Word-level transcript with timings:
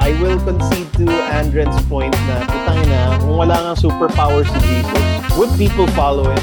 I 0.00 0.12
will 0.22 0.38
concede 0.40 0.92
to 0.94 1.06
Andren's 1.34 1.82
point 1.90 2.14
na 2.30 2.46
putang 2.46 2.86
na, 2.86 3.18
kung 3.18 3.34
wala 3.34 3.58
nga 3.58 3.74
superpower 3.74 4.46
si 4.46 4.54
Jesus, 4.62 5.02
would 5.34 5.50
people 5.58 5.90
follow 5.98 6.30
him? 6.30 6.38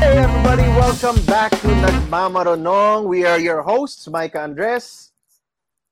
Hey 0.00 0.24
everybody, 0.24 0.64
welcome 0.72 1.20
back 1.28 1.52
to 1.60 1.68
Nagmamaronong. 1.68 3.04
We 3.04 3.28
are 3.28 3.38
your 3.38 3.60
hosts, 3.60 4.08
Mike 4.08 4.36
Andres. 4.36 5.12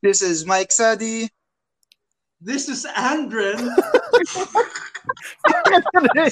This 0.00 0.22
is 0.22 0.46
Mike 0.48 0.72
Sadi. 0.72 1.28
This 2.40 2.68
is 2.68 2.86
Andren. 2.96 3.60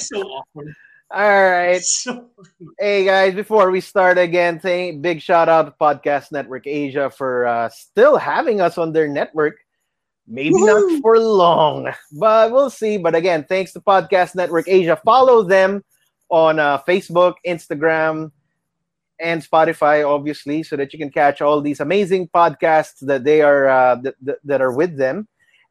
so 0.01 0.21
awkward. 0.21 0.73
All 1.13 1.45
right. 1.45 1.81
So 1.81 2.25
Hey 2.79 3.05
guys, 3.05 3.35
before 3.35 3.69
we 3.69 3.81
start 3.81 4.17
again, 4.17 4.59
thank 4.59 5.01
big 5.01 5.21
shout 5.21 5.47
out 5.47 5.69
to 5.69 5.73
Podcast 5.77 6.31
Network 6.31 6.65
Asia 6.65 7.09
for 7.09 7.45
uh, 7.45 7.69
still 7.69 8.17
having 8.17 8.61
us 8.61 8.77
on 8.77 8.91
their 8.91 9.07
network. 9.07 9.61
Maybe 10.27 10.55
not 10.55 11.01
for 11.01 11.19
long, 11.19 11.93
but 12.11 12.51
we'll 12.51 12.71
see. 12.71 12.97
But 12.97 13.13
again, 13.13 13.45
thanks 13.47 13.73
to 13.73 13.79
Podcast 13.79 14.33
Network 14.33 14.67
Asia. 14.67 14.99
Follow 15.05 15.43
them 15.43 15.83
on 16.29 16.57
uh, 16.59 16.79
Facebook, 16.87 17.35
Instagram, 17.45 18.31
and 19.19 19.41
Spotify, 19.41 20.07
obviously, 20.07 20.63
so 20.63 20.75
that 20.77 20.93
you 20.93 20.99
can 20.99 21.11
catch 21.11 21.41
all 21.41 21.61
these 21.61 21.79
amazing 21.79 22.27
podcasts 22.29 22.99
that 23.01 23.23
they 23.23 23.41
are 23.41 23.67
uh, 23.67 23.95
that, 23.95 24.15
that, 24.21 24.37
that 24.43 24.61
are 24.61 24.73
with 24.73 24.97
them. 24.97 25.27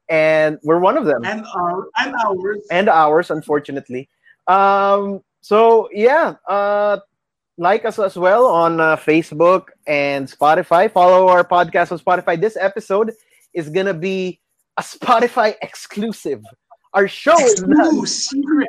And 0.08 0.58
we're 0.62 0.78
one 0.78 0.98
of 0.98 1.06
them 1.06 1.24
and 1.24 1.44
our 1.54 1.88
and 1.98 2.14
ours. 2.24 2.66
and 2.70 2.88
ours, 2.88 3.30
unfortunately. 3.30 4.08
Um, 4.46 5.20
so 5.40 5.88
yeah, 5.92 6.34
uh, 6.46 6.98
like 7.56 7.84
us 7.84 7.98
as 7.98 8.16
well 8.16 8.46
on 8.46 8.80
uh, 8.80 8.96
Facebook 8.96 9.68
and 9.86 10.28
Spotify. 10.28 10.90
Follow 10.90 11.26
our 11.28 11.42
podcast 11.42 11.90
on 11.90 11.98
Spotify. 11.98 12.38
This 12.38 12.56
episode 12.60 13.12
is 13.54 13.70
gonna 13.70 13.94
be 13.94 14.40
a 14.76 14.82
Spotify 14.82 15.54
exclusive. 15.62 16.42
Our 16.92 17.08
show 17.08 17.38
is 17.38 17.62
not. 17.66 18.08
Secret, 18.08 18.68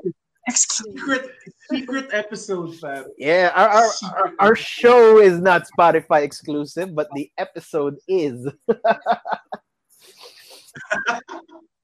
secret, 0.51 1.31
secret 1.71 2.09
episode, 2.11 2.75
fam. 2.75 3.05
Yeah, 3.17 3.51
our, 3.55 3.69
our, 3.69 3.91
our, 4.15 4.33
our 4.39 4.55
show 4.55 5.19
is 5.19 5.39
not 5.39 5.67
Spotify 5.77 6.23
exclusive, 6.23 6.95
but 6.95 7.07
the 7.15 7.29
episode 7.37 7.97
is. 8.07 8.47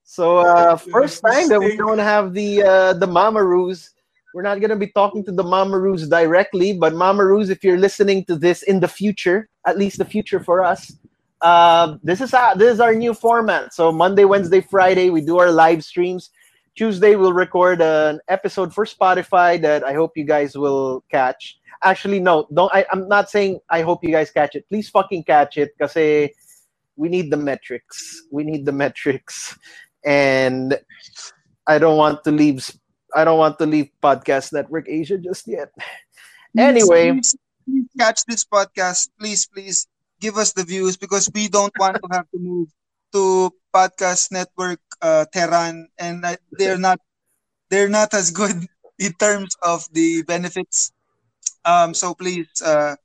so 0.03 0.37
uh, 0.39 0.75
first 0.75 1.23
time 1.25 1.49
that 1.49 1.59
we 1.59 1.75
don't 1.75 1.99
have 1.99 2.33
the 2.33 2.63
uh, 2.63 2.93
the 2.93 3.07
Mamaroos. 3.07 3.89
We're 4.33 4.43
not 4.43 4.61
gonna 4.61 4.77
be 4.77 4.87
talking 4.87 5.25
to 5.25 5.31
the 5.31 5.43
Mama 5.43 5.75
Mamaroos 5.75 6.09
directly, 6.09 6.73
but 6.73 6.93
Mama 6.93 7.23
Mamaroos, 7.23 7.49
if 7.49 7.63
you're 7.63 7.77
listening 7.77 8.25
to 8.25 8.35
this 8.35 8.63
in 8.63 8.79
the 8.79 8.87
future, 8.87 9.49
at 9.67 9.77
least 9.77 9.97
the 9.97 10.05
future 10.05 10.39
for 10.39 10.63
us, 10.63 10.91
uh, 11.41 11.97
this 12.03 12.21
is 12.21 12.33
our, 12.33 12.55
this 12.55 12.73
is 12.73 12.79
our 12.79 12.93
new 12.93 13.13
format. 13.13 13.73
So 13.73 13.91
Monday, 13.91 14.25
Wednesday, 14.25 14.61
Friday, 14.61 15.09
we 15.09 15.21
do 15.21 15.39
our 15.39 15.51
live 15.51 15.83
streams. 15.83 16.29
Tuesday, 16.75 17.15
we'll 17.15 17.33
record 17.33 17.81
an 17.81 18.19
episode 18.29 18.73
for 18.73 18.85
Spotify 18.85 19.61
that 19.61 19.83
I 19.83 19.93
hope 19.93 20.15
you 20.15 20.23
guys 20.23 20.57
will 20.57 21.03
catch. 21.11 21.57
Actually, 21.83 22.19
no, 22.19 22.47
don't. 22.53 22.71
I, 22.73 22.85
I'm 22.91 23.07
not 23.07 23.29
saying 23.29 23.59
I 23.69 23.81
hope 23.81 24.03
you 24.03 24.11
guys 24.11 24.31
catch 24.31 24.55
it. 24.55 24.69
Please 24.69 24.87
fucking 24.87 25.23
catch 25.23 25.57
it, 25.57 25.71
because 25.77 25.95
we 26.95 27.09
need 27.09 27.31
the 27.31 27.37
metrics. 27.37 28.23
We 28.31 28.43
need 28.43 28.65
the 28.65 28.71
metrics, 28.71 29.57
and 30.05 30.79
I 31.67 31.79
don't 31.79 31.97
want 31.97 32.23
to 32.23 32.31
leave. 32.31 32.69
I 33.15 33.25
don't 33.25 33.39
want 33.39 33.57
to 33.59 33.65
leave 33.65 33.89
Podcast 34.01 34.53
Network 34.53 34.87
Asia 34.87 35.17
just 35.17 35.47
yet. 35.47 35.73
Anyway, 36.55 37.11
please, 37.11 37.35
please 37.65 37.87
catch 37.97 38.23
this 38.27 38.45
podcast. 38.45 39.09
Please, 39.19 39.47
please 39.47 39.87
give 40.21 40.37
us 40.37 40.53
the 40.53 40.63
views 40.63 40.97
because 40.97 41.29
we 41.33 41.49
don't 41.49 41.73
want 41.79 41.97
to 41.97 42.07
have 42.13 42.29
to 42.31 42.39
move 42.39 42.69
to 43.13 43.51
podcast 43.75 44.31
network 44.31 44.79
uh, 45.01 45.25
Terran, 45.33 45.89
and 45.99 46.23
they're 46.53 46.79
not 46.79 46.99
they're 47.69 47.89
not 47.89 48.13
as 48.13 48.31
good 48.31 48.55
in 48.99 49.13
terms 49.13 49.55
of 49.63 49.87
the 49.93 50.23
benefits. 50.23 50.91
Um, 51.65 51.93
so 51.93 52.13
please, 52.15 52.47
uh, 52.65 52.95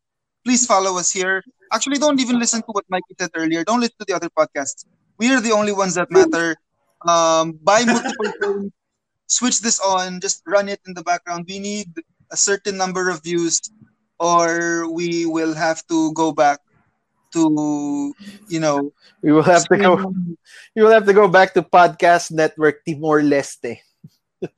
please 0.44 0.66
follow 0.66 0.98
us 0.98 1.10
here. 1.12 1.42
Actually, 1.72 1.98
don't 1.98 2.20
even 2.20 2.38
listen 2.38 2.60
to 2.62 2.70
what 2.72 2.84
Mikey 2.88 3.14
said 3.18 3.30
earlier. 3.36 3.64
Don't 3.64 3.80
listen 3.80 3.96
to 4.00 4.06
the 4.06 4.14
other 4.14 4.30
podcasts. 4.30 4.84
We 5.18 5.32
are 5.32 5.40
the 5.40 5.52
only 5.52 5.72
ones 5.72 5.94
that 5.94 6.10
matter. 6.10 6.56
Um, 7.06 7.58
buy 7.62 7.84
multiple 7.84 8.32
phones, 8.42 8.72
switch 9.26 9.60
this 9.60 9.80
on, 9.80 10.20
just 10.20 10.42
run 10.46 10.68
it 10.68 10.80
in 10.86 10.94
the 10.94 11.02
background. 11.02 11.46
We 11.48 11.58
need 11.58 11.92
a 12.32 12.36
certain 12.36 12.76
number 12.76 13.10
of 13.10 13.22
views, 13.22 13.60
or 14.18 14.90
we 14.90 15.26
will 15.26 15.54
have 15.54 15.86
to 15.88 16.12
go 16.14 16.32
back 16.32 16.60
to, 17.36 18.14
you 18.48 18.60
know, 18.60 18.92
we 19.20 19.32
will 19.32 19.44
have 19.44 19.68
to 19.68 19.76
go. 19.76 20.12
You 20.74 20.82
will 20.84 20.96
have 20.96 21.06
to 21.06 21.12
go 21.12 21.28
back 21.28 21.52
to 21.54 21.62
Podcast 21.62 22.32
Network 22.32 22.84
Timor 22.84 23.20
Leste. 23.20 23.78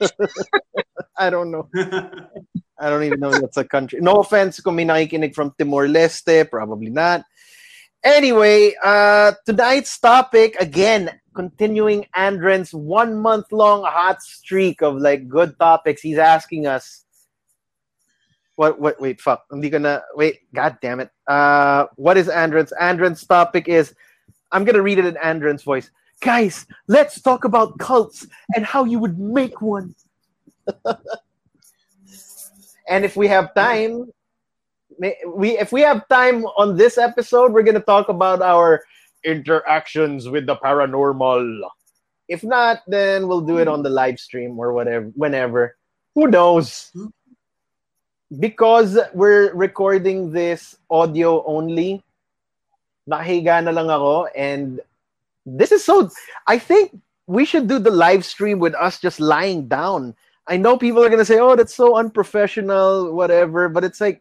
I 1.18 1.30
don't 1.30 1.50
know. 1.50 1.68
I 2.78 2.90
don't 2.90 3.02
even 3.02 3.18
know 3.18 3.34
if 3.34 3.40
that's 3.42 3.56
a 3.56 3.66
country. 3.66 3.98
No 4.00 4.22
offense 4.22 4.60
kung 4.60 4.76
may 4.76 4.86
nakikinig 4.86 5.34
from 5.34 5.52
Timor 5.58 5.90
Leste, 5.90 6.48
probably 6.48 6.90
not. 6.90 7.26
Anyway, 8.04 8.74
uh, 8.82 9.32
tonight's 9.44 9.98
topic, 9.98 10.54
again, 10.60 11.10
continuing 11.34 12.06
Andren's 12.14 12.72
one 12.72 13.18
month 13.18 13.50
long 13.50 13.82
hot 13.82 14.22
streak 14.22 14.82
of 14.82 15.02
like 15.02 15.26
good 15.26 15.58
topics. 15.58 16.00
He's 16.02 16.18
asking 16.18 16.66
us, 16.66 17.04
what, 18.58 18.80
what, 18.80 19.00
wait, 19.00 19.20
fuck, 19.20 19.44
hindi 19.52 19.70
gonna 19.70 20.02
wait, 20.16 20.40
god 20.52 20.78
damn 20.82 20.98
it. 20.98 21.10
Uh, 21.28 21.86
what 21.94 22.16
is 22.16 22.26
Andren's? 22.26 22.72
Andren's 22.72 23.24
topic 23.24 23.68
is, 23.68 23.94
I'm 24.50 24.64
gonna 24.64 24.82
read 24.82 24.98
it 24.98 25.06
in 25.06 25.14
Andren's 25.14 25.62
voice. 25.62 25.92
Guys, 26.20 26.66
let's 26.88 27.22
talk 27.22 27.44
about 27.44 27.78
cults 27.78 28.26
and 28.56 28.66
how 28.66 28.84
you 28.84 28.98
would 28.98 29.16
make 29.16 29.62
one. 29.62 29.94
and 32.88 33.04
if 33.04 33.14
we 33.14 33.28
have 33.28 33.54
time, 33.54 34.10
we 35.24 35.56
if 35.56 35.70
we 35.70 35.82
have 35.82 36.08
time 36.08 36.44
on 36.58 36.76
this 36.76 36.98
episode, 36.98 37.52
we're 37.52 37.62
gonna 37.62 37.78
talk 37.78 38.08
about 38.08 38.42
our 38.42 38.82
interactions 39.22 40.28
with 40.28 40.46
the 40.46 40.56
paranormal. 40.56 41.60
If 42.26 42.42
not, 42.42 42.82
then 42.88 43.28
we'll 43.28 43.46
do 43.46 43.58
it 43.58 43.68
on 43.68 43.84
the 43.84 43.90
live 43.90 44.18
stream 44.18 44.58
or 44.58 44.72
whatever, 44.72 45.12
whenever. 45.14 45.76
Who 46.16 46.26
knows? 46.26 46.90
Because 48.28 48.98
we're 49.14 49.54
recording 49.54 50.32
this 50.32 50.76
audio 50.90 51.44
only, 51.46 52.04
nakahiga 53.08 53.64
na 53.64 53.72
lang 53.72 53.88
ako 53.88 54.28
and 54.36 54.80
this 55.46 55.72
is 55.72 55.82
so 55.82 56.10
I 56.46 56.58
think 56.58 56.92
we 57.26 57.44
should 57.44 57.68
do 57.68 57.78
the 57.78 57.90
live 57.90 58.24
stream 58.24 58.58
with 58.58 58.74
us 58.74 59.00
just 59.00 59.20
lying 59.20 59.68
down. 59.68 60.14
I 60.46 60.56
know 60.56 60.76
people 60.76 61.04
are 61.04 61.08
gonna 61.08 61.24
say, 61.24 61.40
"Oh, 61.40 61.56
that's 61.56 61.74
so 61.74 61.96
unprofessional," 61.96 63.12
whatever, 63.12 63.68
but 63.68 63.84
it's 63.84 64.00
like, 64.00 64.20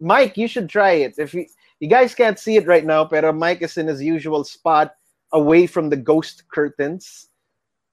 Mike, 0.00 0.36
you 0.36 0.46
should 0.46 0.68
try 0.68 1.02
it. 1.02 1.14
If 1.18 1.34
you 1.34 1.46
you 1.82 1.90
guys 1.90 2.14
can't 2.14 2.38
see 2.38 2.56
it 2.56 2.66
right 2.66 2.86
now, 2.86 3.04
pero 3.04 3.32
Mike 3.34 3.62
is 3.62 3.76
in 3.76 3.86
his 3.90 4.02
usual 4.02 4.44
spot, 4.46 4.94
away 5.34 5.66
from 5.66 5.90
the 5.90 5.98
ghost 5.98 6.46
curtains. 6.46 7.26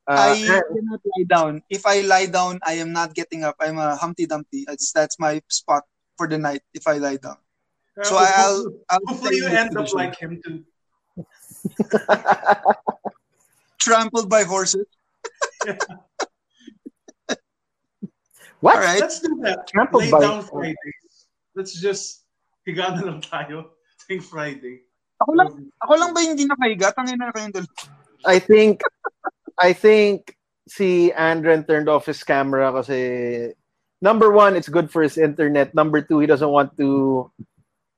Uh, 0.09 0.34
I 0.34 0.42
cannot 0.42 1.02
lie 1.06 1.28
down. 1.30 1.62
If 1.70 1.86
I 1.86 2.02
lie 2.02 2.25
down, 2.25 2.58
I 2.66 2.81
am 2.81 2.92
not 2.92 3.14
getting 3.14 3.44
up. 3.46 3.56
I'm 3.62 3.78
a 3.78 3.96
Humpty 3.96 4.25
Dumpty. 4.25 4.66
That's, 4.66 4.92
that's 4.92 5.20
my 5.20 5.40
spot 5.50 5.84
for 6.18 6.28
the 6.28 6.40
night 6.40 6.64
if 6.74 6.88
I 6.88 6.97
lie 6.97 7.18
down. 7.18 7.38
So 8.02 8.18
I'll, 8.18 8.74
I'll 8.90 9.06
hopefully 9.06 9.38
you 9.38 9.46
end 9.46 9.78
up 9.78 9.94
like 9.94 10.18
him 10.18 10.42
too. 10.42 10.66
trampled 13.80 14.30
by 14.30 14.44
horses. 14.44 14.86
what? 18.59 18.75
All 18.75 18.81
right. 18.81 19.00
Let's 19.00 19.19
do 19.19 19.38
that. 19.44 19.68
Trampled 19.68 20.03
Lay 20.03 20.12
by- 20.12 20.22
down 20.22 20.44
Fridays. 20.44 21.28
Let's 21.56 21.74
just 21.80 22.25
higa 22.68 22.96
na 22.96 23.02
lang 23.06 23.22
tayo. 23.22 23.78
Think 24.08 24.24
Friday. 24.24 24.90
Ako 25.19 25.36
lang, 25.36 25.50
ako 25.84 25.94
lang 26.00 26.14
ba 26.16 26.22
hindi 26.24 26.48
nakahiga? 26.48 26.96
Tangin 26.96 27.19
na 27.19 27.30
kayong 27.36 27.52
dalawa. 27.52 27.75
I 28.24 28.39
think 28.39 28.81
I 29.59 29.73
think 29.73 30.35
si 30.67 31.11
Andren 31.11 31.67
turned 31.67 31.89
off 31.89 32.06
his 32.06 32.23
camera 32.23 32.71
kasi 32.71 33.51
number 34.01 34.31
one, 34.31 34.56
it's 34.56 34.69
good 34.69 34.89
for 34.89 35.01
his 35.03 35.17
internet. 35.17 35.75
Number 35.75 36.01
two, 36.01 36.19
he 36.19 36.27
doesn't 36.27 36.50
want 36.50 36.77
to 36.77 37.31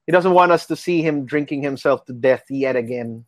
he 0.08 0.12
doesn't 0.12 0.34
want 0.34 0.52
us 0.52 0.66
to 0.68 0.76
see 0.76 1.02
him 1.02 1.26
drinking 1.26 1.62
himself 1.62 2.06
to 2.06 2.14
death 2.14 2.44
yet 2.50 2.76
again. 2.76 3.26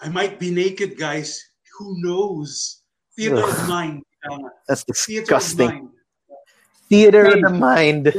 I 0.00 0.08
might 0.08 0.38
be 0.38 0.50
naked, 0.50 0.96
guys. 0.96 1.40
Who 1.78 1.96
knows? 2.00 2.82
Theater 3.16 3.40
of 3.42 3.48
Ugh. 3.48 3.68
mind. 3.68 4.02
Uh, 4.28 4.38
That's 4.68 4.84
theater 4.84 5.22
of 5.22 5.40
disgusting. 5.40 5.68
mind. 5.68 5.88
Theater 6.88 7.24
of 7.24 7.40
the 7.40 7.50
mind. 7.50 8.12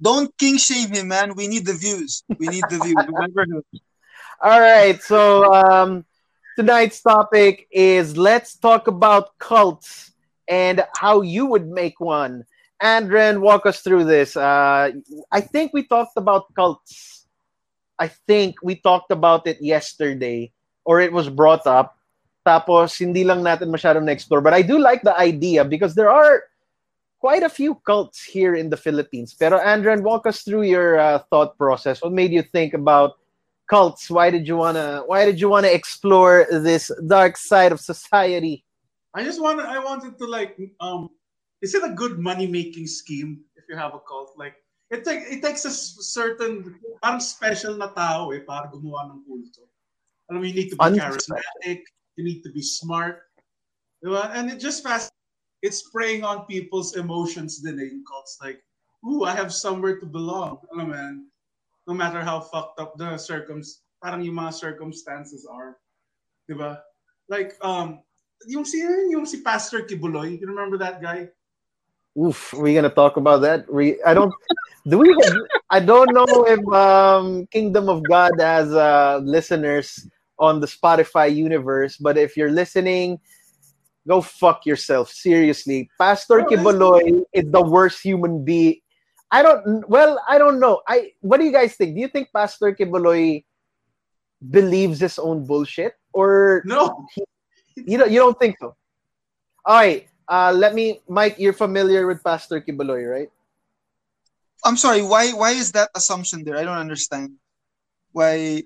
Don't 0.00 0.30
king 0.38 0.58
shame 0.58 0.92
him, 0.92 1.08
man. 1.08 1.34
We 1.34 1.48
need 1.48 1.64
the 1.64 1.74
views. 1.74 2.22
We 2.38 2.48
need 2.48 2.64
the 2.68 2.78
views. 2.78 2.96
All 4.40 4.60
right, 4.60 5.00
so 5.02 5.52
um, 5.52 6.04
tonight's 6.56 7.00
topic 7.00 7.68
is 7.70 8.16
let's 8.16 8.56
talk 8.56 8.88
about 8.88 9.38
cults 9.38 10.12
and 10.48 10.84
how 10.96 11.20
you 11.22 11.46
would 11.46 11.68
make 11.68 12.00
one. 12.00 12.44
Andren, 12.82 13.40
walk 13.40 13.66
us 13.66 13.80
through 13.80 14.04
this. 14.04 14.36
Uh, 14.36 14.92
I 15.32 15.40
think 15.40 15.72
we 15.72 15.84
talked 15.86 16.16
about 16.16 16.52
cults. 16.54 17.26
I 17.98 18.08
think 18.08 18.56
we 18.62 18.76
talked 18.76 19.10
about 19.12 19.46
it 19.46 19.62
yesterday. 19.62 20.52
or 20.86 21.02
it 21.02 21.12
was 21.12 21.28
brought 21.28 21.66
up. 21.66 21.98
Tapos 22.46 22.96
hindi 22.96 23.26
lang 23.26 23.42
natin 23.42 23.68
masyadong 23.74 24.06
na-explore. 24.06 24.40
But 24.40 24.54
I 24.54 24.62
do 24.62 24.78
like 24.78 25.02
the 25.02 25.12
idea 25.18 25.66
because 25.66 25.98
there 25.98 26.08
are 26.08 26.46
quite 27.18 27.42
a 27.42 27.50
few 27.50 27.74
cults 27.82 28.22
here 28.22 28.54
in 28.54 28.70
the 28.70 28.78
Philippines. 28.78 29.34
Pero 29.34 29.58
Andren, 29.58 30.06
walk 30.06 30.30
us 30.30 30.46
through 30.46 30.62
your 30.62 30.96
uh, 30.96 31.18
thought 31.28 31.58
process. 31.58 32.00
What 32.00 32.14
made 32.14 32.30
you 32.30 32.46
think 32.46 32.72
about 32.72 33.18
cults? 33.68 34.10
Why 34.10 34.30
did 34.30 34.46
you 34.46 34.56
wanna 34.56 35.02
Why 35.06 35.24
did 35.24 35.40
you 35.40 35.48
wanna 35.48 35.68
explore 35.68 36.46
this 36.50 36.90
dark 37.06 37.36
side 37.36 37.72
of 37.72 37.80
society? 37.80 38.64
I 39.14 39.24
just 39.24 39.40
wanted 39.40 39.66
I 39.66 39.78
wanted 39.78 40.18
to 40.18 40.26
like 40.26 40.58
um 40.80 41.10
is 41.62 41.74
it 41.74 41.82
a 41.82 41.92
good 41.94 42.18
money 42.18 42.46
making 42.46 42.86
scheme 42.86 43.40
if 43.56 43.64
you 43.68 43.76
have 43.76 43.94
a 43.94 44.00
cult 44.06 44.34
like 44.36 44.54
it 44.90 45.04
take, 45.04 45.26
it 45.26 45.42
takes 45.42 45.64
a 45.64 45.70
certain 45.70 46.78
parang 47.02 47.20
special 47.20 47.74
na 47.74 47.90
tao 47.90 48.30
eh 48.30 48.42
para 48.46 48.70
gumawa 48.70 49.10
ng 49.10 49.22
kulto. 49.26 49.66
Alam 50.30 50.42
mo, 50.42 50.46
you 50.46 50.54
need 50.54 50.70
to 50.70 50.78
be 50.78 50.98
charismatic, 50.98 51.82
you 52.14 52.22
need 52.22 52.42
to 52.42 52.50
be 52.50 52.62
smart. 52.62 53.26
Diba? 54.02 54.30
And 54.34 54.50
it 54.50 54.58
just 54.62 54.82
fast 54.82 55.10
it's 55.62 55.90
preying 55.90 56.22
on 56.22 56.46
people's 56.46 56.94
emotions 56.94 57.58
din 57.58 57.80
eh, 57.82 57.90
cults 58.06 58.38
like, 58.38 58.62
ooh, 59.02 59.24
I 59.26 59.34
have 59.34 59.50
somewhere 59.50 59.98
to 59.98 60.06
belong. 60.06 60.62
Alam 60.70 60.86
mo 60.86 60.94
man, 60.94 61.26
no 61.86 61.94
matter 61.94 62.20
how 62.20 62.40
fucked 62.40 62.80
up 62.80 62.98
the 62.98 63.16
circum 63.16 63.62
parang 64.02 64.22
yung 64.22 64.36
mga 64.36 64.52
circumstances 64.54 65.46
are. 65.48 65.78
Diba? 66.50 66.78
Like, 67.28 67.56
um, 67.62 68.02
yung 68.46 68.64
si, 68.64 68.82
yung 69.10 69.26
si 69.26 69.42
Pastor 69.42 69.82
Quiboloy, 69.82 70.38
you 70.38 70.46
remember 70.46 70.78
that 70.78 71.00
guy? 71.00 71.28
Oof, 72.16 72.54
are 72.54 72.62
we 72.62 72.74
gonna 72.74 72.88
talk 72.88 73.16
about 73.16 73.42
that? 73.42 73.70
We, 73.70 74.02
I 74.02 74.14
don't. 74.14 74.32
Do 74.88 74.98
we? 74.98 75.12
I 75.68 75.80
don't 75.80 76.14
know 76.14 76.46
if 76.46 76.62
um, 76.72 77.46
Kingdom 77.48 77.90
of 77.90 78.02
God 78.08 78.32
has 78.38 78.72
uh, 78.72 79.20
listeners 79.22 80.08
on 80.38 80.60
the 80.60 80.66
Spotify 80.66 81.34
universe, 81.34 81.96
but 81.96 82.16
if 82.16 82.36
you're 82.36 82.52
listening, 82.52 83.20
go 84.08 84.22
fuck 84.22 84.64
yourself. 84.64 85.10
Seriously, 85.10 85.90
Pastor 85.98 86.40
oh, 86.40 86.44
Quiboloy 86.44 87.22
is 87.34 87.50
the 87.50 87.62
worst 87.62 88.00
human 88.00 88.44
being. 88.44 88.80
I 89.30 89.42
don't. 89.42 89.88
Well, 89.88 90.20
I 90.28 90.38
don't 90.38 90.60
know. 90.60 90.82
I. 90.86 91.12
What 91.20 91.38
do 91.38 91.44
you 91.44 91.52
guys 91.52 91.74
think? 91.74 91.94
Do 91.94 92.00
you 92.00 92.08
think 92.08 92.32
Pastor 92.32 92.74
Quiboloy 92.74 93.44
believes 94.38 95.00
his 95.00 95.18
own 95.18 95.46
bullshit, 95.46 95.94
or 96.12 96.62
no? 96.64 97.06
He, 97.14 97.24
you 97.76 97.98
don't. 97.98 98.10
You 98.10 98.20
don't 98.20 98.38
think 98.38 98.56
so? 98.58 98.76
All 99.64 99.76
right 99.76 100.08
uh, 100.28 100.52
let 100.54 100.74
me, 100.74 101.00
Mike. 101.08 101.36
You're 101.38 101.56
familiar 101.56 102.06
with 102.06 102.22
Pastor 102.22 102.60
Quiboloy, 102.60 103.08
right? 103.08 103.30
I'm 104.64 104.76
sorry. 104.76 105.02
Why? 105.02 105.30
Why 105.32 105.52
is 105.52 105.72
that 105.72 105.90
assumption 105.94 106.44
there? 106.44 106.56
I 106.56 106.64
don't 106.64 106.78
understand. 106.78 107.38
Why? 108.12 108.64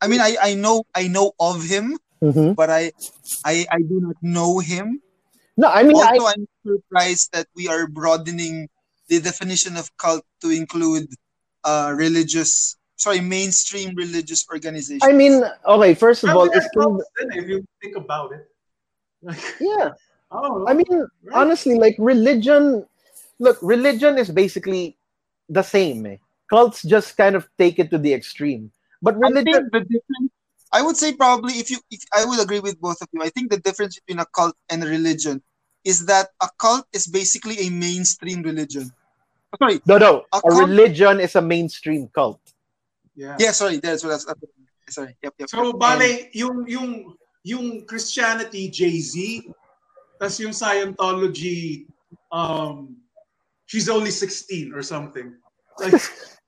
I 0.00 0.06
mean, 0.08 0.20
I, 0.20 0.36
I 0.40 0.54
know 0.54 0.84
I 0.94 1.08
know 1.08 1.32
of 1.38 1.64
him, 1.64 1.98
mm-hmm. 2.22 2.52
but 2.52 2.70
I, 2.70 2.92
I 3.44 3.66
I 3.70 3.80
do 3.82 4.00
not 4.00 4.16
know 4.22 4.58
him. 4.58 5.00
No, 5.56 5.68
I 5.68 5.82
mean, 5.82 5.96
also 5.96 6.24
I, 6.24 6.32
am 6.32 6.48
surprised 6.64 7.32
that 7.32 7.46
we 7.54 7.68
are 7.68 7.86
broadening 7.86 8.68
the 9.12 9.20
definition 9.20 9.76
of 9.76 9.94
cult 9.98 10.24
to 10.40 10.48
include 10.50 11.08
uh, 11.64 11.92
religious, 11.94 12.76
sorry, 12.96 13.20
mainstream 13.20 13.94
religious 13.94 14.46
organizations. 14.48 15.04
I 15.04 15.12
mean, 15.12 15.44
okay. 15.66 15.92
First 15.94 16.24
of 16.24 16.30
all, 16.30 16.48
it's 16.50 16.68
if 17.36 17.48
you 17.48 17.64
think 17.82 17.96
about 17.96 18.32
it. 18.32 18.48
yeah, 19.60 19.90
Oh, 20.32 20.64
I 20.66 20.72
mean, 20.72 20.88
right. 20.88 21.34
honestly, 21.34 21.78
like 21.78 21.96
religion. 21.98 22.86
Look, 23.38 23.58
religion 23.60 24.16
is 24.18 24.30
basically 24.30 24.96
the 25.48 25.62
same. 25.62 26.06
Eh? 26.06 26.16
Cults 26.48 26.82
just 26.82 27.16
kind 27.16 27.36
of 27.36 27.48
take 27.58 27.78
it 27.78 27.90
to 27.90 27.98
the 27.98 28.14
extreme. 28.14 28.72
But 29.02 29.18
religion, 29.18 29.68
I 29.74 29.78
the 29.78 29.84
difference. 29.84 30.32
I 30.72 30.80
would 30.80 30.96
say 30.96 31.12
probably 31.12 31.54
if 31.54 31.70
you, 31.70 31.78
if 31.90 32.00
I 32.14 32.24
would 32.24 32.40
agree 32.40 32.60
with 32.60 32.80
both 32.80 33.02
of 33.02 33.08
you. 33.12 33.22
I 33.22 33.28
think 33.28 33.50
the 33.50 33.58
difference 33.60 34.00
between 34.00 34.20
a 34.20 34.26
cult 34.34 34.56
and 34.70 34.82
a 34.82 34.86
religion 34.86 35.42
is 35.84 36.06
that 36.06 36.28
a 36.40 36.48
cult 36.58 36.86
is 36.94 37.06
basically 37.06 37.58
a 37.66 37.68
mainstream 37.68 38.42
religion. 38.42 38.90
Sorry. 39.58 39.80
No, 39.86 39.98
no. 39.98 40.24
A, 40.32 40.40
a 40.44 40.50
religion 40.56 41.20
is 41.20 41.36
a 41.36 41.42
mainstream 41.42 42.08
cult. 42.08 42.40
Yeah. 43.14 43.36
Yeah. 43.38 43.52
Sorry. 43.52 43.78
That's 43.78 44.02
what 44.02 44.10
that's. 44.10 44.26
Sorry. 44.88 45.16
Yep. 45.22 45.34
Yep. 45.38 45.48
So, 45.48 45.66
yep. 45.66 45.78
bale, 45.78 46.28
yung 46.32 46.64
yung 46.68 47.16
yung 47.44 47.84
Christianity, 47.86 48.70
Jay 48.70 49.00
Z, 49.00 49.42
Tapos 50.22 50.38
yung 50.38 50.54
Scientology, 50.54 51.90
um, 52.30 52.94
she's 53.66 53.90
only 53.90 54.14
16 54.14 54.70
or 54.70 54.78
something. 54.78 55.34
Like, 55.82 55.98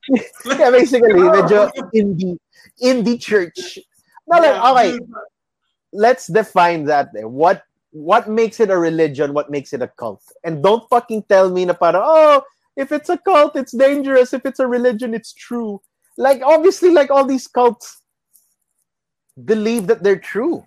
yeah, 0.47 0.71
basically, 0.71 1.11
medyo 1.19 1.75
indie, 1.91 2.39
indie 2.79 3.19
church. 3.19 3.83
No, 4.31 4.39
like, 4.39 4.55
okay, 4.63 4.91
let's 5.91 6.31
define 6.31 6.87
that. 6.87 7.11
What 7.27 7.67
what 7.91 8.31
makes 8.31 8.63
it 8.63 8.71
a 8.71 8.79
religion? 8.79 9.35
What 9.35 9.51
makes 9.51 9.75
it 9.75 9.83
a 9.83 9.91
cult? 9.91 10.23
And 10.47 10.63
don't 10.63 10.87
fucking 10.87 11.27
tell 11.27 11.51
me 11.51 11.67
na 11.67 11.75
para, 11.75 11.99
oh, 11.99 12.47
if 12.77 12.93
it's 12.93 13.09
a 13.09 13.19
cult, 13.19 13.57
it's 13.57 13.73
dangerous. 13.73 14.33
If 14.33 14.45
it's 14.45 14.61
a 14.61 14.67
religion, 14.67 15.15
it's 15.15 15.33
true. 15.33 15.81
Like, 16.17 16.43
obviously, 16.43 16.91
like 16.91 17.11
all 17.11 17.25
these 17.25 17.47
cults 17.47 18.03
believe 19.45 19.87
that 19.89 20.03
they're 20.03 20.19
true. 20.19 20.65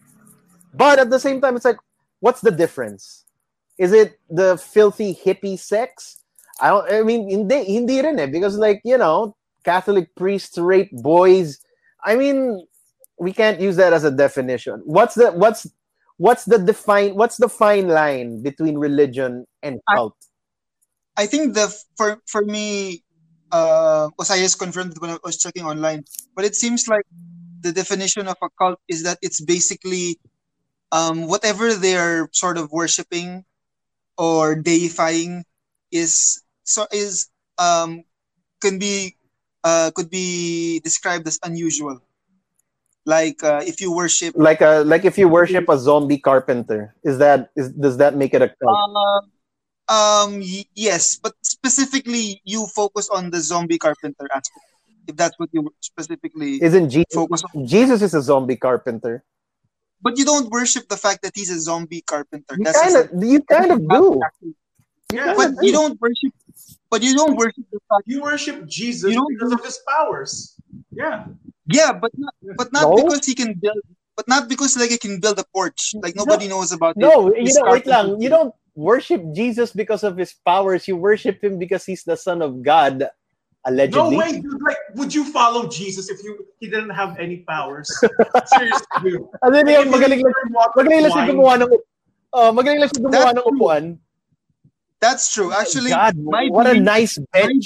But 0.73 0.99
at 0.99 1.09
the 1.09 1.19
same 1.19 1.41
time, 1.41 1.55
it's 1.55 1.65
like, 1.65 1.77
what's 2.19 2.41
the 2.41 2.51
difference? 2.51 3.25
Is 3.77 3.93
it 3.93 4.19
the 4.29 4.57
filthy 4.57 5.15
hippie 5.15 5.59
sex? 5.59 6.23
I 6.59 6.69
don't. 6.69 6.91
I 6.91 7.03
mean, 7.03 7.29
hindi 7.29 7.63
hindi 7.63 8.01
rin 8.01 8.19
eh, 8.19 8.25
because 8.25 8.57
like 8.57 8.81
you 8.83 8.97
know, 8.97 9.35
Catholic 9.63 10.13
priests 10.15 10.57
rape 10.57 10.91
boys. 10.91 11.59
I 12.03 12.15
mean, 12.15 12.65
we 13.19 13.33
can't 13.33 13.59
use 13.59 13.75
that 13.75 13.93
as 13.93 14.03
a 14.03 14.11
definition. 14.11 14.81
What's 14.85 15.13
the 15.13 15.31
what's 15.31 15.67
what's 16.17 16.45
the 16.45 16.57
define 16.57 17.15
what's 17.15 17.37
the 17.37 17.49
fine 17.49 17.87
line 17.87 18.41
between 18.41 18.77
religion 18.77 19.45
and 19.61 19.79
cult? 19.93 20.15
I, 21.17 21.23
I 21.23 21.25
think 21.25 21.53
the 21.53 21.73
for 21.95 22.21
for 22.27 22.43
me, 22.43 23.03
uh, 23.51 24.09
Osiris 24.19 24.55
confirmed 24.55 24.97
when 24.99 25.09
I 25.09 25.17
was 25.23 25.37
checking 25.37 25.65
online, 25.65 26.05
but 26.35 26.45
it 26.45 26.55
seems 26.55 26.87
like 26.87 27.05
the 27.61 27.71
definition 27.71 28.27
of 28.27 28.37
a 28.41 28.49
cult 28.57 28.79
is 28.87 29.03
that 29.03 29.17
it's 29.21 29.41
basically 29.41 30.19
um, 30.91 31.27
whatever 31.27 31.73
they're 31.73 32.29
sort 32.31 32.57
of 32.57 32.71
worshiping 32.71 33.43
or 34.17 34.55
deifying 34.55 35.43
is 35.91 36.43
so 36.63 36.87
is 36.91 37.29
um, 37.57 38.03
can 38.61 38.79
be 38.79 39.17
uh, 39.63 39.91
could 39.95 40.09
be 40.09 40.79
described 40.81 41.27
as 41.27 41.39
unusual. 41.43 41.99
Like 43.05 43.41
uh, 43.41 43.63
if 43.65 43.79
you 43.79 43.95
worship, 43.95 44.35
like 44.35 44.59
a 44.59 44.83
like 44.85 45.05
if 45.05 45.17
you 45.17 45.29
worship 45.29 45.69
a 45.69 45.77
zombie 45.77 46.19
carpenter, 46.19 46.93
is 47.03 47.19
that 47.19 47.51
is 47.55 47.71
does 47.71 47.97
that 47.97 48.17
make 48.17 48.33
it 48.33 48.41
a 48.41 48.49
cult? 48.61 48.75
Uh, 48.75 49.21
um, 49.89 50.39
y- 50.39 50.65
yes, 50.75 51.17
but 51.17 51.33
specifically 51.41 52.41
you 52.43 52.67
focus 52.67 53.09
on 53.09 53.29
the 53.29 53.39
zombie 53.39 53.77
carpenter 53.77 54.27
aspect. 54.33 54.65
If 55.07 55.15
that's 55.15 55.39
what 55.39 55.49
you 55.53 55.71
specifically 55.79 56.61
isn't 56.61 56.89
Jesus? 56.89 57.13
Focus 57.13 57.43
on. 57.43 57.65
Jesus 57.65 58.01
is 58.01 58.13
a 58.13 58.21
zombie 58.21 58.57
carpenter 58.57 59.23
but 60.01 60.17
you 60.17 60.25
don't 60.25 60.49
worship 60.49 60.87
the 60.89 60.97
fact 60.97 61.23
that 61.23 61.33
he's 61.35 61.49
a 61.49 61.59
zombie 61.59 62.01
carpenter. 62.01 62.55
You 62.57 62.65
kind 62.65 62.95
of, 62.95 63.23
you 63.23 63.41
kind 63.41 63.71
of 63.71 63.89
do. 63.89 64.21
Yeah, 65.13 65.33
but 65.35 65.51
you 65.61 65.71
don't 65.71 65.99
worship. 65.99 66.33
But 66.89 67.01
you 67.01 67.15
don't 67.15 67.35
worship 67.35 67.65
the 67.71 67.79
fact. 67.89 68.03
You 68.05 68.21
worship 68.21 68.67
Jesus 68.67 69.13
you 69.13 69.25
because 69.29 69.53
of 69.53 69.63
his 69.63 69.79
powers. 69.87 70.55
Yeah. 70.91 71.25
Yeah, 71.67 71.93
but 71.93 72.11
not, 72.17 72.33
but 72.57 72.71
not 72.71 72.83
no? 72.83 72.95
because 72.95 73.25
he 73.25 73.35
can 73.35 73.53
build. 73.55 73.79
But 74.15 74.27
not 74.27 74.49
because 74.49 74.75
like 74.77 74.89
he 74.89 74.97
can 74.97 75.19
build 75.19 75.37
a 75.39 75.45
porch. 75.53 75.93
Like 76.01 76.15
nobody 76.15 76.47
no, 76.47 76.57
knows 76.57 76.71
about. 76.71 76.97
No, 76.97 77.27
it. 77.27 77.43
you 77.43 77.53
know, 77.53 77.71
wait 77.71 77.85
lang. 77.85 78.19
You 78.21 78.29
don't 78.29 78.53
worship 78.77 79.25
Jesus 79.33 79.73
because 79.73 80.05
of 80.05 80.15
his 80.15 80.37
powers. 80.45 80.87
You 80.87 80.95
worship 80.95 81.43
him 81.43 81.57
because 81.57 81.83
he's 81.83 82.05
the 82.05 82.15
son 82.15 82.45
of 82.45 82.61
God 82.61 83.09
allegedly. 83.65 84.13
No 84.13 84.17
way, 84.17 84.39
dude. 84.39 84.61
Like, 84.61 84.77
would 84.93 85.13
you 85.13 85.25
follow 85.25 85.67
Jesus 85.67 86.09
if 86.13 86.23
you 86.23 86.45
he 86.61 86.69
didn't 86.69 86.93
have 86.93 87.17
any 87.17 87.41
powers? 87.49 87.89
Seriously, 88.53 88.97
dude. 89.01 89.25
Ano 89.41 89.65
like, 89.65 89.89
magaling 89.89 90.21
lang, 90.21 90.35
magaling 90.77 91.01
lang 91.01 91.11
siya 91.11 91.25
gumawa 91.33 91.53
ng 91.65 91.71
uh, 92.31 92.51
magaling 92.53 92.79
lang 92.79 92.89
siya 92.93 93.01
gumawa 93.01 93.29
ng 93.33 93.45
upuan. 93.49 93.83
That's 95.01 95.33
true. 95.33 95.49
Actually, 95.51 95.91
God, 95.91 96.15
my 96.21 96.47
what 96.53 96.69
belief, 96.69 96.81
a 96.81 96.85
nice 96.85 97.17
bench. 97.33 97.65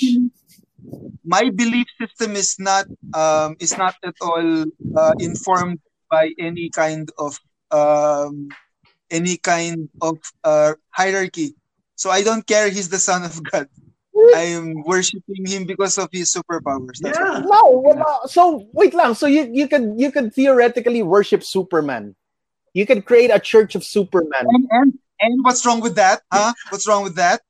My, 1.23 1.43
my 1.43 1.45
belief 1.51 1.87
system 1.99 2.39
is 2.39 2.55
not 2.55 2.87
um 3.13 3.59
is 3.59 3.75
not 3.75 3.99
at 4.03 4.15
all 4.23 4.65
uh, 4.95 5.13
informed 5.19 5.79
by 6.07 6.31
any 6.39 6.71
kind 6.71 7.07
of 7.19 7.35
um 7.71 8.51
any 9.11 9.37
kind 9.37 9.89
of 10.01 10.17
uh, 10.43 10.73
hierarchy. 10.89 11.55
So 11.95 12.09
I 12.09 12.23
don't 12.23 12.47
care 12.47 12.69
he's 12.69 12.89
the 12.89 12.97
son 12.97 13.23
of 13.23 13.37
God. 13.51 13.67
I 14.35 14.53
am 14.53 14.83
worshiping 14.83 15.45
him 15.45 15.65
because 15.65 15.97
of 15.97 16.09
his 16.11 16.33
superpowers. 16.33 16.99
That's 16.99 17.17
yeah. 17.17 17.39
No, 17.45 17.81
well, 17.83 18.27
so 18.27 18.67
wait 18.73 18.93
lang. 18.93 19.13
So 19.13 19.25
you 19.27 19.49
you 19.51 19.67
could 19.67 19.93
you 19.97 20.11
could 20.11 20.33
theoretically 20.33 21.01
worship 21.01 21.43
Superman. 21.43 22.15
You 22.73 22.85
could 22.85 23.05
create 23.05 23.31
a 23.31 23.39
church 23.39 23.75
of 23.75 23.83
Superman. 23.83 24.45
And 24.47 24.67
and, 24.71 24.99
and 25.19 25.43
what's 25.43 25.65
wrong 25.65 25.79
with 25.79 25.95
that? 25.95 26.21
Huh? 26.31 26.53
What's 26.69 26.87
wrong 26.87 27.03
with 27.03 27.15
that? 27.15 27.41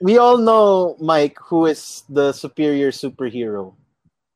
we 0.00 0.18
all 0.18 0.36
know 0.36 0.96
Mike, 1.00 1.38
who 1.38 1.66
is 1.66 2.02
the 2.08 2.32
superior 2.32 2.90
superhero. 2.90 3.74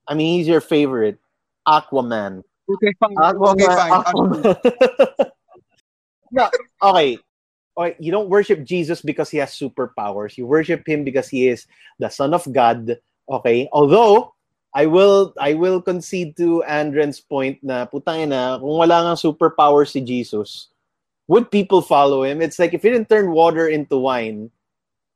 I 0.08 0.14
mean, 0.14 0.38
he's 0.38 0.48
your 0.48 0.60
favorite. 0.62 1.18
Aquaman. 1.66 2.42
Okay, 2.68 2.92
fine. 2.98 3.14
Aquaman. 3.14 3.54
okay, 3.54 3.70
fine. 3.76 5.32
No, 6.32 6.50
okay. 6.82 7.18
Okay, 7.78 7.96
you 8.00 8.10
don't 8.10 8.28
worship 8.28 8.64
Jesus 8.64 9.02
because 9.02 9.30
he 9.30 9.38
has 9.38 9.52
superpowers. 9.52 10.36
You 10.36 10.46
worship 10.46 10.86
him 10.88 11.04
because 11.04 11.28
he 11.28 11.48
is 11.48 11.66
the 11.98 12.08
Son 12.08 12.32
of 12.32 12.42
God. 12.50 12.98
Okay, 13.28 13.68
although 13.72 14.32
I 14.74 14.86
will 14.86 15.34
I 15.38 15.54
will 15.54 15.80
concede 15.80 16.36
to 16.38 16.64
Andren's 16.66 17.20
point 17.20 17.60
na 17.62 17.84
putang 17.86 18.28
na 18.28 18.58
kung 18.58 18.80
wala 18.80 19.04
nga 19.08 19.14
superpower 19.20 19.84
si 19.84 20.00
Jesus, 20.00 20.68
would 21.28 21.50
people 21.50 21.80
follow 21.80 22.24
him? 22.24 22.40
It's 22.40 22.58
like 22.58 22.72
if 22.72 22.82
he 22.82 22.90
didn't 22.90 23.08
turn 23.08 23.32
water 23.32 23.68
into 23.68 23.98
wine, 23.98 24.50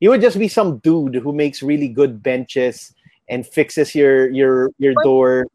he 0.00 0.09
would 0.09 0.21
just 0.21 0.38
be 0.38 0.49
some 0.49 0.78
dude 0.85 1.16
who 1.16 1.33
makes 1.33 1.64
really 1.64 1.88
good 1.88 2.23
benches 2.23 2.92
and 3.28 3.47
fixes 3.47 3.95
your 3.95 4.28
your 4.28 4.69
your 4.76 4.95
door. 5.00 5.49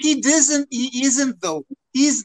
He 0.00 0.20
doesn't. 0.20 0.68
He 0.70 1.04
isn't 1.04 1.40
though. 1.40 1.64
He's 1.92 2.24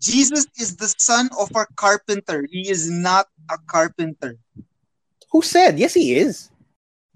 Jesus 0.00 0.46
is 0.58 0.76
the 0.76 0.92
son 0.98 1.30
of 1.38 1.50
a 1.54 1.66
carpenter. 1.76 2.44
He 2.50 2.68
is 2.68 2.90
not 2.90 3.26
a 3.50 3.58
carpenter. 3.66 4.36
Who 5.30 5.42
said? 5.42 5.78
Yes, 5.78 5.94
he 5.94 6.16
is. 6.16 6.50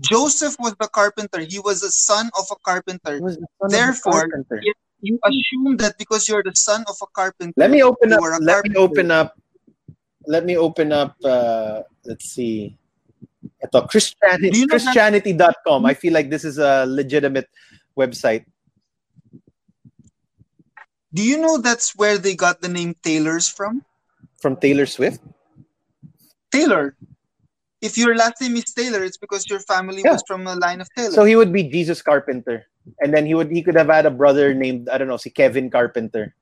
Joseph 0.00 0.56
was 0.58 0.76
the 0.78 0.88
carpenter. 0.88 1.40
He 1.40 1.58
was 1.58 1.82
a 1.82 1.90
son 1.90 2.30
of 2.38 2.44
a 2.50 2.56
carpenter. 2.64 3.18
The 3.18 3.26
of 3.26 3.38
a 3.60 3.68
Therefore, 3.68 4.28
carpenter. 4.28 4.60
you 5.00 5.18
assume 5.24 5.76
that 5.78 5.98
because 5.98 6.28
you're 6.28 6.42
the 6.42 6.54
son 6.54 6.84
of 6.88 6.96
a 7.02 7.06
carpenter, 7.12 7.54
Let 7.56 7.70
me 7.70 7.82
open 7.82 8.12
up. 8.12 8.20
Let 8.40 8.64
me 8.64 8.76
open 8.76 9.10
up. 9.10 9.34
Let 10.26 10.44
me 10.44 10.56
open 10.56 10.92
up. 10.92 11.16
Uh, 11.24 11.82
let's 12.04 12.30
see. 12.30 12.76
Ito, 13.62 13.86
Christianity, 13.86 14.58
you 14.58 14.66
know 14.66 14.74
Christianity.com. 14.76 15.86
I 15.86 15.94
feel 15.94 16.12
like 16.12 16.30
this 16.30 16.44
is 16.44 16.58
a 16.58 16.84
legitimate 16.86 17.48
website. 17.96 18.44
Do 21.14 21.22
you 21.22 21.38
know 21.38 21.58
that's 21.58 21.94
where 21.96 22.18
they 22.18 22.34
got 22.34 22.60
the 22.60 22.68
name 22.68 22.94
Taylors 23.02 23.48
from? 23.48 23.84
from 24.40 24.56
Taylor 24.56 24.84
Swift. 24.86 25.20
Taylor. 26.52 26.94
If 27.80 27.96
your 27.98 28.14
last 28.16 28.40
name 28.40 28.56
is 28.56 28.64
Taylor, 28.72 29.02
it's 29.02 29.16
because 29.16 29.48
your 29.48 29.60
family 29.60 30.02
Yeah. 30.04 30.12
was 30.12 30.22
from 30.26 30.46
a 30.46 30.54
line 30.56 30.80
of 30.80 30.88
Taylor. 30.96 31.12
So 31.12 31.24
he 31.24 31.36
would 31.36 31.52
be 31.52 31.62
Jesus 31.64 32.02
Carpenter, 32.02 32.66
and 33.00 33.12
then 33.14 33.24
he 33.26 33.34
would 33.34 33.50
he 33.50 33.62
could 33.62 33.74
have 33.76 33.88
had 33.88 34.06
a 34.06 34.10
brother 34.10 34.54
named 34.54 34.88
I 34.88 34.98
don't 34.98 35.08
know, 35.08 35.16
see 35.16 35.30
Kevin 35.30 35.70
Carpenter. 35.70 36.34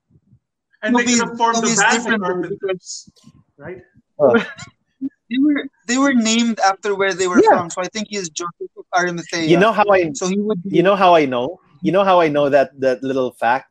And 0.83 0.92
No, 0.92 0.99
they 0.99 1.04
could 1.06 1.18
but- 1.21 1.28
have 1.28 1.37
formed 1.38 1.62
the 1.62 1.71
it's 1.71 1.80
band 1.83 1.92
different 1.97 2.23
of 2.23 2.28
Carpenters. 2.28 3.09
Right? 3.56 3.83
Oh. 4.18 4.35
they 5.30 5.38
were 5.40 5.64
they 5.87 5.99
were 5.99 6.14
named 6.14 6.61
after 6.61 6.94
where 6.94 7.14
they 7.14 7.26
were 7.28 7.40
Yeah. 7.42 7.50
from. 7.50 7.71
So 7.71 7.80
I 7.83 7.88
think 7.88 8.09
he's 8.11 8.28
Joseph 8.28 8.71
of 8.76 8.85
Arimathea. 8.97 9.44
You 9.49 9.59
know 9.59 9.73
how 9.73 9.85
I 9.90 10.11
so 10.14 10.26
he 10.28 10.38
would 10.38 10.62
be 10.62 10.76
you 10.76 10.83
know 10.83 10.97
how 10.97 11.14
I 11.14 11.26
know? 11.26 11.61
You 11.83 11.92
know 11.92 12.04
how 12.04 12.21
I 12.21 12.28
know 12.28 12.49
that 12.49 12.78
that 12.80 13.02
little 13.02 13.33
fact? 13.33 13.71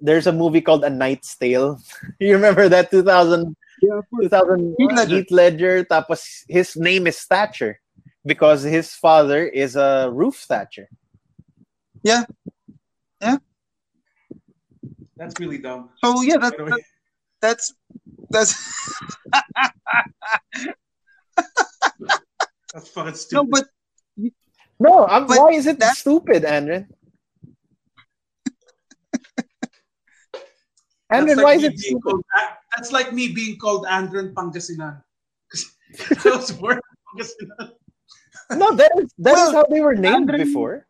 There's 0.00 0.26
a 0.26 0.32
movie 0.32 0.60
called 0.60 0.84
A 0.84 0.90
Knight's 0.90 1.36
Tale. 1.36 1.78
you 2.18 2.34
remember 2.34 2.68
that 2.68 2.90
2000 2.90 3.56
Yeah, 3.82 4.00
2000 4.20 4.76
Heath 4.78 4.92
Ledger. 4.92 5.16
Heath 5.16 5.30
Ledger 5.30 5.84
tapos 5.84 6.44
his 6.48 6.76
name 6.76 7.06
is 7.06 7.20
Thatcher 7.24 7.80
because 8.24 8.62
his 8.62 8.92
father 8.94 9.44
is 9.46 9.76
a 9.76 10.10
roof 10.12 10.44
thatcher. 10.48 10.88
Yeah. 12.02 12.24
Yeah. 13.20 13.36
That's 15.16 15.36
really 15.40 15.58
dumb. 15.58 15.90
So 16.04 16.20
yeah, 16.22 16.36
that, 16.40 16.52
By 16.52 16.56
the 16.56 16.64
way. 16.64 16.70
that- 16.76 16.88
that's 17.40 17.72
that's 18.28 18.52
That's 22.72 22.88
fucking 22.92 23.14
stupid. 23.14 23.34
no, 23.34 23.44
but 23.50 23.64
No, 24.78 25.06
I'm, 25.08 25.26
But 25.26 25.38
why 25.40 25.52
is 25.56 25.66
it 25.66 25.78
that- 25.80 25.96
stupid, 25.96 26.44
Andren? 26.44 26.86
That's 31.10 31.26
Andren, 31.26 31.36
like 31.36 31.44
why 31.44 31.54
is 31.54 31.64
it 31.64 31.76
being 31.76 32.00
called, 32.00 32.22
that's 32.76 32.92
like 32.92 33.12
me 33.12 33.28
being 33.28 33.58
called 33.58 33.86
Andron 33.86 34.32
Pangasinan. 34.34 35.02
Those 36.24 36.54
were 36.58 36.80
Pangasinan. 37.10 37.72
No, 38.54 38.74
that 38.74 38.92
is 38.98 39.10
that 39.18 39.34
is 39.34 39.38
Well, 39.38 39.52
how 39.52 39.64
they 39.70 39.80
were 39.80 39.94
named 39.94 40.30
Andren- 40.30 40.44
before. 40.44 40.86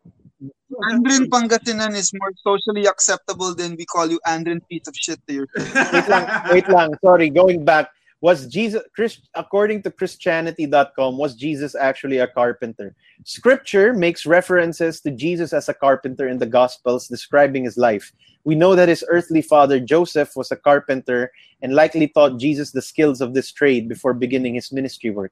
Andrin 0.89 1.27
Pangasinan 1.27 1.93
is 1.95 2.11
more 2.13 2.31
socially 2.41 2.85
acceptable 2.85 3.53
than 3.53 3.75
we 3.75 3.85
call 3.85 4.09
you 4.09 4.19
Andrin 4.25 4.61
piece 4.69 4.87
of 4.87 4.95
shit 4.95 5.19
to 5.27 5.33
your 5.33 5.47
Wait 5.57 6.07
lang, 6.07 6.25
wait 6.49 6.69
lang. 6.69 6.93
Sorry, 7.03 7.29
going 7.29 7.65
back. 7.65 7.89
Was 8.21 8.45
Jesus 8.45 8.83
Chris 8.93 9.17
according 9.33 9.81
to 9.81 9.89
Christianity.com, 9.89 11.17
was 11.17 11.33
Jesus 11.35 11.73
actually 11.73 12.19
a 12.19 12.27
carpenter? 12.27 12.95
Scripture 13.25 13.93
makes 13.93 14.27
references 14.27 15.01
to 15.01 15.09
Jesus 15.09 15.53
as 15.53 15.69
a 15.69 15.73
carpenter 15.73 16.27
in 16.27 16.37
the 16.37 16.45
Gospels 16.45 17.07
describing 17.07 17.63
his 17.63 17.77
life. 17.77 18.13
We 18.43 18.53
know 18.53 18.75
that 18.75 18.89
his 18.89 19.03
earthly 19.09 19.41
father 19.41 19.79
Joseph 19.79 20.35
was 20.35 20.51
a 20.51 20.55
carpenter 20.55 21.31
and 21.63 21.73
likely 21.73 22.07
taught 22.07 22.37
Jesus 22.37 22.71
the 22.71 22.81
skills 22.81 23.21
of 23.21 23.33
this 23.33 23.51
trade 23.51 23.89
before 23.89 24.13
beginning 24.13 24.53
his 24.53 24.71
ministry 24.71 25.09
work. 25.09 25.31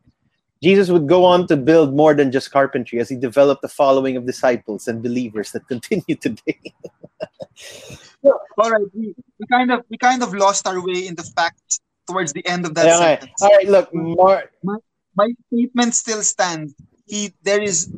Jesus 0.61 0.89
would 0.89 1.07
go 1.07 1.23
on 1.23 1.45
to 1.47 1.55
build 1.57 1.95
more 1.95 2.15
than 2.15 2.31
just 2.31 2.51
carpentry 2.51 2.99
as 2.99 3.07
he 3.07 3.15
developed 3.15 3.63
a 3.63 3.69
following 3.69 4.17
of 4.17 4.25
disciples 4.25 4.87
and 4.87 5.03
believers 5.03 5.51
that 5.51 5.67
continue 5.67 6.15
today. 6.15 6.59
All 8.23 8.71
right, 8.71 8.87
we, 8.95 9.13
we 9.39 9.45
kind 9.49 9.71
of 9.71 9.85
we 9.89 9.97
kind 9.97 10.23
of 10.23 10.33
lost 10.33 10.67
our 10.67 10.83
way 10.83 11.05
in 11.07 11.15
the 11.15 11.23
facts 11.23 11.79
towards 12.09 12.33
the 12.33 12.41
end 12.49 12.65
of 12.65 12.73
that 12.73 12.89
eh. 12.89 12.97
sentence. 12.97 13.37
All 13.41 13.53
right, 13.53 13.69
look, 13.69 13.93
more 13.93 14.49
My 15.13 15.29
statement 15.51 15.93
still 15.95 16.23
stands. 16.25 16.73
He 17.05 17.33
there 17.43 17.61
is 17.61 17.91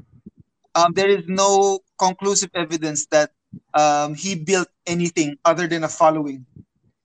um 0.75 0.91
there 0.95 1.09
is 1.09 1.23
no 1.27 1.79
conclusive 1.99 2.51
evidence 2.55 3.05
that 3.07 3.31
um 3.75 4.15
he 4.15 4.35
built 4.35 4.67
anything 4.87 5.37
other 5.45 5.67
than 5.67 5.83
a 5.83 5.91
following. 5.91 6.43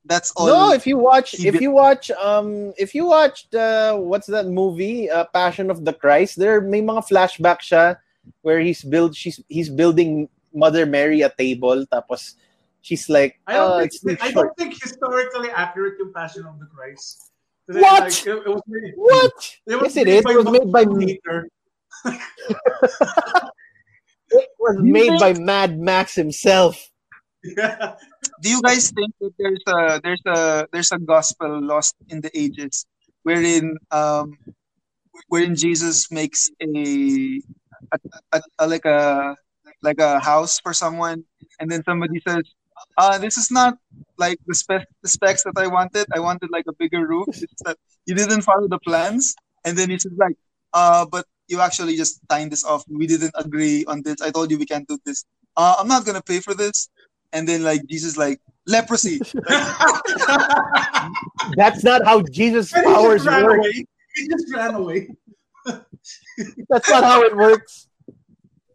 That's 0.07 0.31
all. 0.39 0.47
No, 0.47 0.71
if 0.73 0.87
you 0.87 0.97
watch, 0.97 1.35
if 1.35 1.59
did- 1.59 1.61
you 1.61 1.75
watch, 1.75 2.15
um, 2.15 2.71
if 2.79 2.95
you 2.95 3.11
watched, 3.11 3.51
uh, 3.59 3.99
what's 3.99 4.31
that 4.31 4.47
movie, 4.47 5.11
uh, 5.11 5.27
Passion 5.35 5.67
of 5.67 5.83
the 5.83 5.91
Christ? 5.91 6.39
There 6.39 6.63
may 6.63 6.79
mga 6.79 7.03
flashback 7.11 7.59
siya 7.59 7.99
where 8.47 8.63
he's 8.63 8.87
build, 8.87 9.19
she's 9.19 9.43
he's 9.51 9.67
building 9.67 10.31
Mother 10.55 10.87
Mary 10.87 11.27
a 11.27 11.31
table, 11.35 11.83
tapos 11.91 12.39
she's 12.87 13.09
like, 13.11 13.35
I 13.51 13.55
don't, 13.59 13.67
oh, 13.67 13.79
think, 13.83 13.91
it's 13.91 13.99
too 14.01 14.17
I 14.23 14.31
short. 14.31 14.47
don't 14.47 14.57
think 14.57 14.73
historically 14.81 15.51
accurate 15.51 15.99
yung 15.99 16.13
Passion 16.15 16.47
of 16.47 16.63
the 16.63 16.67
Christ. 16.71 17.35
What? 17.67 18.07
Like, 18.07 18.15
it, 18.31 18.47
it 18.47 18.53
was 18.55 18.63
made, 18.71 18.95
What? 18.95 19.35
It 19.67 19.75
was 19.83 19.91
Yes, 19.91 19.97
it 19.99 20.07
made 20.07 20.23
is. 20.23 20.23
It 20.23 20.37
was 20.39 20.47
made 20.55 20.71
by 20.71 20.85
Martin 20.87 20.99
me. 21.03 21.07
Luther. 21.19 21.39
It 24.31 24.49
was 24.59 24.77
You 24.83 24.93
made 24.93 25.09
think- 25.19 25.21
by 25.21 25.33
Mad 25.35 25.79
Max 25.79 26.15
himself. 26.15 26.79
Yeah. 27.47 27.95
do 28.43 28.51
you 28.51 28.61
guys 28.63 28.91
think 28.91 29.15
that 29.23 29.31
there's 29.39 29.63
a 29.71 30.01
there's 30.03 30.23
a 30.27 30.67
there's 30.75 30.91
a 30.91 30.99
gospel 30.99 31.63
lost 31.63 31.95
in 32.11 32.19
the 32.21 32.31
ages 32.35 32.87
wherein 33.23 33.79
um 33.95 34.35
wherein 35.31 35.55
Jesus 35.55 36.11
makes 36.11 36.51
a, 36.59 37.39
a, 37.95 37.99
a, 38.35 38.39
a 38.59 38.65
like 38.67 38.83
a 38.85 39.37
like 39.79 40.01
a 40.03 40.19
house 40.19 40.59
for 40.59 40.75
someone 40.75 41.23
and 41.63 41.71
then 41.71 41.85
somebody 41.87 42.19
says 42.27 42.43
uh 42.99 43.19
this 43.19 43.37
is 43.37 43.51
not 43.51 43.77
like 44.19 44.39
the, 44.47 44.55
spec 44.55 44.87
the 45.03 45.09
specs 45.09 45.45
that 45.45 45.57
I 45.57 45.67
wanted 45.67 46.07
I 46.15 46.21
wanted 46.21 46.51
like 46.51 46.65
a 46.69 46.73
bigger 46.73 47.07
roof 47.07 47.29
it's 47.29 47.63
that 47.65 47.77
you 48.07 48.15
didn't 48.15 48.43
follow 48.43 48.69
the 48.69 48.79
plans 48.79 49.35
and 49.65 49.77
then 49.77 49.91
he 49.91 49.99
says 49.99 50.13
like 50.17 50.37
uh 50.73 51.07
but 51.07 51.27
you 51.49 51.61
actually 51.61 51.97
just 51.97 52.21
signed 52.31 52.51
this 52.53 52.65
off 52.65 52.85
we 52.89 53.07
didn't 53.07 53.35
agree 53.35 53.85
on 53.87 54.03
this 54.03 54.21
I 54.21 54.31
told 54.31 54.51
you 54.51 54.59
we 54.59 54.67
can't 54.67 54.89
do 54.89 54.99
this 55.05 55.25
uh 55.57 55.77
I'm 55.79 55.89
not 55.89 56.05
gonna 56.05 56.23
pay 56.23 56.41
for 56.41 56.55
this 56.55 56.89
and 57.33 57.47
then 57.49 57.63
like 57.63 57.87
Jesus 57.87 58.17
like 58.17 58.41
leprosy. 58.67 59.21
That's 61.57 61.85
not 61.85 62.05
how 62.05 62.23
Jesus' 62.23 62.73
powers 62.73 63.25
work. 63.27 63.61
He 64.15 64.29
just 64.29 64.53
ran 64.55 64.75
away. 64.75 65.11
That's 66.69 66.89
not 66.89 67.05
how 67.05 67.23
it 67.23 67.37
works. 67.37 67.89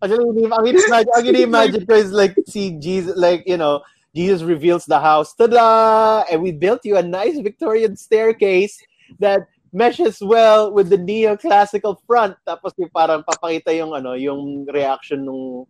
Actually, 0.01 0.25
ang 0.25 0.33
gini- 0.33 0.51
ang 0.51 0.65
gini-imagine, 0.65 1.11
ang 1.13 1.23
gini-imagine 1.29 1.83
ko 1.85 1.93
is 1.93 2.11
like, 2.11 2.33
see 2.49 2.73
Jesus, 2.81 3.13
like, 3.15 3.45
you 3.45 3.57
know, 3.57 3.85
Jesus 4.15 4.43
reveals 4.43 4.85
the 4.85 4.99
house. 4.99 5.33
Ta-da! 5.33 6.25
And 6.29 6.41
we 6.41 6.51
built 6.51 6.83
you 6.83 6.97
a 6.97 7.03
nice 7.03 7.39
Victorian 7.39 7.95
staircase 7.95 8.81
that 9.19 9.47
meshes 9.71 10.19
well 10.19 10.71
with 10.71 10.89
the 10.89 10.97
neoclassical 10.97 11.97
front. 12.05 12.35
Tapos 12.47 12.73
yung 12.77 12.91
parang 12.91 13.23
papakita 13.23 13.71
yung 13.75 13.95
ano, 13.95 14.13
yung 14.13 14.67
reaction 14.67 15.23
ng 15.23 15.65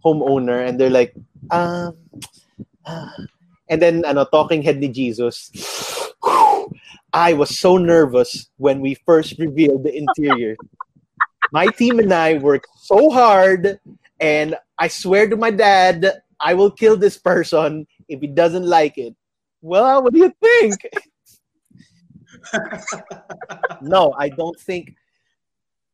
homeowner 0.00 0.64
and 0.64 0.80
they're 0.80 0.92
like, 0.92 1.14
um, 1.50 1.92
ah. 2.86 3.12
and 3.68 3.82
then 3.82 4.04
ano, 4.04 4.24
talking 4.24 4.62
head 4.62 4.80
ni 4.80 4.88
Jesus. 4.88 5.52
I 7.12 7.34
was 7.34 7.58
so 7.58 7.76
nervous 7.76 8.48
when 8.56 8.80
we 8.80 8.96
first 9.04 9.36
revealed 9.38 9.84
the 9.84 9.92
interior. 9.92 10.56
My 11.52 11.66
team 11.68 12.00
and 12.00 12.12
I 12.12 12.38
worked 12.38 12.68
so 12.80 13.10
hard, 13.10 13.78
and 14.18 14.56
I 14.78 14.88
swear 14.88 15.28
to 15.28 15.36
my 15.36 15.50
dad, 15.50 16.24
I 16.40 16.54
will 16.54 16.70
kill 16.70 16.96
this 16.96 17.18
person 17.18 17.86
if 18.08 18.20
he 18.20 18.26
doesn't 18.26 18.64
like 18.64 18.96
it. 18.96 19.14
Well, 19.60 20.02
what 20.02 20.12
do 20.12 20.18
you 20.18 20.32
think? 20.40 20.80
no, 23.80 24.14
I 24.18 24.30
don't 24.30 24.58
think. 24.58 24.96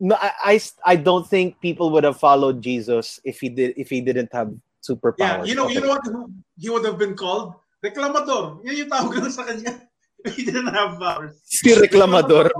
No, 0.00 0.14
I, 0.14 0.30
I, 0.54 0.60
I 0.86 0.96
don't 0.96 1.26
think 1.26 1.60
people 1.60 1.90
would 1.90 2.04
have 2.04 2.18
followed 2.18 2.62
Jesus 2.62 3.18
if 3.24 3.40
he 3.40 3.48
did 3.50 3.74
if 3.76 3.90
he 3.90 4.00
didn't 4.00 4.30
have 4.32 4.54
superpowers. 4.78 5.18
Yeah, 5.18 5.44
you 5.44 5.54
know, 5.58 5.66
Okay. 5.66 5.74
you 5.74 5.80
know 5.82 5.98
what 5.98 6.30
he 6.56 6.70
would 6.70 6.84
have 6.86 6.98
been 6.98 7.16
called? 7.18 7.54
Reclamador. 7.82 8.62
Yan 8.62 8.86
yung 8.86 8.90
tawag 8.90 9.18
lang 9.18 9.30
sa 9.34 9.42
kanya. 9.42 9.74
he 10.38 10.46
didn't 10.46 10.70
have 10.70 10.98
powers. 11.02 11.34
Si 11.44 11.74
Reclamador. 11.74 12.50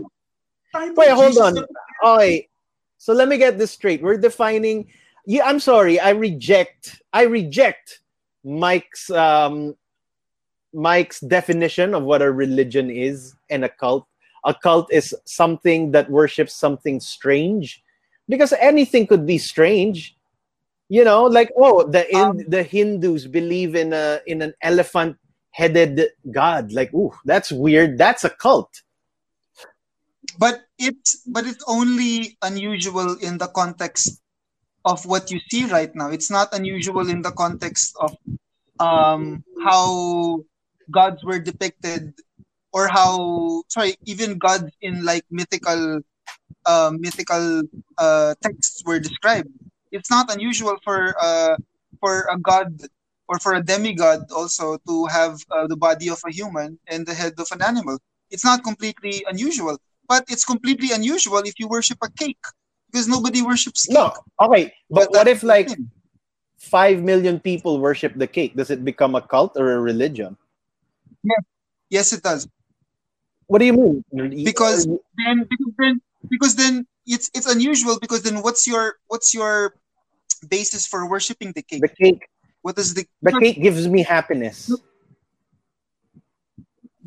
Wait, 0.75 1.11
hold 1.15 1.39
on. 1.39 1.63
Okay. 2.05 2.48
So 2.99 3.13
let 3.13 3.29
me 3.29 3.39
get 3.39 3.59
this 3.59 3.71
straight. 3.71 4.03
We're 4.03 4.19
defining. 4.19 4.89
Yeah, 5.25 5.45
I'm 5.47 5.61
sorry. 5.61 6.01
I 6.01 6.11
reject. 6.11 7.01
I 7.13 7.23
reject 7.23 8.01
Mike's 8.45 9.09
um, 9.11 9.77
Mike's 10.75 11.21
definition 11.21 11.95
of 11.95 12.03
what 12.03 12.23
a 12.23 12.31
religion 12.31 12.91
is 12.91 13.35
and 13.51 13.65
a 13.65 13.69
cult. 13.69 14.07
A 14.45 14.55
cult 14.55 14.93
is 14.93 15.15
something 15.25 15.93
that 15.93 16.11
worships 16.11 16.55
something 16.55 17.01
strange, 17.01 17.83
because 18.29 18.53
anything 18.55 19.07
could 19.07 19.27
be 19.27 19.39
strange. 19.39 20.17
You 20.89 21.05
know, 21.05 21.25
like 21.25 21.53
oh, 21.57 21.85
the 21.85 22.09
in, 22.15 22.45
the 22.49 22.63
Hindus 22.63 23.27
believe 23.27 23.75
in 23.75 23.93
a 23.93 24.21
in 24.27 24.43
an 24.43 24.55
elephant 24.63 25.17
headed 25.51 26.09
god. 26.31 26.73
Like, 26.73 26.93
ooh, 26.95 27.13
that's 27.25 27.53
weird. 27.53 27.99
That's 27.99 28.25
a 28.25 28.31
cult. 28.31 28.83
But 30.39 30.63
it's 30.79 31.23
but 31.27 31.47
it's 31.47 31.65
only 31.69 32.39
unusual 32.43 33.17
in 33.21 33.39
the 33.39 33.49
context 33.49 34.21
of 34.85 35.07
what 35.07 35.31
you 35.31 35.41
see 35.51 35.65
right 35.67 35.95
now. 35.95 36.11
It's 36.11 36.31
not 36.31 36.55
unusual 36.55 37.09
in 37.11 37.23
the 37.23 37.33
context 37.33 37.95
of 38.01 38.17
um 38.81 39.45
how 39.65 40.41
gods 40.91 41.25
were 41.25 41.39
depicted 41.41 42.15
or 42.73 42.89
how 42.89 43.63
sorry 43.69 43.97
even 44.07 44.39
gods 44.39 44.71
in 44.83 45.05
like 45.05 45.25
mythical 45.31 46.01
uh, 46.67 46.93
mythical 46.99 47.63
uh, 47.99 48.35
texts 48.43 48.83
were 48.85 48.99
described. 49.01 49.49
It's 49.93 50.11
not 50.11 50.33
unusual 50.33 50.77
for 50.85 51.15
uh, 51.21 51.57
for 52.01 52.29
a 52.31 52.39
god 52.39 52.81
or 53.29 53.39
for 53.39 53.55
a 53.55 53.63
demigod 53.63 54.21
also 54.35 54.79
to 54.89 55.07
have 55.07 55.41
uh, 55.51 55.67
the 55.67 55.77
body 55.77 56.09
of 56.09 56.21
a 56.27 56.33
human 56.33 56.79
and 56.89 57.07
the 57.07 57.15
head 57.15 57.35
of 57.39 57.49
an 57.53 57.63
animal. 57.63 57.99
It's 58.31 58.45
not 58.45 58.65
completely 58.65 59.25
unusual 59.29 59.79
but 60.09 60.25
it's 60.29 60.45
completely 60.45 60.91
unusual 60.93 61.39
if 61.45 61.55
you 61.61 61.69
worship 61.69 61.99
a 62.03 62.11
cake 62.11 62.41
because 62.91 63.07
nobody 63.07 63.43
worships 63.43 63.87
cake. 63.87 63.95
No, 63.95 64.13
okay, 64.41 64.73
but 64.91 65.13
That- 65.13 65.19
what 65.19 65.29
if 65.29 65.43
like 65.43 65.69
thing. 65.69 65.91
five 66.59 67.03
million 67.03 67.39
people 67.39 67.79
worship 67.79 68.15
the 68.17 68.27
cake? 68.27 68.57
Does 68.57 68.71
it 68.71 68.85
become 68.85 69.15
a 69.15 69.21
cult 69.23 69.57
or 69.57 69.73
a 69.73 69.81
religion? 69.81 70.37
yes 71.91 72.13
it 72.13 72.23
does 72.23 72.49
What 73.49 73.59
do 73.61 73.65
you 73.65 73.73
mean? 73.73 74.05
Because- 74.45 74.87
then 74.87 75.45
because 75.49 75.73
then 75.79 75.95
because 76.29 76.55
then 76.57 76.75
it's 77.07 77.31
it's 77.37 77.47
unusual 77.49 77.99
because 78.01 78.23
then 78.23 78.43
what's 78.45 78.67
your 78.67 78.97
what's 79.09 79.33
your 79.33 79.75
basis 80.49 80.87
for 80.87 81.09
worshiping 81.09 81.53
the 81.57 81.63
cake 81.63 81.81
the 81.81 81.89
cake, 81.89 82.29
what 82.63 82.77
is 82.79 82.93
the 82.95 83.05
the 83.23 83.33
cake 83.41 83.61
gives 83.61 83.89
me 83.89 84.03
happiness. 84.05 84.69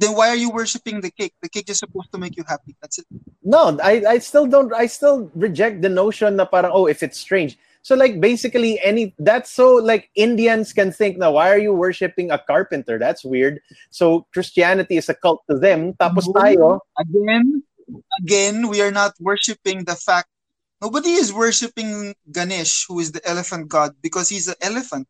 Then 0.01 0.17
why 0.17 0.27
are 0.27 0.35
you 0.35 0.49
worshiping 0.49 0.99
the 0.99 1.13
cake 1.13 1.33
the 1.45 1.49
cake 1.49 1.69
is 1.69 1.77
supposed 1.77 2.11
to 2.11 2.17
make 2.17 2.35
you 2.35 2.43
happy 2.49 2.75
that's 2.81 2.97
it 2.97 3.05
No, 3.43 3.77
I, 3.83 4.03
I 4.07 4.17
still 4.19 4.45
don't. 4.45 4.73
I 4.73 4.85
still 4.85 5.31
reject 5.33 5.81
the 5.81 5.89
notion 5.89 6.37
that 6.37 6.51
parang 6.51 6.71
oh, 6.73 6.85
if 6.85 7.01
it's 7.01 7.17
strange. 7.17 7.57
So 7.81 7.95
like 7.95 8.21
basically 8.21 8.79
any 8.85 9.15
that's 9.17 9.49
so 9.49 9.75
like 9.81 10.13
Indians 10.13 10.73
can 10.73 10.91
think 10.91 11.17
now 11.17 11.33
why 11.33 11.49
are 11.49 11.57
you 11.57 11.73
worshiping 11.73 12.29
a 12.29 12.37
carpenter? 12.37 12.99
That's 12.99 13.25
weird. 13.25 13.59
So 13.89 14.27
Christianity 14.33 14.97
is 14.97 15.09
a 15.09 15.15
cult 15.15 15.41
to 15.49 15.57
them. 15.57 15.93
Tapos 15.97 16.29
tayo, 16.29 16.79
again 17.01 17.63
again 18.21 18.69
we 18.69 18.81
are 18.81 18.93
not 18.93 19.17
worshiping 19.19 19.83
the 19.89 19.97
fact 19.97 20.29
nobody 20.81 21.17
is 21.17 21.33
worshiping 21.33 22.13
ganesh 22.31 22.85
who 22.87 22.99
is 22.99 23.11
the 23.11 23.19
elephant 23.27 23.67
god 23.67 23.91
because 23.99 24.29
he's 24.29 24.47
an 24.47 24.55
elephant 24.61 25.07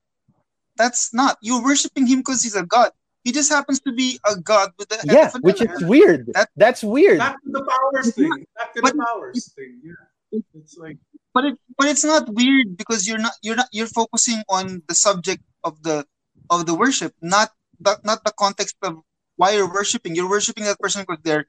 that's 0.77 1.13
not 1.13 1.37
you're 1.45 1.61
worshiping 1.61 2.07
him 2.07 2.25
because 2.25 2.41
he's 2.41 2.55
a 2.55 2.65
god 2.65 2.89
he 3.23 3.31
just 3.31 3.49
happens 3.51 3.79
to 3.81 3.91
be 3.93 4.19
a 4.25 4.35
god 4.35 4.71
with 4.79 4.89
the 4.89 4.95
head 4.97 5.05
yeah, 5.11 5.27
of 5.27 5.35
an 5.35 5.41
which 5.41 5.61
is 5.61 5.83
weird. 5.85 6.27
That- 6.33 6.49
That's 6.55 6.83
weird. 6.83 7.19
Back 7.19 7.37
to 7.45 7.51
the 7.51 7.63
powers 7.63 8.13
thing. 8.15 8.45
Back 8.57 8.73
to 8.75 8.81
But- 8.81 8.93
the 8.95 9.05
powers 9.05 9.53
thing. 9.55 9.81
Yeah. 9.83 10.39
It's 10.55 10.77
like 10.77 10.97
but 11.33 11.43
it 11.45 11.55
but 11.77 11.87
it's 11.87 12.03
not 12.05 12.23
weird 12.33 12.77
because 12.77 13.07
you're 13.07 13.19
not 13.19 13.33
you're 13.43 13.55
not 13.55 13.67
you're 13.71 13.87
focusing 14.01 14.39
on 14.47 14.81
the 14.87 14.95
subject 14.95 15.43
of 15.63 15.81
the 15.83 16.05
of 16.49 16.65
the 16.65 16.73
worship 16.73 17.13
not 17.21 17.49
the, 17.81 17.99
not 18.03 18.23
the 18.23 18.31
context 18.39 18.75
of 18.81 19.01
why 19.35 19.51
you're 19.51 19.71
worshiping 19.71 20.15
you're 20.15 20.29
worshiping 20.29 20.63
that 20.63 20.79
person 20.79 21.01
because 21.03 21.19
they're 21.23 21.45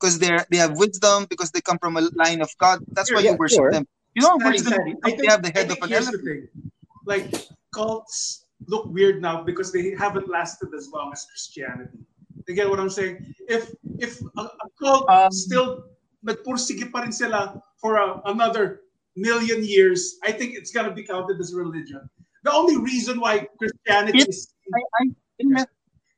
because 0.00 0.18
they're 0.18 0.44
they 0.50 0.56
have 0.56 0.76
wisdom 0.76 1.26
because 1.30 1.50
they 1.52 1.60
come 1.60 1.78
from 1.78 1.96
a 1.96 2.02
line 2.14 2.40
of 2.42 2.50
god 2.58 2.80
that's 2.90 3.12
why 3.12 3.20
Yeah, 3.20 3.30
you 3.32 3.36
worship 3.36 3.56
sure. 3.62 3.70
them 3.72 3.86
you 4.14 4.22
don't 4.22 4.42
worship 4.42 4.64
them 4.66 4.72
sadly, 4.82 4.94
I 5.04 5.10
because 5.10 5.20
they 5.20 5.26
have 5.30 5.42
the 5.42 5.52
I 5.54 5.58
head 5.58 5.68
think 5.68 5.78
of 5.78 5.84
an 5.84 5.90
here's 5.90 6.06
the 6.06 6.18
elephant 6.18 6.50
thing. 6.50 6.72
Like 7.06 7.48
cults 7.72 8.43
look 8.66 8.86
weird 8.88 9.20
now 9.22 9.42
because 9.42 9.72
they 9.72 9.94
haven't 9.98 10.28
lasted 10.28 10.68
as 10.76 10.88
long 10.92 11.12
as 11.12 11.26
Christianity. 11.28 11.98
You 12.46 12.54
get 12.54 12.68
what 12.68 12.80
I'm 12.80 12.90
saying? 12.92 13.24
If 13.48 13.72
if 13.98 14.20
a, 14.36 14.42
a 14.44 14.66
cult 14.76 15.08
Um, 15.08 15.32
still 15.32 15.88
nagpursige 16.24 16.88
pa 16.92 17.04
rin 17.04 17.12
sila 17.12 17.60
for 17.80 17.96
a, 17.96 18.20
another 18.28 18.84
million 19.16 19.64
years, 19.64 20.16
I 20.24 20.32
think 20.32 20.54
it's 20.56 20.72
gonna 20.72 20.92
be 20.92 21.04
counted 21.04 21.40
as 21.40 21.52
a 21.52 21.56
religion. 21.56 22.04
The 22.44 22.52
only 22.52 22.76
reason 22.76 23.20
why 23.20 23.48
Christianity 23.56 24.20
Yeah. 24.20 24.28
is 24.28 24.52
I, 24.72 24.80
I, 25.00 25.64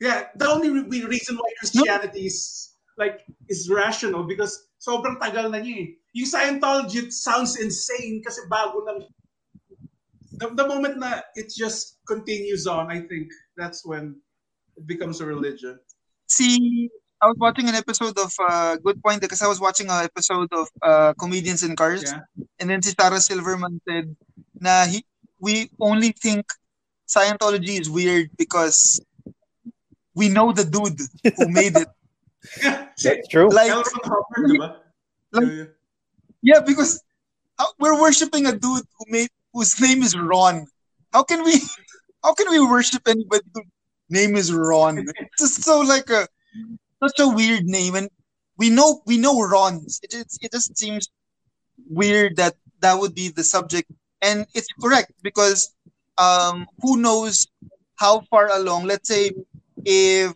yeah, 0.00 0.18
the 0.34 0.48
only 0.50 0.70
re- 0.70 1.06
reason 1.06 1.38
why 1.38 1.50
Christianity 1.62 2.26
is 2.26 2.74
like 2.98 3.22
is 3.48 3.70
rational 3.70 4.24
because 4.26 4.66
sobrang 4.82 5.18
tagal 5.22 5.50
na 5.50 5.62
niya 5.62 5.76
eh. 5.82 5.88
Yung 6.16 6.30
Scientology 6.30 7.12
sounds 7.12 7.60
insane 7.60 8.24
kasi 8.24 8.40
bago 8.48 8.82
lang. 8.82 9.04
The, 10.36 10.48
the 10.54 10.66
moment 10.68 10.98
na 10.98 11.20
it 11.34 11.52
just 11.56 11.98
continues 12.06 12.66
on, 12.66 12.90
I 12.90 13.00
think 13.08 13.28
that's 13.56 13.84
when 13.86 14.20
it 14.76 14.86
becomes 14.86 15.20
a 15.20 15.26
religion. 15.26 15.78
see 16.28 16.90
I 17.22 17.26
was 17.32 17.38
watching 17.40 17.64
an 17.70 17.74
episode 17.74 18.12
of 18.20 18.28
uh, 18.36 18.76
Good 18.76 19.00
Point 19.00 19.22
because 19.24 19.40
I 19.40 19.48
was 19.48 19.56
watching 19.58 19.88
an 19.88 20.04
episode 20.04 20.52
of 20.52 20.66
uh, 20.84 21.10
Comedians 21.16 21.62
in 21.64 21.72
Cars 21.74 22.04
Yeah. 22.04 22.20
and 22.60 22.68
then 22.68 22.82
si 22.84 22.92
Sarah 22.92 23.20
Silverman 23.24 23.80
said 23.88 24.12
na 24.60 24.84
he, 24.84 25.00
we 25.40 25.70
only 25.80 26.12
think 26.12 26.44
Scientology 27.08 27.80
is 27.80 27.88
weird 27.88 28.28
because 28.36 29.00
we 30.14 30.28
know 30.28 30.52
the 30.52 30.64
dude 30.66 30.98
who 31.38 31.46
made 31.48 31.76
it. 31.78 31.88
Si 32.98 33.08
That's 33.08 33.28
true. 33.32 33.48
Like, 33.48 33.70
L. 33.70 33.80
Ron 33.86 34.04
Hubbard, 34.10 34.44
di 34.50 34.56
ba? 34.60 34.68
Like- 35.32 35.46
Yeah, 35.46 35.56
yeah. 35.56 35.70
yeah, 36.42 36.60
because 36.60 37.00
we're 37.78 37.96
worshiping 38.00 38.44
a 38.50 38.52
dude 38.52 38.84
who 38.98 39.04
made 39.08 39.30
whose 39.56 39.80
name 39.80 40.02
is 40.02 40.14
Ron. 40.16 40.66
How 41.14 41.22
can 41.22 41.42
we 41.42 41.60
how 42.22 42.34
can 42.34 42.50
we 42.50 42.60
worship 42.60 43.08
anybody 43.08 43.42
whose 43.54 43.64
name 44.10 44.36
is 44.36 44.52
Ron? 44.52 44.98
It's 44.98 45.40
just 45.40 45.64
so 45.64 45.80
like 45.80 46.10
a 46.10 46.28
such 47.02 47.18
a 47.18 47.28
weird 47.28 47.64
name, 47.64 47.94
and 47.94 48.10
we 48.58 48.68
know 48.68 49.00
we 49.06 49.16
know 49.16 49.40
Rons. 49.40 50.00
It 50.02 50.10
just 50.10 50.44
it 50.44 50.52
just 50.52 50.76
seems 50.76 51.08
weird 51.88 52.36
that 52.36 52.54
that 52.80 53.00
would 53.00 53.14
be 53.14 53.28
the 53.30 53.42
subject, 53.42 53.90
and 54.20 54.46
it's 54.54 54.68
correct 54.80 55.12
because 55.22 55.74
um, 56.18 56.66
who 56.82 56.98
knows 56.98 57.46
how 57.96 58.20
far 58.28 58.52
along? 58.52 58.84
Let's 58.84 59.08
say 59.08 59.32
if 59.86 60.34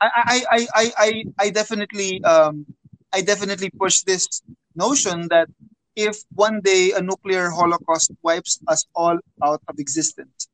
I 0.00 0.08
I 0.14 0.44
I 0.50 0.66
I 0.74 0.92
I, 0.98 1.24
I 1.38 1.50
definitely 1.50 2.22
um 2.24 2.66
I 3.14 3.22
definitely 3.22 3.70
push 3.70 4.02
this 4.02 4.42
notion 4.76 5.28
that 5.28 5.48
if 5.98 6.22
one 6.38 6.62
day 6.62 6.92
a 6.94 7.02
nuclear 7.02 7.50
holocaust 7.50 8.14
wipes 8.22 8.62
us 8.70 8.86
all 8.94 9.18
out 9.42 9.60
of 9.66 9.74
existence 9.82 10.46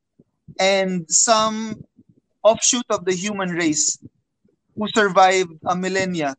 and 0.59 1.05
some 1.09 1.77
offshoot 2.43 2.87
of 2.89 3.05
the 3.05 3.13
human 3.13 3.51
race 3.53 4.01
who 4.77 4.89
survived 4.97 5.53
a 5.69 5.77
millennia 5.77 6.33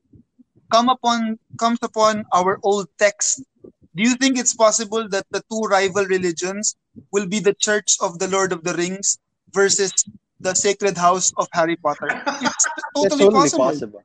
come 0.73 0.89
upon 0.89 1.37
comes 1.61 1.77
upon 1.85 2.25
our 2.33 2.57
old 2.65 2.89
text 2.97 3.45
do 3.93 4.01
you 4.01 4.15
think 4.17 4.41
it's 4.41 4.57
possible 4.57 5.07
that 5.07 5.25
the 5.29 5.41
two 5.53 5.61
rival 5.69 6.05
religions 6.09 6.75
will 7.13 7.27
be 7.29 7.39
the 7.39 7.53
church 7.61 7.93
of 8.01 8.17
the 8.17 8.27
lord 8.27 8.51
of 8.51 8.63
the 8.65 8.73
rings 8.73 9.19
versus 9.53 9.93
the 10.41 10.53
sacred 10.57 10.97
house 10.97 11.29
of 11.37 11.45
harry 11.53 11.77
potter 11.77 12.09
it's 12.41 12.65
totally, 12.97 13.29
totally 13.29 13.49
possible. 13.53 13.65
possible. 13.69 14.03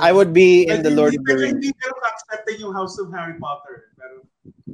I 0.00 0.12
would 0.12 0.32
be 0.32 0.62
in 0.62 0.78
Like, 0.78 0.82
the 0.84 0.90
Lord 0.94 1.12
hindi- 1.12 1.18
of 1.18 1.24
the 1.26 1.34
pero 1.34 1.40
Rings. 1.42 1.58
Hindi 1.58 1.70
pero 1.74 1.96
accepting 2.06 2.56
yung 2.62 2.74
House 2.76 3.02
of 3.02 3.10
Harry 3.10 3.34
Potter. 3.40 3.87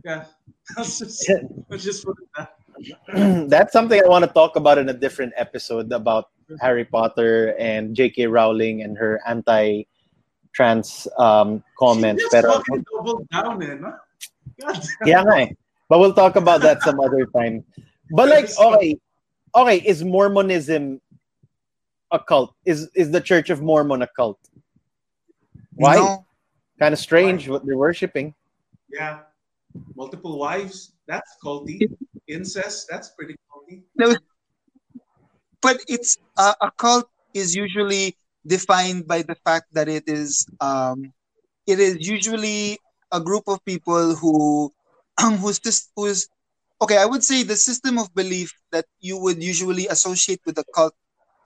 Pero, 0.05 0.17
yeah. 0.17 0.25
Let's 0.77 0.99
just, 0.99 1.31
let's 1.69 1.85
just 1.85 2.07
that. 2.37 2.57
That's 3.51 3.73
something 3.73 4.01
I 4.03 4.09
want 4.09 4.25
to 4.25 4.31
talk 4.31 4.57
about 4.57 4.79
in 4.79 4.89
a 4.89 4.95
different 4.95 5.33
episode 5.37 5.93
about 5.93 6.31
Harry 6.61 6.85
Potter 6.85 7.55
and 7.59 7.95
J.K. 7.95 8.27
Rowling 8.27 8.83
and 8.83 8.97
her 8.97 9.21
anti-trans 9.27 11.07
um, 11.19 11.63
comments. 11.79 12.23
She 12.23 12.29
just 12.31 12.33
Pero, 12.33 12.53
fucking 12.53 12.85
doubled 12.93 13.29
down 13.29 13.63
eh, 13.63 13.75
no? 13.75 13.95
God 14.61 14.87
yeah, 15.05 15.23
nga 15.23 15.43
eh. 15.43 15.49
But 15.89 15.99
we'll 16.01 16.15
talk 16.15 16.37
about 16.37 16.63
that 16.63 16.83
some 16.83 16.99
other 17.01 17.27
time. 17.27 17.65
But 18.11 18.29
like, 18.29 18.49
okay, 18.59 18.99
okay, 19.55 19.77
is 19.85 20.03
Mormonism 20.03 21.01
a 22.11 22.19
cult? 22.19 22.55
Is 22.65 22.89
is 22.95 23.11
the 23.11 23.21
Church 23.21 23.51
of 23.51 23.61
Mormon 23.61 24.03
a 24.03 24.09
cult? 24.09 24.39
Why? 25.75 25.97
No. 25.97 26.25
Kind 26.79 26.93
of 26.93 26.99
strange 26.99 27.49
what 27.49 27.67
they're 27.67 27.77
worshiping. 27.77 28.35
Yeah. 28.91 29.21
Multiple 29.97 30.39
wives, 30.39 30.93
that's 31.07 31.37
culty. 31.45 31.81
Incest, 32.27 32.87
that's 32.91 33.11
pretty 33.11 33.35
culty. 33.51 33.83
No, 33.97 34.17
but 35.63 35.81
it's 35.89 36.19
uh, 36.37 36.55
a 36.61 36.71
cult 36.71 37.09
is 37.33 37.55
usually 37.55 38.17
defined 38.47 39.07
by 39.07 39.23
the 39.23 39.35
fact 39.45 39.67
that 39.73 39.89
it 39.89 40.05
is 40.07 40.47
um, 40.61 41.13
it 41.67 41.81
is 41.81 42.07
usually 42.07 42.79
a 43.13 43.21
group 43.21 43.45
of 43.49 43.65
people 43.65 44.15
who 44.15 44.73
who's 45.41 45.59
just 45.59 45.91
who's 45.97 46.29
okay 46.83 46.99
i 46.99 47.07
would 47.07 47.25
say 47.25 47.43
the 47.43 47.57
system 47.57 47.99
of 47.99 48.13
belief 48.15 48.53
that 48.73 48.85
you 49.01 49.17
would 49.17 49.43
usually 49.43 49.87
associate 49.89 50.41
with 50.45 50.59
a 50.59 50.65
cult 50.75 50.95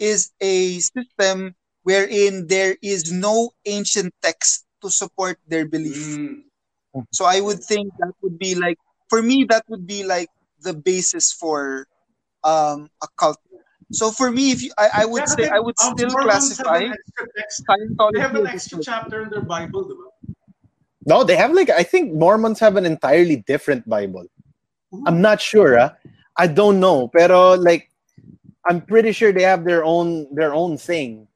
is 0.01 0.33
a 0.41 0.79
system 0.81 1.55
wherein 1.83 2.47
there 2.49 2.77
is 2.83 3.13
no 3.13 3.51
ancient 3.67 4.13
text 4.23 4.67
to 4.83 4.91
support 4.91 5.39
their 5.47 5.67
belief 5.67 6.19
Mm. 6.19 6.48
So 7.13 7.25
i 7.25 7.41
would 7.41 7.63
think 7.63 7.93
that 7.99 8.13
would 8.23 8.39
be 8.39 8.55
like 8.55 8.79
for 9.09 9.23
me 9.23 9.45
that 9.45 9.65
would 9.69 9.87
be 9.87 10.05
like 10.05 10.29
the 10.61 10.75
basis 10.75 11.33
for 11.33 11.87
um 12.45 12.89
a 13.03 13.09
cult 13.17 13.39
so 13.91 14.11
for 14.11 14.31
me 14.31 14.51
if 14.51 14.63
you, 14.63 14.71
I, 14.77 15.03
I 15.03 15.05
would 15.07 15.21
Yeah, 15.21 15.27
say 15.27 15.49
i 15.49 15.59
would 15.59 15.79
um, 15.81 15.95
still 15.95 16.11
Mormons 16.11 16.61
classify 16.61 16.79
an 16.79 16.97
text. 17.37 17.65
scientology 17.69 18.13
They 18.13 18.21
have 18.21 18.35
an 18.37 18.47
extra 18.47 18.83
chapter 18.83 19.23
in 19.23 19.31
their 19.31 19.41
Bible, 19.43 19.85
diba? 19.89 20.09
No, 21.07 21.25
they 21.25 21.37
have 21.37 21.53
like 21.53 21.71
I 21.71 21.83
think 21.83 22.13
Mormons 22.13 22.61
have 22.61 22.77
an 22.77 22.85
entirely 22.85 23.37
different 23.47 23.89
Bible. 23.89 24.27
I'm 25.07 25.21
not 25.21 25.41
sure. 25.41 25.79
ah. 25.81 25.97
I 26.37 26.47
don't 26.47 26.79
know, 26.81 27.09
pero 27.09 27.55
like 27.55 27.89
I'm 28.69 28.85
pretty 28.85 29.13
sure 29.13 29.33
they 29.33 29.43
have 29.43 29.65
their 29.65 29.85
own 29.85 30.29
their 30.35 30.53
own 30.53 30.77
thing. 30.77 31.27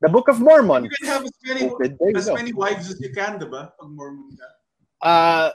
The 0.00 0.08
Book 0.08 0.28
of 0.28 0.40
Mormon. 0.40 0.84
You 0.84 0.90
can 0.90 1.06
have 1.08 1.22
as 1.22 1.36
many, 1.44 1.60
Stupid. 1.60 1.98
There 2.00 2.10
you 2.10 2.16
as 2.16 2.32
many 2.32 2.52
wives 2.52 2.90
as 2.90 2.98
you 3.00 3.12
can, 3.12 3.38
diba? 3.38 3.70
Pag 3.78 3.90
Mormon 3.92 4.32
ka. 4.34 4.48
Uh, 5.02 5.50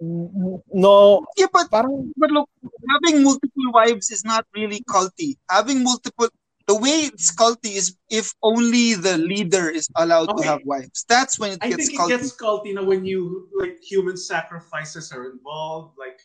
no, 0.00 1.24
yeah 1.36 1.46
but 1.52 1.70
parang 1.70 2.12
But 2.16 2.30
look, 2.30 2.50
having 2.90 3.22
multiple 3.22 3.72
wives 3.72 4.10
is 4.10 4.24
not 4.24 4.44
really 4.54 4.80
culty. 4.80 5.38
Having 5.48 5.84
multiple, 5.84 6.28
the 6.66 6.74
way 6.74 7.08
it's 7.08 7.34
culty 7.34 7.76
is 7.76 7.96
if 8.10 8.34
only 8.42 8.94
the 8.94 9.16
leader 9.16 9.70
is 9.70 9.88
allowed 9.96 10.36
to 10.36 10.42
have 10.44 10.60
wives. 10.64 11.04
That's 11.08 11.38
when 11.38 11.52
it 11.52 11.58
I 11.62 11.70
gets 11.70 11.86
think 11.88 12.00
culty. 12.00 12.10
it 12.10 12.20
gets 12.20 12.36
culty 12.36 12.74
na 12.74 12.82
when 12.82 13.04
you, 13.06 13.48
like, 13.56 13.78
human 13.80 14.16
sacrifices 14.16 15.12
are 15.12 15.30
involved, 15.30 15.96
like, 15.98 16.18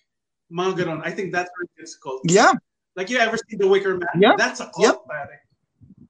mga 0.51 0.83
ganon. 0.83 1.01
I 1.05 1.11
think 1.11 1.31
that's 1.31 1.51
where 1.55 1.63
it 1.69 1.75
gets 1.77 1.97
culty. 2.03 2.25
Yeah, 2.33 2.53
Like, 2.95 3.09
you 3.09 3.17
ever 3.19 3.37
see 3.37 3.55
The 3.55 3.67
Wicker 3.67 3.95
Man? 3.95 4.09
Yeah. 4.19 4.33
That's 4.35 4.59
a 4.59 4.71
cult, 4.75 5.07
pare. 5.07 5.41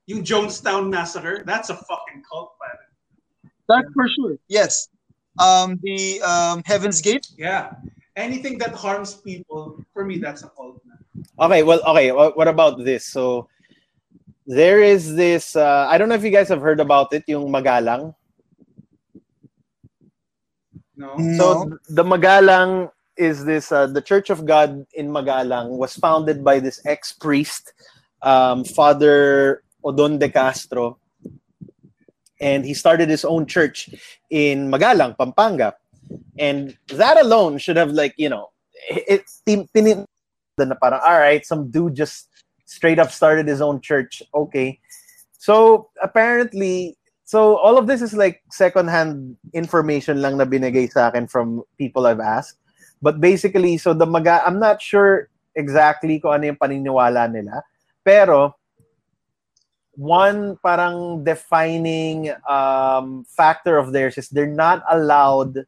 Yung 0.08 0.24
Jonestown 0.24 0.90
Massacre, 0.90 1.44
that's 1.46 1.70
a 1.70 1.76
fucking 1.76 2.24
cult, 2.26 2.56
pare. 2.58 2.80
that's 3.68 3.86
for 3.94 4.08
sure. 4.10 4.38
Yes. 4.48 4.88
Um, 5.38 5.80
the 5.84 6.22
um, 6.22 6.64
Heaven's 6.66 7.02
Gate. 7.02 7.28
Yeah. 7.38 7.74
Anything 8.16 8.58
that 8.58 8.74
harms 8.74 9.16
people, 9.16 9.84
for 9.94 10.04
me, 10.04 10.18
that's 10.18 10.44
a 10.44 10.50
cult. 10.50 10.82
Okay, 11.40 11.64
well, 11.64 11.82
okay. 11.88 12.12
What, 12.12 12.36
what 12.36 12.48
about 12.48 12.84
this? 12.84 13.06
So 13.06 13.48
there 14.46 14.84
is 14.84 15.16
this. 15.16 15.56
Uh, 15.56 15.88
I 15.90 15.98
don't 15.98 16.10
know 16.10 16.16
if 16.16 16.24
you 16.24 16.32
guys 16.32 16.50
have 16.50 16.62
heard 16.62 16.80
about 16.80 17.14
it. 17.14 17.24
Yung 17.28 17.48
Magalang. 17.52 18.16
No? 20.98 21.16
So 21.38 21.80
the 21.88 22.04
Magalang 22.04 22.92
is 23.16 23.46
this. 23.46 23.72
Uh, 23.72 23.88
the 23.88 24.02
Church 24.02 24.30
of 24.30 24.46
God 24.46 24.86
in 24.94 25.08
Magalang 25.08 25.80
was 25.80 25.96
founded 25.96 26.44
by 26.44 26.60
this 26.60 26.84
ex 26.86 27.14
priest, 27.14 27.72
um, 28.22 28.66
Father 28.66 29.64
Odon 29.84 30.20
de 30.20 30.28
Castro, 30.28 30.99
and 32.40 32.66
he 32.66 32.74
started 32.74 33.10
his 33.10 33.26
own 33.26 33.46
church 33.46 33.90
in 34.30 34.72
Magalang, 34.72 35.18
Pampanga, 35.18 35.74
and 36.38 36.78
that 36.96 37.20
alone 37.20 37.58
should 37.58 37.78
have 37.78 37.92
like 37.92 38.14
you 38.18 38.30
know, 38.30 38.50
it, 38.90 39.24
it 39.46 39.68
pinin 39.74 40.06
na 40.58 40.76
parang 40.76 41.02
all 41.04 41.20
right, 41.20 41.46
some 41.46 41.70
dude 41.70 41.96
just 41.96 42.28
straight 42.66 43.00
up 43.00 43.12
started 43.12 43.48
his 43.48 43.62
own 43.62 43.82
church. 43.82 44.24
Okay, 44.34 44.80
so 45.38 45.90
apparently. 46.02 46.96
So 47.30 47.62
all 47.62 47.78
of 47.78 47.86
this 47.86 48.02
is 48.02 48.18
like 48.18 48.42
secondhand 48.50 49.38
information 49.54 50.18
lang 50.18 50.42
na 50.42 50.50
binigay 50.50 50.90
sa 50.90 51.14
akin 51.14 51.30
from 51.30 51.62
people 51.78 52.10
I've 52.10 52.20
asked. 52.20 52.58
But 53.06 53.22
basically, 53.22 53.78
so 53.78 53.94
the 53.94 54.10
maga, 54.10 54.42
I'm 54.42 54.58
not 54.58 54.82
sure 54.82 55.30
exactly 55.56 56.20
kung 56.20 56.34
ano 56.34 56.52
yung 56.52 56.60
paniniwala 56.60 57.30
nila. 57.32 57.64
Pero, 58.04 58.59
one 60.00 60.56
parang 60.64 61.28
defining 61.28 62.32
um, 62.48 63.28
factor 63.28 63.76
of 63.76 63.92
theirs 63.92 64.18
is 64.18 64.32
they're 64.32 64.48
not 64.48 64.80
allowed 64.88 65.68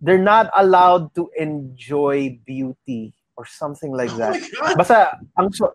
they're 0.00 0.16
not 0.16 0.48
allowed 0.56 1.12
to 1.14 1.28
enjoy 1.36 2.40
beauty 2.46 3.12
or 3.36 3.44
something 3.44 3.92
like 3.92 4.08
Oh 4.16 4.32
that. 4.32 4.40
Basta, 4.78 5.20
ang 5.36 5.52
so, 5.52 5.74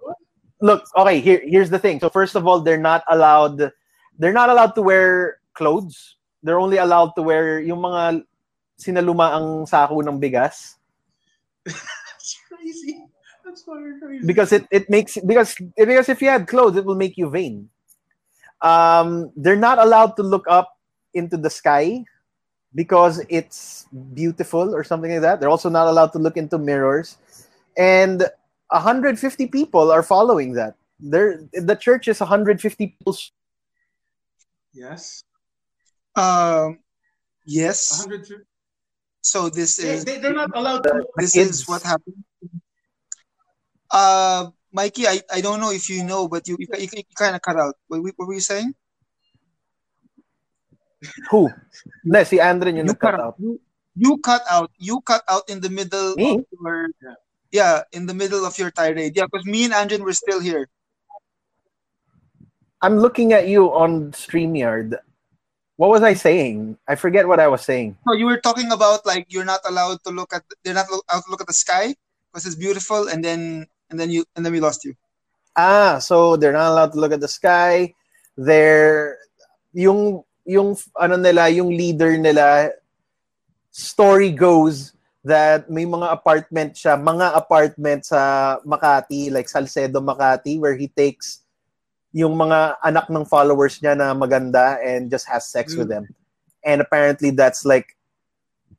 look, 0.62 0.82
okay, 0.98 1.22
here 1.22 1.46
here's 1.46 1.70
the 1.70 1.78
thing. 1.78 2.00
So 2.00 2.10
first 2.10 2.34
of 2.34 2.48
all, 2.48 2.60
they're 2.60 2.82
not 2.82 3.06
allowed 3.06 3.70
they're 4.18 4.34
not 4.34 4.50
allowed 4.50 4.74
to 4.74 4.82
wear 4.82 5.38
clothes. 5.54 6.18
They're 6.42 6.60
only 6.60 6.82
allowed 6.82 7.13
to 7.16 7.22
wear 7.22 7.62
yung 7.62 7.86
mga 7.86 8.26
sinaluma 8.82 9.38
ang 9.38 9.70
sako 9.70 10.02
ng 10.02 10.18
bigas 10.18 10.82
That's 11.66 12.36
crazy. 12.50 13.03
That's 13.65 13.80
fucking 13.80 13.99
crazy. 14.02 14.26
because 14.26 14.52
it, 14.52 14.67
it 14.71 14.89
makes 14.89 15.17
because 15.26 15.56
because 15.78 16.10
if 16.10 16.21
you 16.21 16.30
had 16.30 16.47
clothes 16.47 16.76
it 16.76 16.86
will 16.86 16.95
make 16.95 17.17
you 17.17 17.30
vain. 17.30 17.69
Um, 18.62 19.32
they're 19.36 19.58
not 19.58 19.78
allowed 19.80 20.15
to 20.15 20.23
look 20.23 20.45
up 20.47 20.78
into 21.13 21.36
the 21.36 21.49
sky 21.49 22.06
because 22.73 23.23
it's 23.30 23.86
beautiful 24.13 24.73
or 24.73 24.84
something 24.84 25.12
like 25.12 25.21
that. 25.21 25.39
They're 25.39 25.49
also 25.49 25.69
not 25.69 25.88
allowed 25.88 26.13
to 26.13 26.19
look 26.19 26.38
into 26.38 26.58
mirrors, 26.58 27.17
and 27.78 28.23
150 28.69 29.47
people 29.47 29.91
are 29.91 30.04
following 30.04 30.54
that. 30.54 30.76
They're, 30.99 31.43
the 31.52 31.76
church 31.76 32.08
is 32.08 32.21
150 32.21 32.88
people 32.88 33.17
yes. 34.73 35.23
Um, 36.15 36.80
yes. 37.45 38.06
100. 38.08 38.45
So 39.21 39.49
this 39.49 39.80
is 39.80 40.04
they, 40.04 40.19
they're 40.19 40.34
not 40.34 40.52
allowed 40.54 40.84
to. 40.84 41.06
this 41.15 41.36
is 41.36 41.67
what 41.67 41.82
happened. 41.82 42.23
Uh, 43.93 44.49
Mikey, 44.73 45.06
I, 45.08 45.21
I 45.32 45.41
don't 45.41 45.62
know 45.62 45.69
if 45.71 45.88
you 45.89 46.03
know, 46.03 46.27
but 46.27 46.47
you 46.49 46.58
you, 46.60 46.67
you, 46.82 46.89
you 46.97 47.03
kind 47.15 47.36
of 47.38 47.41
cut 47.45 47.58
out. 47.62 47.75
What, 47.88 48.01
what 48.01 48.27
were 48.27 48.34
you 48.34 48.41
saying? 48.41 48.73
Who? 51.29 51.49
Ne, 52.03 52.23
si 52.25 52.39
Andren 52.41 52.75
yung 52.75 52.88
You 52.88 52.95
nag-cut 52.97 53.13
cut 53.13 53.21
out. 53.21 53.21
out. 53.21 53.36
You, 53.38 53.62
you 53.95 54.17
cut 54.17 54.41
out. 54.49 54.71
You 54.79 55.01
cut 55.01 55.21
out 55.29 55.45
in 55.47 55.62
the 55.62 55.69
middle 55.69 56.17
Me? 56.17 56.41
of 56.41 56.45
your 56.49 56.89
yeah, 57.53 57.84
in 57.93 58.08
the 58.08 58.17
middle 58.17 58.43
of 58.45 58.58
your 58.58 58.71
tirade. 58.71 59.13
Yeah, 59.15 59.29
because 59.29 59.45
me 59.45 59.65
and 59.65 59.73
Anjan 59.73 60.01
were 60.01 60.17
still 60.17 60.41
here. 60.41 60.67
I'm 62.82 62.97
looking 62.97 63.32
at 63.32 63.47
you 63.47 63.71
on 63.71 64.12
StreamYard. 64.12 64.97
What 65.77 65.89
was 65.89 66.01
I 66.01 66.13
saying? 66.15 66.77
I 66.88 66.95
forget 66.95 67.27
what 67.27 67.39
I 67.39 67.47
was 67.47 67.62
saying. 67.62 67.95
So 68.08 68.13
you 68.13 68.25
were 68.25 68.41
talking 68.41 68.71
about 68.71 69.06
like 69.06 69.29
you're 69.29 69.45
not 69.45 69.62
allowed 69.69 70.03
to 70.06 70.12
look 70.12 70.34
at 70.34 70.43
they're 70.63 70.73
not 70.73 70.89
allowed 70.89 71.21
to 71.23 71.29
look 71.29 71.41
at 71.41 71.47
the 71.47 71.53
sky 71.53 71.95
because 72.32 72.45
it's 72.45 72.56
beautiful, 72.58 73.08
and 73.08 73.23
then 73.23 73.67
and 73.93 74.01
then 74.01 74.10
you 74.10 74.25
and 74.34 74.41
then 74.41 74.49
we 74.49 74.58
lost 74.58 74.82
you. 74.82 74.97
Ah, 75.53 76.01
so 76.01 76.34
they're 76.34 76.58
not 76.58 76.73
allowed 76.73 76.97
to 76.97 76.99
look 76.99 77.13
at 77.13 77.21
the 77.21 77.29
sky. 77.29 77.93
They're 78.34 79.21
yung 79.69 80.25
yung 80.49 80.73
ano 80.97 81.15
nila, 81.21 81.53
yung 81.53 81.69
leader 81.69 82.17
nila 82.17 82.73
story 83.69 84.34
goes 84.34 84.97
that 85.21 85.69
may 85.69 85.86
mga 85.86 86.10
apartment 86.10 86.73
siya, 86.73 86.97
mga 86.97 87.38
apartment 87.38 88.01
sa 88.06 88.58
Makati, 88.65 89.29
like 89.29 89.45
Salcedo 89.45 90.01
Makati 90.01 90.58
where 90.58 90.73
he 90.73 90.89
takes 90.89 91.45
yung 92.13 92.34
mga 92.34 92.77
anak 92.82 93.10
ng 93.10 93.25
followers 93.25 93.77
niya 93.77 93.93
na 93.93 94.13
maganda 94.17 94.82
and 94.82 95.10
just 95.13 95.29
has 95.29 95.45
sex 95.45 95.77
with 95.77 95.88
them. 95.88 96.10
And 96.65 96.82
apparently 96.82 97.29
that's 97.29 97.65
like 97.65 97.93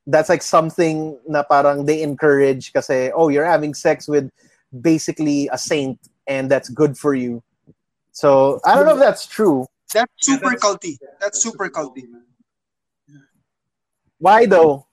that's 0.07 0.27
like 0.27 0.43
something 0.43 1.17
na 1.27 1.43
parang 1.43 1.87
they 1.87 2.03
encourage 2.03 2.71
kasi 2.71 3.11
oh 3.15 3.27
you're 3.27 3.47
having 3.47 3.73
sex 3.73 4.07
with 4.07 4.29
basically 4.71 5.49
a 5.51 5.57
saint 5.57 5.99
and 6.27 6.49
that's 6.49 6.69
good 6.69 6.97
for 6.97 7.13
you. 7.13 7.43
So 8.11 8.59
I 8.65 8.75
don't 8.75 8.85
know 8.85 8.93
if 8.93 8.99
that's 8.99 9.25
true. 9.27 9.65
That's 9.93 10.11
Yeah, 10.27 10.35
super 10.35 10.51
that's- 10.55 10.63
culty. 10.63 10.97
That's 11.19 11.41
super 11.43 11.69
culty. 11.69 12.09
man. 12.09 12.23
Why 14.17 14.45
though? 14.45 14.87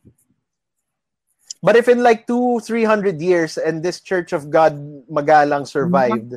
But 1.63 1.77
if 1.77 1.89
in 1.89 2.03
like 2.03 2.27
two, 2.27 2.59
three 2.61 2.83
hundred 2.85 3.21
years 3.23 3.57
and 3.57 3.83
this 3.83 4.01
Church 4.01 4.33
of 4.33 4.51
God 4.51 4.75
Magalang 5.09 5.67
survived, 5.67 6.35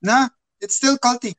Nah, 0.00 0.28
it's 0.60 0.76
still 0.76 0.96
culty 0.98 1.34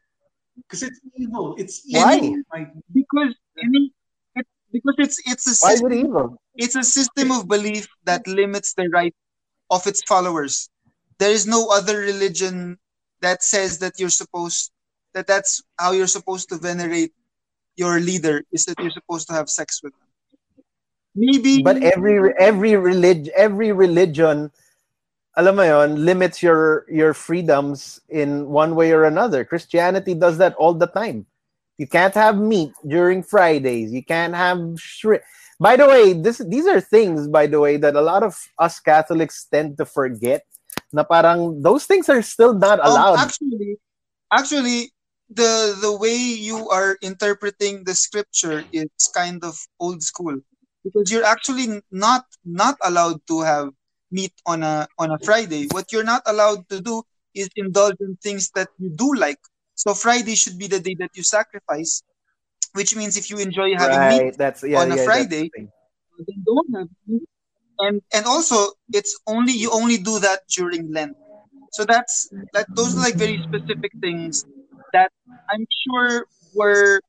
Because 0.55 0.83
it's 0.83 1.01
evil. 1.17 1.55
It's 1.57 1.81
Why? 1.89 2.15
evil. 2.21 2.43
Like, 2.53 2.69
because 2.93 3.33
any 3.57 3.91
it, 4.37 4.45
because 4.71 4.95
it's 5.01 5.17
it's 5.25 5.45
a 5.49 5.65
why 5.65 5.73
is 5.73 5.79
system, 5.81 5.91
it 5.91 5.99
evil? 6.05 6.37
it's 6.55 6.75
a 6.77 6.83
system 6.85 7.31
of 7.33 7.47
belief 7.49 7.89
that 8.05 8.21
limits 8.29 8.73
the 8.77 8.87
right 8.93 9.15
of 9.73 9.81
its 9.87 10.03
followers. 10.05 10.69
There 11.19 11.31
is 11.31 11.45
no 11.45 11.69
other 11.71 11.99
religion 11.99 12.77
that 13.21 13.43
says 13.43 13.79
that 13.79 13.99
you're 13.99 14.09
supposed 14.13 14.71
that 15.13 15.27
that's 15.27 15.61
how 15.77 15.91
you're 15.91 16.07
supposed 16.07 16.49
to 16.49 16.57
venerate 16.57 17.13
your 17.75 17.99
leader 17.99 18.43
is 18.51 18.65
that 18.65 18.79
you're 18.79 18.91
supposed 18.91 19.27
to 19.27 19.33
have 19.33 19.49
sex 19.49 19.81
with 19.83 19.93
them. 19.93 20.09
Maybe 21.15 21.61
But 21.61 21.83
every 21.83 22.33
every 22.39 22.75
religion 22.75 23.31
every 23.37 23.71
religion 23.71 24.51
alam 25.35 25.55
mo 25.57 25.63
yon, 25.63 26.05
limits 26.05 26.43
your 26.43 26.85
your 26.89 27.13
freedoms 27.13 28.01
in 28.09 28.49
one 28.49 28.75
way 28.75 28.91
or 28.91 29.05
another. 29.05 29.45
Christianity 29.45 30.13
does 30.13 30.37
that 30.37 30.53
all 30.55 30.73
the 30.73 30.87
time. 30.87 31.25
You 31.77 31.87
can't 31.87 32.13
have 32.13 32.37
meat 32.37 32.71
during 32.85 33.23
Fridays. 33.23 33.91
You 33.91 34.05
can't 34.05 34.35
have 34.35 34.77
shrimp. 34.77 35.23
By 35.59 35.75
the 35.75 35.87
way, 35.87 36.13
this 36.13 36.37
these 36.37 36.67
are 36.67 36.81
things, 36.81 37.27
by 37.27 37.47
the 37.47 37.59
way, 37.59 37.77
that 37.77 37.95
a 37.95 38.01
lot 38.01 38.21
of 38.21 38.37
us 38.59 38.79
Catholics 38.79 39.45
tend 39.49 39.77
to 39.77 39.85
forget. 39.85 40.45
Na 40.93 41.03
parang 41.03 41.61
those 41.61 41.85
things 41.85 42.07
are 42.09 42.21
still 42.21 42.53
not 42.53 42.79
Um, 42.85 42.93
allowed. 42.93 43.17
actually, 43.17 43.77
actually, 44.31 44.91
the 45.29 45.75
the 45.81 45.91
way 45.97 46.15
you 46.15 46.69
are 46.69 46.97
interpreting 47.01 47.83
the 47.83 47.95
scripture 47.95 48.63
is 48.71 48.89
kind 49.13 49.43
of 49.43 49.57
old 49.79 50.03
school 50.03 50.37
because 50.83 51.11
you're 51.11 51.25
actually 51.25 51.81
not 51.91 52.25
not 52.45 52.77
allowed 52.83 53.19
to 53.27 53.41
have 53.41 53.69
meat 54.11 54.33
on 54.45 54.61
a 54.63 54.87
on 54.99 55.11
a 55.11 55.17
Friday. 55.25 55.67
What 55.73 55.91
you're 55.91 56.05
not 56.05 56.21
allowed 56.29 56.69
to 56.69 56.81
do 56.81 57.01
is 57.33 57.49
indulge 57.55 57.97
in 57.99 58.17
things 58.21 58.51
that 58.53 58.69
you 58.77 58.93
do 58.93 59.13
like. 59.17 59.41
So 59.75 59.93
Friday 59.97 60.35
should 60.35 60.57
be 60.61 60.67
the 60.67 60.79
day 60.79 60.95
that 61.01 61.09
you 61.17 61.23
sacrifice, 61.23 62.03
which 62.77 62.95
means 62.95 63.17
if 63.17 63.29
you 63.33 63.39
enjoy 63.41 63.73
having 63.73 63.97
meat. 64.05 64.37
That's 64.37 64.61
yeah, 64.61 64.85
on 64.85 64.91
a 64.91 64.95
yeah, 64.95 65.01
the 65.01 65.05
Friday. 65.05 65.49
then 66.27 66.43
don't 66.45 66.69
have 66.77 66.89
meat. 67.07 67.25
And 67.79 68.01
and 68.13 68.25
also 68.25 68.73
it's 68.93 69.19
only 69.27 69.53
you 69.53 69.71
only 69.71 69.97
do 69.97 70.19
that 70.19 70.41
during 70.49 70.91
Lent. 70.91 71.17
So 71.71 71.85
that's 71.85 72.29
that 72.53 72.67
those 72.75 72.95
are 72.95 73.01
like 73.01 73.17
very 73.17 73.39
specific 73.43 73.91
things 74.01 74.45
that 74.93 75.11
I'm 75.51 75.65
sure 75.85 76.25
were 76.53 77.01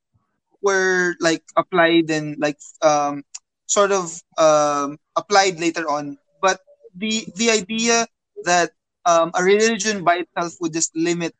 were 0.62 1.14
like 1.20 1.42
applied 1.56 2.10
and 2.10 2.36
like 2.38 2.58
um 2.82 3.22
sort 3.66 3.92
of 3.92 4.20
um 4.38 4.98
applied 5.16 5.60
later 5.60 5.88
on. 5.88 6.18
But 6.40 6.60
the 6.94 7.26
the 7.36 7.50
idea 7.50 8.06
that 8.44 8.72
um 9.06 9.30
a 9.34 9.42
religion 9.42 10.04
by 10.04 10.24
itself 10.26 10.54
would 10.60 10.72
just 10.72 10.94
limit 10.96 11.34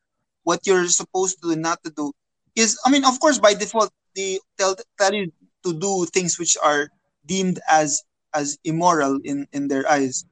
what 0.45 0.67
you're 0.67 0.89
supposed 0.89 1.41
to 1.43 1.55
do 1.55 1.61
not 1.61 1.83
to 1.85 1.91
do 1.91 2.13
is 2.57 2.79
I 2.85 2.91
mean 2.91 3.05
of 3.05 3.19
course 3.21 3.39
by 3.39 3.55
default 3.55 3.91
they 4.17 4.41
tell 4.59 4.77
tell 4.99 5.13
you 5.15 5.33
to 5.65 5.73
do 5.73 6.07
things 6.07 6.39
which 6.39 6.57
are 6.63 6.89
deemed 7.27 7.61
as 7.69 8.03
as 8.35 8.59
immoral 8.64 9.18
in 9.25 9.47
in 9.53 9.68
their 9.68 9.88
eyes 9.88 10.25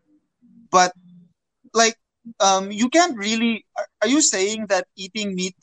but 0.70 0.92
like 1.74 1.96
um 2.40 2.70
you 2.70 2.88
can't 2.88 3.16
really 3.16 3.64
are, 3.76 3.86
are 4.02 4.08
you 4.08 4.20
saying 4.20 4.66
that 4.66 4.86
eating 4.96 5.34
meat 5.34 5.56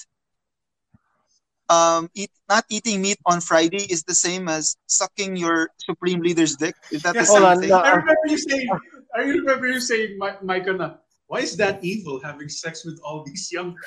um 1.70 2.10
eat 2.16 2.32
not 2.50 2.66
eating 2.70 3.02
meat 3.02 3.20
on 3.26 3.40
friday 3.40 3.86
is 3.90 4.04
the 4.04 4.16
same 4.16 4.50
as 4.50 4.76
sucking 4.88 5.36
your 5.36 5.70
supreme 5.78 6.22
leader's 6.22 6.56
dick 6.56 6.76
is 6.92 7.04
that 7.04 7.14
the 7.14 7.20
Yes, 7.20 7.28
same 7.30 7.44
Hold 7.44 7.46
on, 7.46 7.60
thing 7.62 7.70
no. 7.70 7.78
I 7.80 7.92
remember 7.92 8.28
you 8.28 8.38
saying, 8.38 8.70
I 9.16 9.22
remember 9.22 9.68
you 9.68 9.80
saying, 9.80 10.18
Mi- 10.18 10.42
Micah, 10.42 10.74
na, 10.74 10.96
why 11.28 11.40
is 11.40 11.56
that 11.58 11.84
evil 11.84 12.20
having 12.20 12.50
sex 12.50 12.84
with 12.86 13.00
all 13.04 13.24
these 13.24 13.52
young 13.52 13.78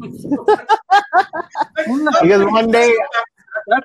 Because 2.20 2.44
one 2.46 2.70
day, 2.70 2.94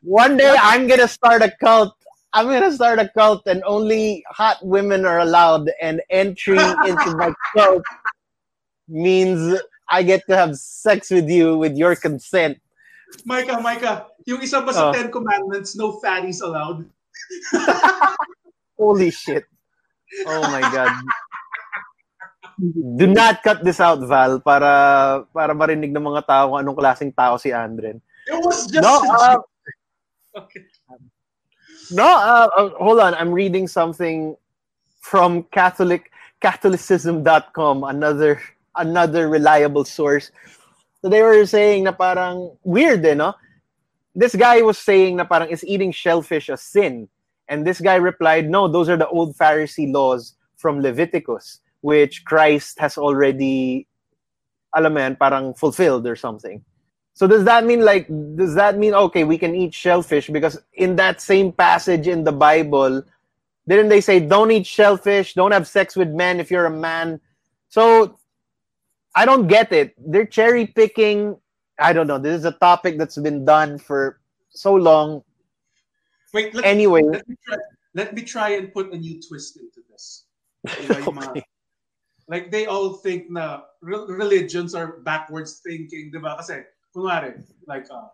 one 0.04 0.38
day 0.38 0.56
I'm 0.60 0.88
gonna 0.88 1.08
start 1.08 1.42
a 1.42 1.52
cult. 1.64 1.97
I'm 2.38 2.46
gonna 2.46 2.70
start 2.70 3.02
a 3.02 3.10
cult, 3.10 3.50
and 3.50 3.66
only 3.66 4.22
hot 4.30 4.62
women 4.62 5.10
are 5.10 5.18
allowed. 5.26 5.74
And 5.82 6.06
entry 6.14 6.62
into 6.86 7.18
my 7.18 7.34
cult 7.58 7.82
means 8.86 9.58
I 9.90 10.06
get 10.06 10.22
to 10.30 10.38
have 10.38 10.54
sex 10.54 11.10
with 11.10 11.26
you 11.26 11.58
with 11.58 11.74
your 11.74 11.98
consent. 11.98 12.62
Micah, 13.26 13.58
Micah, 13.58 14.14
yung 14.30 14.46
isa 14.46 14.62
ba 14.62 14.70
sa 14.70 14.90
Oh. 14.90 14.94
Ten 14.94 15.10
Commandments, 15.10 15.74
no 15.74 15.98
fatties 15.98 16.46
allowed? 16.46 16.86
Holy 18.78 19.10
shit! 19.10 19.50
Oh 20.30 20.46
my 20.46 20.62
god! 20.62 20.94
Do 23.02 23.10
not 23.10 23.42
cut 23.42 23.66
this 23.66 23.82
out, 23.82 23.98
Val, 24.06 24.38
para 24.46 25.26
para 25.34 25.58
marinig 25.58 25.90
ng 25.90 26.06
mga 26.06 26.22
tao 26.30 26.54
kung 26.54 26.62
anong 26.62 26.78
klaseng 26.78 27.10
tao 27.10 27.42
si 27.42 27.50
Andren. 27.50 27.98
It 28.30 28.38
was 28.46 28.70
just 28.70 28.86
No, 28.86 29.02
uh. 29.02 29.42
Okay. 30.38 30.70
No, 31.92 32.04
uh, 32.04 32.50
uh, 32.56 32.70
hold 32.78 33.00
on. 33.00 33.14
I'm 33.16 33.32
reading 33.32 33.68
something 33.68 34.36
from 35.00 35.44
Catholic 35.52 36.12
Catholicism.com, 36.42 37.84
another 37.84 38.42
another 38.76 39.30
reliable 39.30 39.86
source. 39.86 40.32
So 41.02 41.10
they 41.10 41.22
were 41.22 41.46
saying 41.46 41.86
na 41.86 41.92
parang 41.94 42.52
weird, 42.64 43.06
eh, 43.06 43.14
no? 43.14 43.34
This 44.14 44.36
guy 44.36 44.62
was 44.62 44.78
saying 44.78 45.16
na 45.18 45.24
parang 45.24 45.50
is 45.50 45.64
eating 45.66 45.92
shellfish 45.92 46.50
a 46.50 46.58
sin, 46.58 47.08
and 47.48 47.66
this 47.66 47.80
guy 47.80 47.96
replied, 47.96 48.50
"No, 48.50 48.68
those 48.68 48.90
are 48.90 48.98
the 48.98 49.08
old 49.08 49.38
Pharisee 49.38 49.92
laws 49.92 50.36
from 50.58 50.82
Leviticus, 50.82 51.62
which 51.82 52.26
Christ 52.26 52.80
has 52.80 52.98
already, 52.98 53.88
alam 54.76 55.16
parang 55.16 55.54
fulfilled 55.54 56.06
or 56.06 56.16
something." 56.16 56.62
So 57.18 57.26
does 57.26 57.46
that 57.46 57.66
mean 57.66 57.82
like 57.82 58.06
does 58.36 58.54
that 58.54 58.78
mean 58.78 58.94
okay 58.94 59.24
we 59.24 59.40
can 59.40 59.56
eat 59.56 59.74
shellfish? 59.74 60.30
Because 60.30 60.62
in 60.74 60.96
that 60.98 61.20
same 61.20 61.52
passage 61.52 62.08
in 62.08 62.24
the 62.24 62.32
Bible 62.32 63.02
didn't 63.68 63.90
they 63.90 64.02
say 64.02 64.20
don't 64.20 64.52
eat 64.52 64.68
shellfish 64.68 65.34
don't 65.34 65.50
have 65.50 65.68
sex 65.68 65.96
with 65.96 66.10
men 66.10 66.40
if 66.40 66.52
you're 66.52 66.68
a 66.68 66.70
man. 66.70 67.20
So 67.70 68.20
I 69.16 69.26
don't 69.26 69.48
get 69.48 69.72
it. 69.72 69.98
They're 69.98 70.30
cherry 70.30 70.68
picking. 70.68 71.42
I 71.80 71.92
don't 71.92 72.06
know. 72.06 72.20
This 72.20 72.38
is 72.38 72.46
a 72.46 72.52
topic 72.52 73.00
that's 73.00 73.18
been 73.18 73.46
done 73.46 73.80
for 73.80 74.22
so 74.50 74.76
long. 74.76 75.24
Wait, 76.36 76.54
let, 76.54 76.66
anyway. 76.66 77.02
let, 77.02 77.28
me 77.28 77.36
try, 77.42 77.58
let 77.96 78.14
me 78.14 78.22
try 78.22 78.50
and 78.62 78.72
put 78.72 78.94
a 78.94 78.98
new 78.98 79.20
twist 79.28 79.58
into 79.58 79.82
this. 79.90 80.26
Diba, 80.68 81.02
Okay. 81.02 81.42
like 82.28 82.52
they 82.52 82.68
all 82.68 82.94
think 82.94 83.32
na 83.32 83.62
religions 83.82 84.76
are 84.76 85.02
backwards 85.02 85.66
thinking, 85.66 86.12
di 86.14 86.20
ba? 86.22 86.38
Kasi, 86.38 86.62
kunwari, 86.98 87.38
like, 87.70 87.86
uh, 87.94 88.10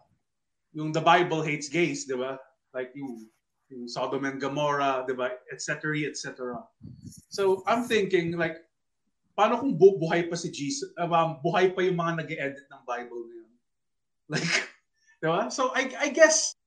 yung 0.76 0.92
the 0.92 1.00
Bible 1.00 1.40
hates 1.40 1.72
gays, 1.72 2.04
di 2.04 2.20
ba? 2.20 2.36
Like 2.76 2.92
yung, 3.00 3.24
yung 3.72 3.88
Sodom 3.88 4.28
and 4.28 4.44
Gomorrah, 4.44 5.08
di 5.08 5.16
ba? 5.16 5.32
Et 5.48 5.64
cetera, 5.64 5.96
et 6.04 6.20
cetera. 6.20 6.60
So, 7.32 7.64
I'm 7.64 7.88
thinking, 7.88 8.36
like, 8.36 8.60
paano 9.40 9.64
kung 9.64 9.80
bu- 9.80 9.96
buhay 10.04 10.28
pa 10.28 10.36
si 10.36 10.52
Jesus, 10.52 10.92
um, 11.00 11.40
buhay 11.40 11.72
pa 11.72 11.80
yung 11.88 11.96
mga 11.96 12.20
nag 12.20 12.30
edit 12.36 12.68
ng 12.68 12.84
Bible 12.84 13.24
ngayon? 13.32 13.52
Like, 14.34 14.52
di 15.24 15.28
ba? 15.32 15.48
So, 15.48 15.72
I, 15.72 15.88
I 16.00 16.08
guess, 16.12 16.60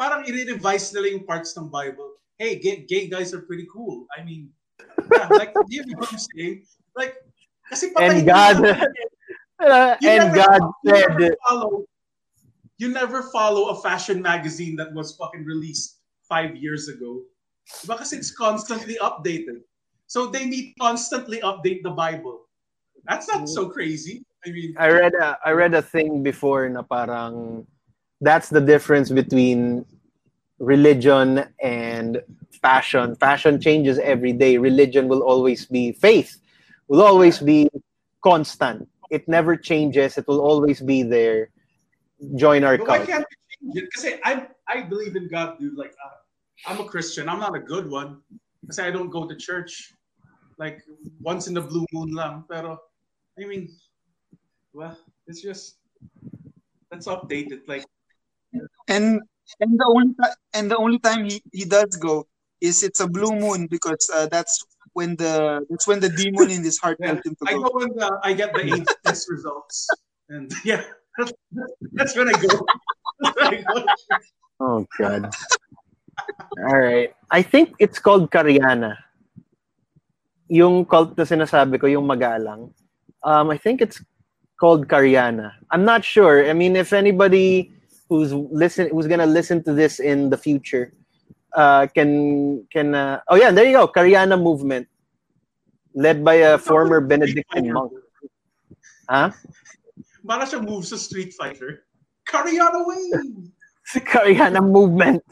parang 0.00 0.24
i-revise 0.24 0.92
nila 0.96 1.12
yung 1.12 1.24
parts 1.28 1.52
ng 1.56 1.68
Bible. 1.68 2.16
Hey, 2.40 2.56
gay, 2.60 2.84
gay 2.84 3.08
guys 3.08 3.32
are 3.32 3.44
pretty 3.44 3.64
cool. 3.72 4.04
I 4.12 4.24
mean, 4.24 4.52
yeah, 5.08 5.28
like, 5.32 5.56
do 5.56 5.72
you 5.72 5.84
know 5.88 6.00
what 6.00 6.12
I'm 6.12 6.20
saying? 6.20 6.68
Like, 6.92 7.16
kasi 7.72 7.96
patay 7.96 8.20
And 8.20 8.28
God- 8.28 8.60
Uh, 9.58 9.96
and 10.04 10.34
God 10.34 10.60
you 10.84 10.94
said 10.94 11.08
never 11.08 11.36
follow, 11.48 11.84
you 12.78 12.88
never 12.88 13.22
follow 13.22 13.68
a 13.70 13.80
fashion 13.80 14.20
magazine 14.20 14.76
that 14.76 14.92
was 14.92 15.16
fucking 15.16 15.44
released 15.44 16.00
five 16.28 16.56
years 16.56 16.88
ago. 16.88 17.22
because 17.86 18.12
it's 18.12 18.30
constantly 18.30 18.96
updated. 19.02 19.62
So 20.06 20.26
they 20.26 20.46
need 20.46 20.74
constantly 20.80 21.40
update 21.40 21.82
the 21.82 21.90
Bible. 21.90 22.46
That's 23.04 23.28
not 23.28 23.48
so 23.48 23.68
crazy. 23.68 24.24
I 24.46 24.50
mean, 24.50 24.74
I 24.78 24.88
read 24.90 25.14
a, 25.14 25.38
I 25.44 25.50
read 25.50 25.74
a 25.74 25.82
thing 25.82 26.22
before 26.22 26.68
na 26.68 26.82
parang 26.82 27.66
that's 28.20 28.48
the 28.48 28.60
difference 28.60 29.10
between 29.10 29.84
religion 30.58 31.44
and 31.62 32.22
fashion. 32.62 33.14
Fashion 33.16 33.60
changes 33.60 33.98
every 33.98 34.32
day. 34.32 34.58
Religion 34.58 35.08
will 35.08 35.22
always 35.22 35.66
be 35.66 35.92
faith. 35.92 36.38
Will 36.88 37.02
always 37.02 37.38
be 37.38 37.68
constant. 38.22 38.88
It 39.10 39.28
never 39.28 39.56
changes. 39.56 40.18
It 40.18 40.26
will 40.26 40.40
always 40.40 40.80
be 40.80 41.02
there. 41.02 41.50
Join 42.34 42.64
our 42.64 42.78
But 42.78 42.88
why 42.88 43.06
can't 43.06 43.26
we 43.28 43.72
change 43.72 43.76
it? 43.76 43.88
Because 43.92 44.18
I 44.24 44.48
I 44.68 44.82
believe 44.82 45.16
in 45.16 45.28
God, 45.28 45.58
dude. 45.58 45.76
Like 45.76 45.94
uh, 46.02 46.16
I'm 46.66 46.80
a 46.80 46.84
Christian. 46.84 47.28
I'm 47.28 47.38
not 47.38 47.54
a 47.54 47.60
good 47.60 47.90
one. 47.90 48.22
Because 48.62 48.78
I 48.78 48.90
don't 48.90 49.10
go 49.10 49.26
to 49.28 49.36
church. 49.36 49.92
Like 50.58 50.82
once 51.20 51.46
in 51.46 51.54
the 51.54 51.60
blue 51.60 51.86
moon 51.92 52.10
lang. 52.16 52.44
Pero 52.48 52.80
I 53.38 53.44
mean, 53.44 53.68
well, 54.72 54.96
it's 55.26 55.42
just 55.42 55.76
let's 56.90 57.06
update 57.06 57.52
it. 57.52 57.68
Like 57.68 57.84
and 58.88 59.20
and 59.60 59.78
the 59.78 59.86
only 59.86 60.14
and 60.54 60.70
the 60.70 60.76
only 60.76 60.98
time 60.98 61.24
he, 61.24 61.42
he 61.52 61.64
does 61.64 61.96
go 61.96 62.26
is 62.60 62.82
it's 62.82 63.00
a 63.00 63.08
blue 63.08 63.36
moon 63.36 63.66
because 63.66 64.10
uh, 64.14 64.26
that's 64.26 64.64
when 64.92 65.16
the 65.16 65.64
that's 65.70 65.86
when 65.86 66.00
the 66.00 66.08
demon 66.08 66.50
in 66.50 66.62
his 66.62 66.78
heart 66.78 66.98
yeah, 67.00 67.14
tells 67.14 67.26
him 67.26 67.36
to 67.36 67.44
I 67.48 67.52
go. 67.54 67.62
go 67.62 67.70
when 67.74 67.92
uh, 68.00 68.18
I 68.22 68.32
get 68.32 68.52
the 68.54 68.64
AIDS 68.64 68.94
test 69.04 69.30
results, 69.30 69.88
and 70.28 70.50
yeah, 70.64 70.82
that's 71.92 72.16
when 72.16 72.28
I 72.28 72.36
go. 72.40 72.66
That's 73.20 73.36
when 73.36 73.54
I 73.54 73.62
go. 73.62 73.84
Oh 74.60 74.86
God. 74.98 75.28
All 76.58 76.80
right. 76.80 77.12
I 77.30 77.42
think 77.42 77.74
it's 77.78 77.98
called 77.98 78.30
Karyana. 78.30 78.96
Yung 80.48 80.86
cult 80.86 81.12
na 81.18 81.24
sinasabi 81.24 81.80
ko, 81.80 81.86
yung 81.86 82.08
magalang. 82.08 82.72
Um, 83.22 83.50
I 83.50 83.58
think 83.58 83.82
it's 83.82 84.00
called 84.58 84.88
Karyana. 84.88 85.52
I'm 85.70 85.84
not 85.84 86.04
sure. 86.04 86.48
I 86.48 86.54
mean, 86.54 86.76
if 86.76 86.92
anybody 86.92 87.72
who's 88.08 88.32
listen 88.32 88.88
who's 88.90 89.06
gonna 89.06 89.26
listen 89.26 89.62
to 89.64 89.72
this 89.72 89.98
in 89.98 90.30
the 90.30 90.38
future 90.38 90.94
uh, 91.54 91.86
can 91.94 92.66
can 92.72 92.94
uh, 92.94 93.20
oh 93.28 93.36
yeah, 93.36 93.50
there 93.50 93.64
you 93.64 93.76
go, 93.76 93.88
Karyana 93.88 94.40
movement. 94.40 94.88
led 95.96 96.22
by 96.22 96.44
a 96.44 96.60
former 96.60 97.00
Benedictine 97.00 97.72
monk. 97.72 97.90
Huh? 99.08 99.32
Para 100.22 100.44
siya 100.44 100.60
move 100.60 100.84
sa 100.84 101.00
Street 101.00 101.32
Fighter. 101.32 101.88
Kariana 102.28 102.84
Wave! 102.84 103.50
Kariana 104.12 104.60
movement. 104.60 105.24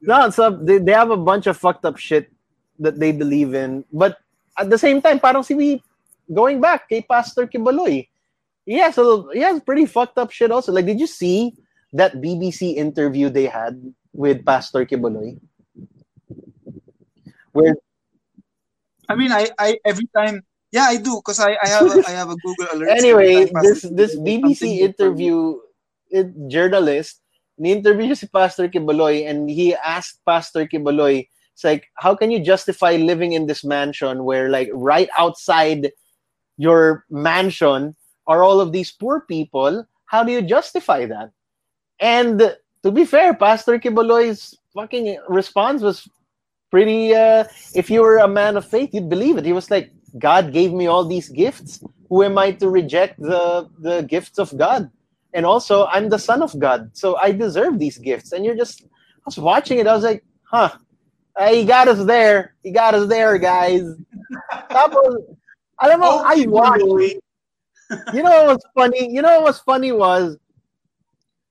No, 0.00 0.32
so 0.32 0.50
they, 0.50 0.78
they 0.78 0.96
have 0.96 1.12
a 1.12 1.20
bunch 1.20 1.46
of 1.46 1.60
fucked 1.60 1.84
up 1.84 2.00
shit 2.00 2.32
that 2.80 2.98
they 2.98 3.12
believe 3.12 3.54
in. 3.54 3.84
But 3.92 4.18
at 4.58 4.70
the 4.70 4.80
same 4.80 5.04
time, 5.04 5.20
parang 5.20 5.44
si 5.44 5.54
we 5.54 5.84
going 6.32 6.58
back 6.58 6.88
kay 6.88 7.04
Pastor 7.04 7.46
Quiboloy, 7.46 8.08
has 8.66 8.98
a 8.98 9.06
he 9.34 9.44
has 9.44 9.60
pretty 9.60 9.86
fucked 9.86 10.16
up 10.16 10.32
shit 10.32 10.50
also. 10.50 10.72
Like, 10.72 10.86
did 10.86 10.98
you 10.98 11.06
see 11.06 11.54
that 11.92 12.18
BBC 12.18 12.74
interview 12.80 13.28
they 13.28 13.46
had 13.46 13.76
with 14.12 14.44
Pastor 14.44 14.84
Quiboloy? 14.84 15.40
Where 17.52 17.76
I 19.08 19.14
mean, 19.14 19.32
I, 19.32 19.50
I 19.58 19.78
every 19.84 20.08
time, 20.16 20.42
yeah, 20.70 20.88
I 20.88 20.96
do 20.96 21.20
because 21.20 21.40
I, 21.40 21.56
I 21.62 21.68
have 21.68 21.86
a, 21.86 22.02
I 22.08 22.12
have 22.12 22.30
a 22.30 22.36
Google 22.36 22.66
alert. 22.72 22.88
anyway, 22.88 23.44
this 23.62 23.82
this 23.92 24.16
BBC 24.16 24.80
interview, 24.80 25.60
it, 26.08 26.32
journalist, 26.48 27.20
ni-interview 27.58 28.14
si 28.14 28.26
Pastor 28.26 28.68
Quiboloy 28.68 29.28
and 29.28 29.50
he 29.50 29.74
asked 29.74 30.24
Pastor 30.24 30.66
Quiboloy, 30.66 31.28
it's 31.52 31.64
like, 31.64 31.88
how 31.96 32.14
can 32.14 32.30
you 32.30 32.40
justify 32.40 32.96
living 32.96 33.32
in 33.32 33.46
this 33.46 33.64
mansion 33.64 34.24
where 34.24 34.48
like 34.48 34.70
right 34.72 35.08
outside 35.18 35.92
your 36.56 37.04
mansion 37.10 37.94
are 38.26 38.42
all 38.42 38.60
of 38.60 38.72
these 38.72 38.92
poor 38.92 39.20
people? 39.28 39.84
How 40.06 40.24
do 40.24 40.32
you 40.32 40.42
justify 40.42 41.06
that? 41.06 41.30
And 42.00 42.56
to 42.82 42.90
be 42.90 43.04
fair, 43.04 43.34
Pastor 43.34 43.78
Quiboloy's 43.78 44.56
fucking 44.74 45.18
response 45.28 45.82
was 45.82 46.08
pretty 46.70 47.14
uh, 47.14 47.44
if 47.74 47.90
you 47.90 48.00
were 48.00 48.18
a 48.18 48.28
man 48.28 48.56
of 48.56 48.64
faith 48.64 48.94
you'd 48.94 49.10
believe 49.10 49.36
it. 49.36 49.44
He 49.44 49.52
was 49.52 49.70
like 49.70 49.90
god 50.18 50.52
gave 50.52 50.72
me 50.72 50.86
all 50.86 51.04
these 51.04 51.28
gifts. 51.28 51.82
Who 52.08 52.22
am 52.22 52.36
i 52.38 52.52
to 52.52 52.68
reject 52.68 53.20
the 53.20 53.68
the 53.78 54.02
gifts 54.02 54.38
of 54.38 54.56
god? 54.56 54.90
And 55.34 55.46
also 55.46 55.86
i'm 55.86 56.08
the 56.08 56.18
son 56.18 56.42
of 56.42 56.58
god 56.58 56.90
so 56.92 57.16
i 57.16 57.32
deserve 57.32 57.78
these 57.78 57.98
gifts. 57.98 58.32
And 58.32 58.44
you're 58.44 58.56
just 58.56 58.84
i 58.84 59.26
was 59.26 59.38
watching 59.38 59.78
it 59.78 59.86
i 59.86 59.94
was 59.94 60.04
like 60.04 60.24
huh 60.44 60.72
uh, 61.36 61.52
he 61.52 61.64
got 61.64 61.88
us 61.88 62.04
there. 62.04 62.54
He 62.62 62.70
got 62.70 62.94
us 62.94 63.08
there 63.08 63.38
guys. 63.38 63.82
Tapos, 64.70 65.16
alam 65.80 66.00
mo, 66.00 66.22
I 66.24 66.44
watched. 66.46 66.84
You 68.12 68.22
know 68.22 68.44
what 68.44 68.56
was 68.56 68.64
funny? 68.74 69.12
You 69.12 69.22
know 69.22 69.40
what 69.40 69.44
was 69.44 69.58
funny 69.60 69.92
was 69.92 70.36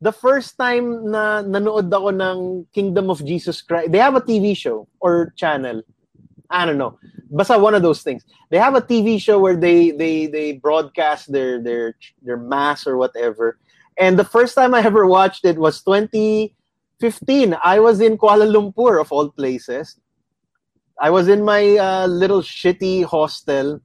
the 0.02 0.12
first 0.12 0.58
time 0.58 1.06
na 1.14 1.46
nanood 1.46 1.94
ako 1.94 2.10
ng 2.10 2.66
Kingdom 2.74 3.14
of 3.14 3.22
Jesus 3.22 3.62
Christ, 3.62 3.94
they 3.94 4.02
have 4.02 4.18
a 4.18 4.26
TV 4.26 4.58
show 4.58 4.90
or 5.00 5.30
channel. 5.38 5.86
I 6.50 6.66
don't 6.66 6.82
know. 6.82 6.98
Basta 7.30 7.56
one 7.56 7.78
of 7.78 7.86
those 7.86 8.02
things. 8.02 8.26
They 8.50 8.58
have 8.58 8.76
a 8.76 8.82
TV 8.82 9.22
show 9.22 9.40
where 9.40 9.56
they 9.56 9.94
they 9.94 10.26
they 10.26 10.58
broadcast 10.58 11.32
their 11.32 11.62
their 11.62 11.96
their 12.26 12.36
mass 12.36 12.84
or 12.90 12.98
whatever. 12.98 13.62
And 13.96 14.18
the 14.18 14.28
first 14.28 14.58
time 14.58 14.74
I 14.74 14.82
ever 14.84 15.06
watched 15.06 15.46
it 15.46 15.56
was 15.56 15.80
2015. 15.86 16.52
I 17.64 17.80
was 17.80 18.02
in 18.02 18.18
Kuala 18.18 18.50
Lumpur 18.50 19.00
of 19.00 19.14
all 19.14 19.30
places. 19.30 19.96
I 21.00 21.10
was 21.10 21.30
in 21.30 21.46
my 21.46 21.78
uh, 21.78 22.08
little 22.08 22.42
shitty 22.42 23.06
hostel. 23.06 23.80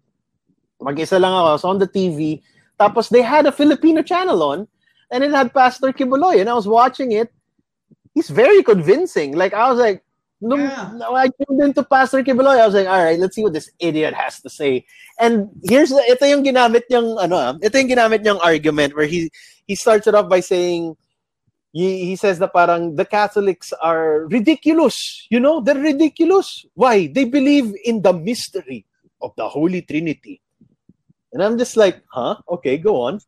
Mag-isa 0.81 1.21
lang 1.21 1.33
ako. 1.33 1.57
So 1.61 1.69
on 1.69 1.79
the 1.79 1.89
TV. 1.89 2.43
Tapos 2.81 3.13
they 3.13 3.23
had 3.23 3.47
a 3.47 3.53
Filipino 3.53 4.03
channel 4.03 4.43
on 4.43 4.67
and 5.11 5.25
it 5.25 5.31
had 5.31 5.53
Pastor 5.53 5.93
Quiboloy, 5.93 6.41
and 6.41 6.49
I 6.49 6.55
was 6.55 6.67
watching 6.67 7.13
it. 7.13 7.33
He's 8.15 8.31
very 8.31 8.63
convincing. 8.63 9.37
Like 9.37 9.55
I 9.55 9.71
was 9.71 9.79
like, 9.79 10.03
no, 10.41 10.57
yeah. 10.57 10.93
no, 10.95 11.15
I 11.15 11.29
tuned 11.29 11.63
into 11.63 11.83
Pastor 11.83 12.23
Quiboloy. 12.23 12.61
I 12.61 12.67
was 12.67 12.75
like, 12.75 12.87
all 12.87 13.05
right, 13.05 13.19
let's 13.19 13.35
see 13.35 13.43
what 13.43 13.53
this 13.53 13.71
idiot 13.79 14.15
has 14.15 14.41
to 14.41 14.51
say. 14.51 14.85
And 15.19 15.49
here's 15.65 15.91
the, 15.91 16.03
ito 16.09 16.27
yung 16.27 16.45
ginamit 16.45 16.83
niyang 16.91 17.23
ano, 17.23 17.37
ah, 17.37 17.55
ito 17.63 17.79
yung 17.79 17.89
ginamit 17.89 18.23
niyang 18.25 18.41
argument 18.45 18.97
where 18.97 19.07
he 19.07 19.31
he 19.67 19.75
starts 19.75 20.07
it 20.07 20.15
off 20.15 20.29
by 20.29 20.41
saying 20.41 20.97
he, 21.73 22.05
he 22.05 22.17
says 22.17 22.39
that 22.39 22.53
parang 22.53 22.97
the 22.97 23.05
Catholics 23.05 23.73
are 23.81 24.27
ridiculous. 24.29 25.27
You 25.31 25.41
know, 25.41 25.61
they're 25.61 25.79
ridiculous. 25.81 26.65
Why? 26.75 27.07
They 27.09 27.25
believe 27.25 27.73
in 27.85 28.03
the 28.03 28.13
mystery 28.13 28.85
of 29.21 29.33
the 29.37 29.49
Holy 29.49 29.83
Trinity. 29.83 30.41
And 31.33 31.43
I'm 31.43 31.59
just 31.59 31.77
like, 31.77 32.01
huh? 32.13 32.37
Okay, 32.49 32.79
go 32.79 33.03
on 33.03 33.21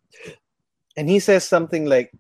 and 0.99 1.09
he 1.09 1.21
says 1.21 1.47
something 1.47 1.87
like, 1.87 2.11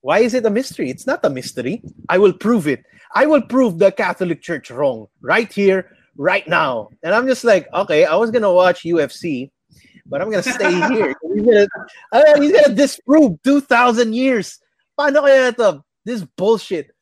Why 0.00 0.20
is 0.20 0.32
it 0.32 0.46
a 0.46 0.50
mystery? 0.50 0.90
It's 0.90 1.08
not 1.08 1.24
a 1.24 1.28
mystery. 1.28 1.82
I 2.08 2.18
will 2.18 2.32
prove 2.32 2.68
it. 2.68 2.86
I 3.12 3.26
will 3.26 3.42
prove 3.42 3.78
the 3.82 3.90
Catholic 3.90 4.40
Church 4.40 4.70
wrong 4.70 5.08
right 5.20 5.52
here, 5.52 5.90
right 6.16 6.46
now. 6.46 6.90
And 7.02 7.12
I'm 7.12 7.26
just 7.26 7.42
like, 7.42 7.66
okay, 7.74 8.04
I 8.06 8.14
was 8.14 8.30
gonna 8.30 8.52
watch 8.52 8.84
UFC, 8.84 9.50
but 10.06 10.22
I'm 10.22 10.30
gonna 10.30 10.46
stay 10.46 10.70
here. 10.94 11.12
He's 11.34 11.42
gonna, 11.42 11.66
uh, 12.12 12.38
gonna 12.38 12.74
disprove 12.74 13.42
2,000 13.42 14.14
years. 14.14 14.62
Paano 14.96 15.26
kaya 15.26 15.50
ito? 15.50 15.84
This 16.06 16.22
bullshit. 16.38 16.94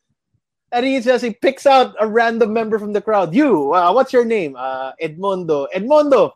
And 0.73 0.85
he 0.85 1.01
says 1.01 1.21
he 1.21 1.37
picks 1.37 1.69
out 1.69 1.93
a 2.01 2.07
random 2.09 2.51
member 2.51 2.79
from 2.79 2.93
the 2.93 3.01
crowd. 3.01 3.33
You, 3.33 3.73
uh, 3.77 3.93
what's 3.93 4.11
your 4.11 4.25
name? 4.25 4.57
Uh, 4.57 4.93
Edmondo. 4.97 5.67
Edmondo, 5.69 6.33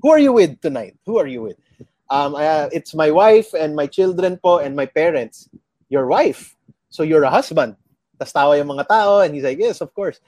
who 0.00 0.10
are 0.10 0.22
you 0.22 0.32
with 0.32 0.60
tonight? 0.62 0.94
Who 1.06 1.18
are 1.18 1.26
you 1.26 1.42
with? 1.42 1.58
Um, 2.10 2.34
uh, 2.34 2.68
it's 2.72 2.94
my 2.94 3.10
wife 3.10 3.54
and 3.54 3.74
my 3.74 3.86
children 3.86 4.38
po 4.42 4.58
and 4.58 4.74
my 4.74 4.86
parents. 4.86 5.48
Your 5.88 6.06
wife. 6.06 6.56
So 6.90 7.02
you're 7.02 7.22
a 7.22 7.30
husband. 7.30 7.76
Tas 8.18 8.32
tawa 8.32 8.58
yung 8.58 8.68
mga 8.68 8.88
tao 8.88 9.20
and 9.20 9.34
he's 9.34 9.44
like, 9.44 9.58
yes, 9.58 9.80
of 9.80 9.94
course. 9.94 10.20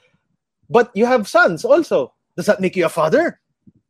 But 0.69 0.89
you 0.95 1.05
have 1.05 1.27
sons 1.27 1.63
also. 1.63 2.13
Does 2.35 2.47
that 2.47 2.61
make 2.61 2.75
you 2.75 2.85
a 2.85 2.89
father? 2.89 3.39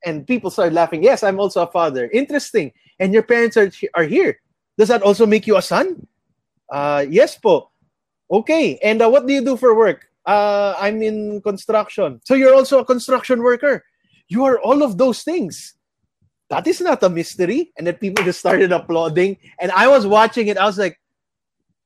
And 0.05 0.27
people 0.27 0.49
start 0.49 0.73
laughing. 0.73 1.03
Yes, 1.03 1.23
I'm 1.23 1.39
also 1.39 1.63
a 1.63 1.71
father. 1.71 2.09
Interesting. 2.11 2.73
And 2.99 3.13
your 3.13 3.23
parents 3.23 3.55
are, 3.55 3.71
are 3.93 4.03
here. 4.03 4.41
Does 4.77 4.89
that 4.89 5.01
also 5.01 5.25
make 5.25 5.47
you 5.47 5.55
a 5.55 5.61
son? 5.61 6.05
Uh, 6.69 7.05
yes 7.07 7.37
po. 7.37 7.69
Okay. 8.29 8.79
And 8.83 9.01
uh, 9.01 9.09
what 9.09 9.27
do 9.27 9.33
you 9.33 9.45
do 9.45 9.55
for 9.55 9.77
work? 9.77 10.09
Uh, 10.25 10.75
I'm 10.79 11.01
in 11.01 11.41
construction. 11.41 12.19
So 12.25 12.33
you're 12.33 12.53
also 12.53 12.79
a 12.79 12.85
construction 12.85 13.43
worker. 13.43 13.85
You 14.27 14.43
are 14.45 14.59
all 14.59 14.83
of 14.83 14.97
those 14.97 15.23
things 15.23 15.75
that 16.49 16.67
is 16.67 16.81
not 16.81 17.03
a 17.03 17.09
mystery. 17.09 17.71
And 17.77 17.87
then 17.87 17.95
people 17.95 18.23
just 18.23 18.39
started 18.39 18.71
applauding. 18.71 19.37
And 19.59 19.71
I 19.71 19.87
was 19.87 20.05
watching 20.05 20.47
it. 20.47 20.57
I 20.57 20.65
was 20.65 20.77
like, 20.77 20.99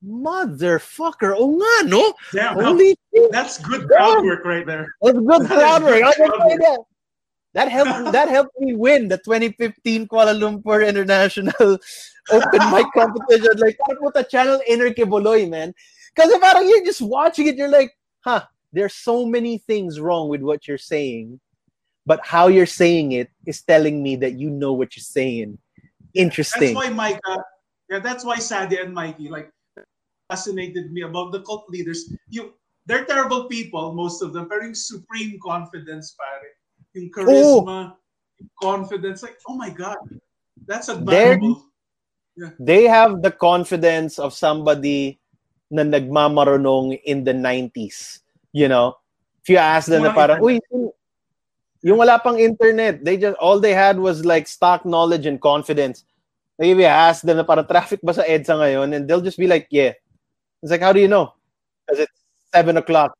motherfucker. 0.06 1.36
Oh, 1.38 1.58
nga, 1.58 1.89
no? 1.89 2.13
Damn, 2.34 2.56
Holy 2.56 2.98
no. 3.13 3.30
That's 3.32 3.58
good 3.60 3.88
crowd 3.88 4.24
work 4.24 4.46
right 4.46 4.65
there. 4.65 4.88
That's 5.02 5.17
good 5.17 5.48
crowd 5.48 5.84
work. 5.84 6.02
That. 6.02 6.80
that 7.54 7.70
helped 7.70 8.12
that 8.12 8.30
helped 8.30 8.60
me 8.60 8.76
win 8.76 9.08
the 9.08 9.17
2015 9.17 10.08
Kuala 10.08 10.38
Lumpur 10.38 10.88
International 10.88 11.80
Open 12.32 12.72
Mic 12.72 12.86
Competition. 12.93 13.58
Like, 13.58 13.78
parang 13.86 14.02
puta 14.02 14.24
channel 14.24 14.62
inner 14.67 14.89
Quiboloy, 14.89 15.50
man. 15.50 15.74
Because 16.15 16.38
parang 16.39 16.67
you're 16.67 16.86
just 16.86 17.02
watching 17.02 17.48
it, 17.48 17.56
you're 17.56 17.70
like, 17.70 17.96
huh, 18.22 18.43
there's 18.74 18.93
so 18.93 19.26
many 19.26 19.60
things 19.60 20.00
wrong 20.00 20.30
with 20.30 20.41
what 20.41 20.67
you're 20.67 20.78
saying 20.78 21.39
but 22.08 22.24
how 22.24 22.48
you're 22.48 22.65
saying 22.65 23.12
it 23.12 23.28
is 23.46 23.62
telling 23.62 24.02
me 24.02 24.15
that 24.15 24.39
you 24.39 24.50
know 24.50 24.72
what 24.72 24.96
you're 24.96 25.04
saying. 25.04 25.60
Interesting. 26.15 26.74
That's 26.74 26.88
why 26.88 26.93
Micah, 26.96 27.43
yeah, 27.91 28.00
that's 28.00 28.24
why 28.24 28.39
Sadie 28.39 28.80
and 28.80 28.96
Mikey 28.96 29.28
like 29.28 29.52
fascinated 30.32 30.91
me 30.96 31.04
about 31.04 31.36
the 31.36 31.43
cult 31.43 31.67
leaders. 31.70 32.08
You, 32.32 32.56
they're 32.88 33.04
terrible 33.04 33.52
people, 33.52 33.91
most 33.91 34.24
of 34.24 34.32
them, 34.32 34.48
in 34.63 34.74
supreme 34.74 35.38
confidence, 35.43 36.15
pare. 36.15 36.56
Yung 36.96 37.12
oh! 37.12 37.20
charisma, 37.20 37.80
oh. 37.91 38.48
confidence, 38.63 39.22
like, 39.22 39.36
oh 39.48 39.56
my 39.60 39.70
God, 39.70 40.00
that's 40.65 40.88
admirable. 40.88 41.67
Yeah. 42.38 42.56
They 42.60 42.88
have 42.88 43.22
the 43.22 43.32
confidence 43.32 44.20
of 44.20 44.32
somebody 44.32 45.20
na 45.70 45.84
nagmamarunong 45.84 47.02
in 47.04 47.24
the 47.26 47.34
90s. 47.34 48.22
You 48.54 48.70
know? 48.70 48.96
If 49.43 49.49
you 49.49 49.58
ask 49.58 49.88
them 49.88 50.03
na 50.03 50.14
parang, 50.14 50.39
uy, 50.39 50.60
Yung 51.88 52.03
wala 52.03 52.19
pang 52.19 52.35
internet, 52.35 52.99
they 53.07 53.15
just 53.15 53.39
all 53.39 53.63
they 53.63 53.71
had 53.71 53.95
was 53.95 54.27
like 54.27 54.43
stock 54.43 54.83
knowledge 54.83 55.23
and 55.23 55.39
confidence. 55.39 56.03
Maybe 56.59 56.83
ask 56.83 57.23
them 57.23 57.39
na 57.39 57.47
para 57.47 57.63
traffic 57.63 58.03
ba 58.03 58.11
sa 58.11 58.27
EDSA 58.27 58.59
ngayon 58.59 58.91
and 58.91 59.07
they'll 59.07 59.23
just 59.23 59.39
be 59.39 59.47
like, 59.47 59.71
yeah. 59.71 59.95
It's 60.59 60.67
like, 60.67 60.83
how 60.83 60.91
do 60.91 60.99
you 60.99 61.07
know? 61.07 61.31
Because 61.88 62.03
it's 62.03 62.17
7 62.51 62.75
o'clock. 62.75 63.15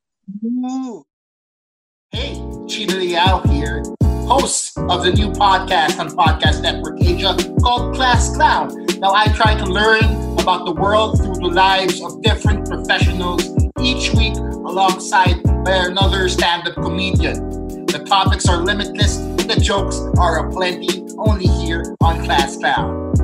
Hey, 2.12 2.44
Chino 2.68 3.00
Liao 3.00 3.40
here, 3.48 3.88
host 4.28 4.76
of 4.92 5.08
the 5.08 5.16
new 5.16 5.32
podcast 5.32 5.96
on 6.04 6.12
Podcast 6.12 6.60
Network 6.60 7.00
Asia 7.00 7.40
called 7.64 7.96
Class 7.96 8.36
Clown. 8.36 8.76
Now, 9.00 9.16
I 9.16 9.32
try 9.32 9.56
to 9.56 9.64
learn 9.64 10.04
about 10.44 10.68
the 10.68 10.76
world 10.76 11.16
through 11.24 11.40
the 11.40 11.56
lives 11.56 12.04
of 12.04 12.20
different 12.20 12.68
professionals 12.68 13.48
each 13.80 14.12
week 14.12 14.36
alongside 14.36 15.40
by 15.64 15.88
another 15.88 16.28
stand-up 16.28 16.76
comedian. 16.76 17.57
The 17.88 18.04
topics 18.04 18.50
are 18.50 18.60
limitless, 18.60 19.16
the 19.48 19.56
jokes 19.64 19.96
are 20.20 20.46
aplenty, 20.46 21.08
only 21.18 21.48
here 21.48 21.96
on 22.02 22.22
Class 22.26 22.58
Clown. 22.58 23.16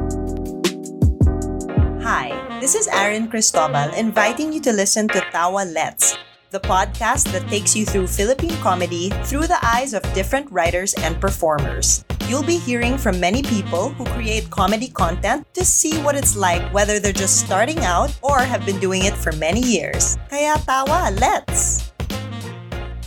Hi, 2.02 2.32
this 2.62 2.74
is 2.74 2.88
Aaron 2.88 3.28
Cristobal 3.28 3.92
inviting 3.94 4.54
you 4.54 4.62
to 4.62 4.72
listen 4.72 5.10
to 5.10 5.20
Tawa 5.36 5.68
Let's, 5.68 6.18
the 6.52 6.62
podcast 6.62 7.30
that 7.36 7.44
takes 7.50 7.76
you 7.76 7.86
through 7.86 8.08
Philippine 8.08 8.56
comedy 8.64 9.12
through 9.28 9.52
the 9.52 9.60
eyes 9.62 9.94
of 9.94 10.02
different 10.16 10.50
writers 10.50 10.94
and 11.04 11.20
performers. 11.20 12.06
You'll 12.28 12.48
be 12.48 12.58
hearing 12.58 12.98
from 12.98 13.20
many 13.20 13.44
people 13.44 13.90
who 13.90 14.06
create 14.16 14.50
comedy 14.50 14.88
content 14.88 15.46
to 15.56 15.66
see 15.66 16.00
what 16.04 16.16
it's 16.16 16.38
like 16.38 16.64
whether 16.74 17.00
they're 17.00 17.12
just 17.12 17.44
starting 17.44 17.84
out 17.84 18.16
or 18.24 18.40
have 18.40 18.66
been 18.66 18.80
doing 18.80 19.04
it 19.04 19.14
for 19.14 19.34
many 19.34 19.60
years. 19.60 20.18
Kaya 20.32 20.56
tawa, 20.64 21.12
let's! 21.20 21.93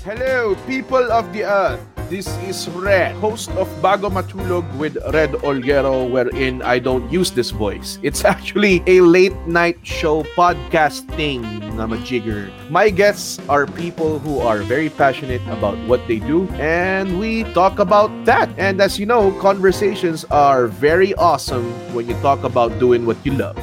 Hello, 0.07 0.55
people 0.71 1.11
of 1.11 1.27
the 1.35 1.43
earth. 1.43 1.83
This 2.07 2.31
is 2.47 2.71
Red, 2.71 3.19
host 3.19 3.51
of 3.59 3.67
Bago 3.83 4.07
Matulog 4.07 4.63
with 4.79 4.95
Red 5.11 5.35
Olguero, 5.43 6.07
wherein 6.07 6.63
I 6.63 6.79
don't 6.79 7.11
use 7.11 7.35
this 7.35 7.51
voice. 7.51 7.99
It's 8.07 8.23
actually 8.35 8.87
a 8.87 9.03
late 9.03 9.35
night 9.51 9.83
show 9.83 10.23
podcasting 10.39 11.43
na 11.75 11.91
majigger. 11.91 12.55
My 12.71 12.87
guests 12.87 13.43
are 13.51 13.67
people 13.67 14.23
who 14.23 14.39
are 14.39 14.63
very 14.63 14.95
passionate 14.95 15.43
about 15.51 15.75
what 15.91 16.07
they 16.07 16.23
do, 16.23 16.47
and 16.55 17.19
we 17.19 17.43
talk 17.51 17.83
about 17.83 18.15
that. 18.31 18.47
And 18.63 18.79
as 18.79 19.03
you 19.03 19.11
know, 19.11 19.35
conversations 19.43 20.23
are 20.31 20.71
very 20.71 21.19
awesome 21.19 21.67
when 21.91 22.07
you 22.07 22.15
talk 22.23 22.47
about 22.47 22.79
doing 22.79 23.11
what 23.11 23.19
you 23.27 23.35
love. 23.35 23.59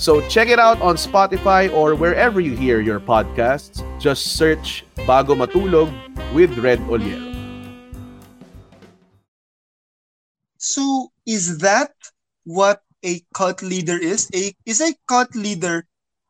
So 0.00 0.26
check 0.32 0.48
it 0.48 0.58
out 0.58 0.80
on 0.80 0.96
Spotify 0.96 1.70
or 1.70 1.94
wherever 1.94 2.40
you 2.40 2.56
hear 2.56 2.80
your 2.80 2.98
podcasts. 2.98 3.84
Just 4.00 4.32
search 4.40 4.82
Bago 5.04 5.36
Matulog 5.36 5.92
with 6.32 6.56
Red 6.56 6.80
Ollero. 6.88 7.20
So 10.56 11.12
is 11.26 11.58
that 11.58 11.92
what 12.44 12.80
a 13.04 13.20
cult 13.34 13.60
leader 13.60 13.96
is? 14.00 14.30
A 14.32 14.56
is 14.64 14.80
a 14.80 14.94
cult 15.06 15.36
leader 15.36 15.84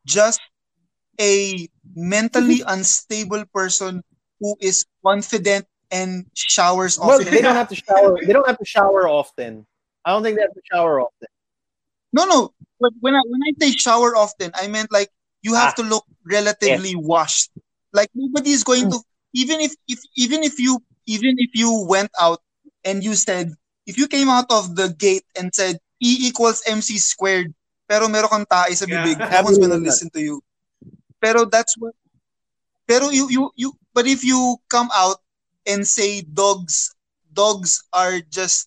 just 0.05 0.41
a 1.21 1.69
mentally 1.95 2.63
unstable 2.67 3.45
person 3.55 4.03
who 4.41 4.57
is 4.61 4.85
confident 5.07 5.67
and 5.93 6.27
showers 6.35 6.99
Well, 6.99 7.23
often? 7.23 7.31
they 7.31 7.41
don't 7.41 7.55
have 7.55 7.69
to 7.69 7.77
shower. 7.77 8.19
They 8.19 8.33
don't 8.33 8.47
have 8.49 8.59
to 8.59 8.67
shower 8.67 9.07
often. 9.09 9.65
I 10.05 10.11
don't 10.11 10.25
think 10.25 10.37
they 10.39 10.43
have 10.43 10.55
to 10.59 10.63
shower 10.73 11.01
often. 11.01 11.29
No, 12.13 12.25
no. 12.25 12.51
But 12.81 12.93
when 13.01 13.15
I 13.15 13.21
when 13.29 13.41
I 13.45 13.53
say 13.61 13.77
shower 13.77 14.17
often, 14.17 14.51
I 14.57 14.67
meant 14.67 14.91
like 14.91 15.13
you 15.45 15.55
have 15.55 15.77
Ah. 15.77 15.81
to 15.81 15.85
look 15.85 16.05
relatively 16.25 16.97
washed. 16.97 17.53
Like 17.93 18.09
nobody 18.15 18.51
is 18.57 18.65
going 18.65 18.89
to 18.91 18.99
even 19.37 19.61
if 19.61 19.77
if 19.87 20.01
even 20.17 20.43
if 20.43 20.59
you 20.59 20.81
even 21.07 21.37
if 21.39 21.53
you 21.55 21.85
went 21.85 22.11
out 22.19 22.41
and 22.85 23.05
you 23.05 23.15
said 23.15 23.53
if 23.87 23.99
you 23.99 24.09
came 24.09 24.29
out 24.33 24.49
of 24.51 24.77
the 24.77 24.89
gate 24.97 25.25
and 25.37 25.53
said 25.55 25.79
E 26.01 26.27
equals 26.33 26.63
MC 26.65 26.97
squared, 26.97 27.53
pero 27.85 28.09
meron 28.09 28.33
kang 28.33 28.47
tae 28.49 28.73
sa 28.73 28.89
Yeah. 28.89 29.05
no 29.21 29.45
one's 29.45 29.61
gonna 29.61 29.77
listen 29.77 30.09
to 30.17 30.21
you. 30.25 30.41
Pero 31.21 31.45
that's 31.45 31.77
what 31.77 31.93
pero 32.89 33.13
you 33.13 33.29
you 33.29 33.53
you 33.57 33.77
but 33.93 34.09
if 34.09 34.25
you 34.25 34.57
come 34.73 34.89
out 34.97 35.21
and 35.69 35.85
say 35.85 36.25
dogs 36.25 36.91
dogs 37.31 37.85
are 37.93 38.19
just 38.33 38.67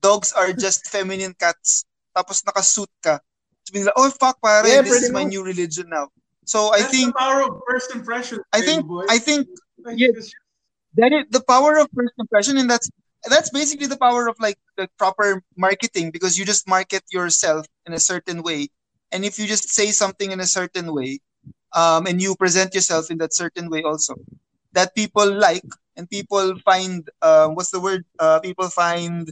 dogs 0.00 0.32
are 0.32 0.52
just 0.52 0.88
feminine 0.88 1.34
cats 1.36 1.84
tapos 2.18 2.42
nakasuit 2.42 2.90
ka 2.98 3.22
sabihin 3.62 3.86
nila 3.86 3.94
oh 3.94 4.10
fuck 4.18 4.42
pare 4.42 4.66
Yeah, 4.66 4.82
this 4.82 5.06
is 5.06 5.14
my 5.14 5.22
much. 5.22 5.30
new 5.38 5.42
religion 5.46 5.86
now 5.86 6.10
so 6.42 6.74
i 6.74 6.82
think 6.82 7.14
the 7.14 7.20
power 7.22 7.40
of 7.46 7.62
first 7.70 7.94
impression. 7.94 8.42
i 8.50 8.58
think 8.58 8.82
boy. 8.82 9.06
i 9.06 9.18
think 9.22 9.46
Like, 9.86 9.94
yeah. 10.02 10.10
that 10.98 11.14
is 11.14 11.30
the 11.30 11.44
power 11.46 11.78
of 11.78 11.86
first 11.94 12.16
impression 12.18 12.58
and 12.58 12.66
that's 12.66 12.90
that's 13.30 13.50
basically 13.54 13.86
the 13.86 14.00
power 14.00 14.26
of 14.26 14.34
like 14.42 14.58
the 14.74 14.90
proper 14.98 15.38
marketing 15.54 16.10
because 16.10 16.34
you 16.34 16.42
just 16.42 16.66
market 16.66 17.06
yourself 17.14 17.62
in 17.86 17.94
a 17.94 18.02
certain 18.02 18.42
way 18.42 18.66
and 19.14 19.22
if 19.22 19.38
you 19.38 19.46
just 19.46 19.70
say 19.70 19.94
something 19.94 20.34
in 20.34 20.40
a 20.42 20.50
certain 20.50 20.90
way 20.90 21.22
um, 21.78 22.10
and 22.10 22.18
you 22.18 22.34
present 22.34 22.74
yourself 22.74 23.06
in 23.10 23.18
that 23.22 23.30
certain 23.34 23.70
way 23.70 23.86
also 23.86 24.18
that 24.74 24.94
people 24.98 25.26
like 25.30 25.66
and 25.94 26.10
people 26.10 26.58
find 26.66 27.06
uh, 27.22 27.46
what's 27.54 27.70
the 27.70 27.78
word 27.80 28.02
uh, 28.18 28.38
people 28.42 28.66
find 28.66 29.30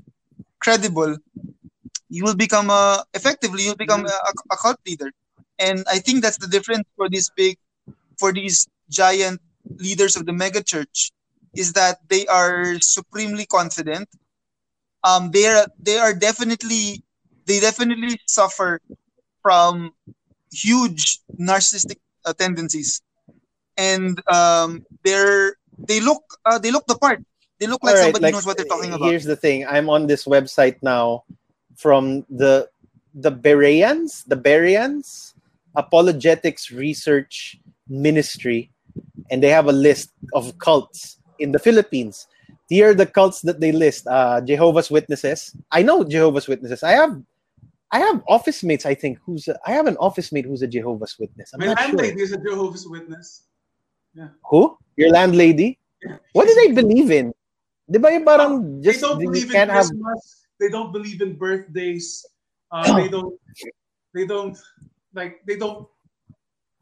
credible 0.63 1.17
you 2.09 2.25
will 2.25 2.37
become 2.37 2.71
a 2.71 3.05
effectively 3.15 3.65
you'll 3.65 3.77
become 3.77 4.07
a, 4.07 4.19
a 4.51 4.57
cult 4.57 4.79
leader. 4.87 5.11
And 5.59 5.85
i 5.91 5.99
think 5.99 6.23
that's 6.23 6.39
the 6.39 6.49
difference 6.49 6.87
for 6.97 7.09
these 7.09 7.31
big 7.37 7.59
for 8.19 8.33
these 8.33 8.69
giant 8.91 9.41
leaders 9.79 10.17
of 10.17 10.27
the 10.27 10.33
mega 10.33 10.63
church 10.63 11.13
is 11.55 11.73
that 11.73 11.99
they 12.09 12.27
are 12.27 12.79
supremely 12.81 13.47
confident. 13.47 14.09
Um 15.03 15.31
they 15.31 15.47
are 15.47 15.67
they 15.81 15.99
are 15.99 16.15
definitely 16.15 17.03
they 17.47 17.61
definitely 17.61 18.21
suffer 18.27 18.81
from 19.43 19.93
huge 20.53 21.21
narcissistic 21.39 21.99
uh, 22.25 22.33
tendencies. 22.35 23.01
And 23.77 24.21
um 24.29 24.85
they're 25.05 25.57
they 25.79 26.01
look 26.01 26.23
uh, 26.45 26.59
they 26.59 26.71
look 26.71 26.87
the 26.87 26.97
part. 26.97 27.23
They 27.59 27.67
look 27.67 27.83
like 27.83 27.95
right, 27.95 28.05
somebody 28.05 28.25
like, 28.25 28.35
knows 28.35 28.45
what 28.45 28.59
they're 28.59 28.67
talking 28.69 28.93
about. 28.93 29.09
Here's 29.09 29.25
the 29.25 29.37
thing. 29.37 29.67
I'm 29.67 29.89
on 29.89 30.07
this 30.07 30.27
website 30.27 30.77
now 30.83 31.25
from 31.77 32.25
the 32.29 32.69
the 33.15 33.31
Bereans, 33.31 34.25
the 34.25 34.37
Bereans 34.37 35.35
Apologetics 35.77 36.71
Research 36.71 37.59
Ministry, 37.89 38.71
and 39.31 39.43
they 39.43 39.51
have 39.51 39.69
a 39.69 39.73
list 39.73 40.11
of 40.35 40.59
cults 40.59 41.19
in 41.39 41.53
the 41.53 41.59
Philippines. 41.59 42.27
Here 42.69 42.91
are 42.91 42.95
the 42.95 43.07
cults 43.07 43.43
that 43.43 43.61
they 43.61 43.71
list. 43.73 44.07
Uh, 44.07 44.41
Jehovah's 44.41 44.91
Witnesses. 44.91 45.55
I 45.71 45.83
know 45.83 46.03
Jehovah's 46.03 46.49
Witnesses. 46.49 46.83
I 46.83 46.93
have 46.93 47.15
I 47.93 48.01
have 48.01 48.23
office 48.27 48.65
mates, 48.65 48.85
I 48.85 48.95
think, 48.95 49.19
who's 49.25 49.47
a, 49.47 49.57
I 49.65 49.71
have 49.73 49.87
an 49.87 49.97
office 49.99 50.33
mate 50.33 50.45
who's 50.45 50.63
a 50.63 50.67
Jehovah's 50.67 51.15
Witness. 51.19 51.53
I'm 51.55 51.61
My 51.61 51.67
not 51.67 51.79
sure. 51.79 51.87
landlady 51.89 52.23
is 52.23 52.33
a 52.33 52.39
Jehovah's 52.39 52.89
Witness. 52.89 53.45
Yeah. 54.15 54.29
Who? 54.51 54.77
Your 54.97 55.11
landlady? 55.11 55.79
Yeah. 56.03 56.17
What 56.33 56.49
do 56.49 56.55
they 56.55 56.73
believe 56.73 57.11
in? 57.11 57.33
Di 57.89 57.99
ba 58.03 58.11
yung 58.11 58.25
parang 58.25 58.83
they 58.83 58.99
don't 58.99 59.21
believe 59.23 59.47
in 59.47 59.55
can't 59.55 59.71
have 59.71 59.87
Christmas. 59.87 60.46
They 60.61 60.69
don't 60.69 60.93
believe 60.93 61.21
in 61.21 61.37
birthdays. 61.37 62.25
Uh, 62.73 62.97
they 62.97 63.09
don't. 63.09 63.35
They 64.15 64.27
don't 64.27 64.57
like. 65.15 65.45
They 65.47 65.57
don't. 65.57 65.87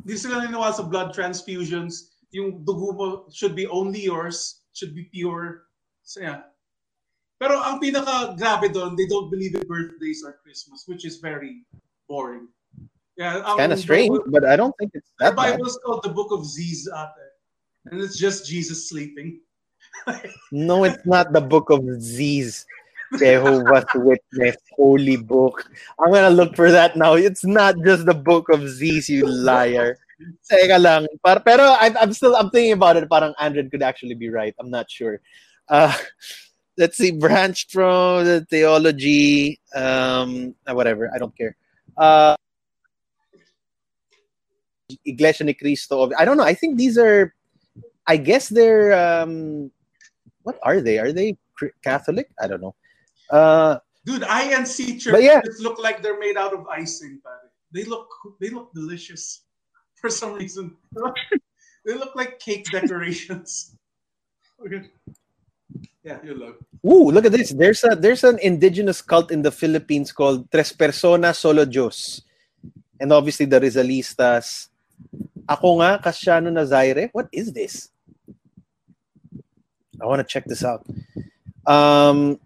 Hindi 0.05 0.17
sila 0.21 0.45
naniniwala 0.45 0.75
sa 0.75 0.85
blood 0.87 1.11
transfusions. 1.17 2.15
Yung 2.31 2.63
dugo 2.65 2.93
mo 2.95 3.07
should 3.33 3.55
be 3.57 3.67
only 3.67 4.05
yours. 4.05 4.63
Should 4.75 4.95
be 4.95 5.09
pure. 5.11 5.67
So 6.05 6.21
yeah. 6.23 6.47
Pero 7.41 7.59
ang 7.59 7.83
pinaka 7.83 8.39
grabe 8.39 8.71
doon, 8.71 8.95
they 8.95 9.07
don't 9.11 9.29
believe 9.29 9.55
in 9.59 9.67
birthdays 9.67 10.23
or 10.23 10.39
Christmas, 10.45 10.87
which 10.87 11.03
is 11.05 11.19
very 11.19 11.67
boring. 12.07 12.47
Yeah, 13.19 13.43
kind 13.59 13.71
of 13.75 13.79
strange, 13.79 14.11
Bible- 14.11 14.31
but 14.31 14.45
I 14.47 14.57
don't 14.57 14.75
think 14.79 14.91
it's 14.95 15.11
The 15.19 15.31
that 15.31 15.37
bad. 15.37 15.55
Bible 15.59 15.67
is 15.67 15.79
called 15.87 16.03
the 16.03 16.11
Book 16.11 16.31
of 16.35 16.43
Z's 16.47 16.87
ate. 16.91 17.31
And 17.91 18.01
it's 18.01 18.19
just 18.19 18.47
Jesus 18.47 18.89
sleeping. 18.89 19.41
No, 20.51 20.83
it's 20.85 21.05
not 21.07 21.33
the 21.33 21.41
book 21.41 21.71
of 21.71 21.85
Z's. 22.01 22.67
Jehovah's 23.19 23.85
Witness, 23.95 24.57
Holy 24.77 25.17
Book. 25.17 25.71
I'm 25.99 26.13
gonna 26.13 26.31
look 26.31 26.57
for 26.57 26.71
that 26.71 26.97
now. 26.97 27.15
It's 27.15 27.45
not 27.45 27.77
just 27.85 28.07
the 28.07 28.15
book 28.15 28.49
of 28.49 28.69
Z's, 28.69 29.09
you 29.09 29.27
liar. 29.27 29.99
Teka 30.51 30.81
lang. 30.81 31.07
Par 31.25 31.41
pero 31.41 31.77
I'm, 31.79 31.97
I'm 31.97 32.13
still 32.13 32.37
I'm 32.37 32.51
thinking 32.51 32.73
about 32.73 32.97
it. 32.97 33.09
Parang 33.11 33.35
Andred 33.39 33.71
could 33.71 33.83
actually 33.83 34.15
be 34.15 34.31
right. 34.31 34.55
I'm 34.59 34.71
not 34.71 34.91
sure. 34.91 35.21
Uh, 35.69 35.93
let's 36.79 36.97
see. 36.97 37.11
Branched 37.11 37.73
from 37.73 38.25
the 38.25 38.47
theology. 38.49 39.61
Um, 39.75 40.55
uh, 40.67 40.75
whatever. 40.75 41.11
I 41.15 41.19
don't 41.19 41.37
care. 41.37 41.57
Uh, 41.97 42.37
Iglesia 45.05 45.45
ni 45.45 45.55
Cristo. 45.55 46.11
I 46.19 46.25
don't 46.25 46.37
know. 46.37 46.45
I 46.47 46.55
think 46.55 46.77
these 46.77 46.99
are. 46.99 47.35
I 48.07 48.17
guess 48.17 48.49
they're. 48.49 48.93
Um, 48.93 49.71
what 50.43 50.59
are 50.63 50.81
they? 50.81 50.99
Are 50.99 51.13
they 51.13 51.37
Catholic? 51.83 52.31
I 52.41 52.47
don't 52.47 52.61
know. 52.61 52.75
Uh, 53.31 53.79
Dude, 54.05 54.23
INC 54.23 55.01
churches 55.01 55.25
yeah. 55.25 55.41
look 55.61 55.81
like 55.81 56.03
they're 56.03 56.19
made 56.19 56.37
out 56.37 56.53
of 56.53 56.67
icing, 56.69 57.21
pare. 57.25 57.51
They 57.73 57.85
look 57.85 58.09
they 58.41 58.51
look 58.51 58.73
delicious 58.75 59.43
for 60.01 60.11
some 60.11 60.35
reason. 60.35 60.77
they 61.85 61.95
look 61.95 62.15
like 62.15 62.39
cake 62.39 62.67
decorations. 62.71 63.77
Okay. 64.65 64.87
Yeah, 66.05 66.23
you 66.23 66.33
look. 66.33 66.63
ooh, 66.87 67.11
look 67.11 67.27
at 67.27 67.33
this. 67.33 67.51
There's 67.51 67.83
a 67.83 67.97
there's 67.99 68.23
an 68.23 68.39
indigenous 68.39 69.03
cult 69.03 69.33
in 69.33 69.43
the 69.43 69.51
Philippines 69.51 70.13
called 70.13 70.49
Tres 70.49 70.73
Personas 70.73 71.37
Solo 71.37 71.67
Dios. 71.67 72.23
And 73.01 73.13
obviously 73.13 73.45
the 73.45 73.59
Rizalistas. 73.59 74.69
Ako 75.51 75.83
nga, 75.83 76.01
Kasyano 76.01 76.55
na 76.55 76.65
Zaire. 76.65 77.11
What 77.13 77.29
is 77.33 77.53
this? 77.53 77.91
I 80.01 80.07
want 80.07 80.21
to 80.21 80.29
check 80.29 80.47
this 80.47 80.65
out. 80.65 80.87
Um, 81.67 82.39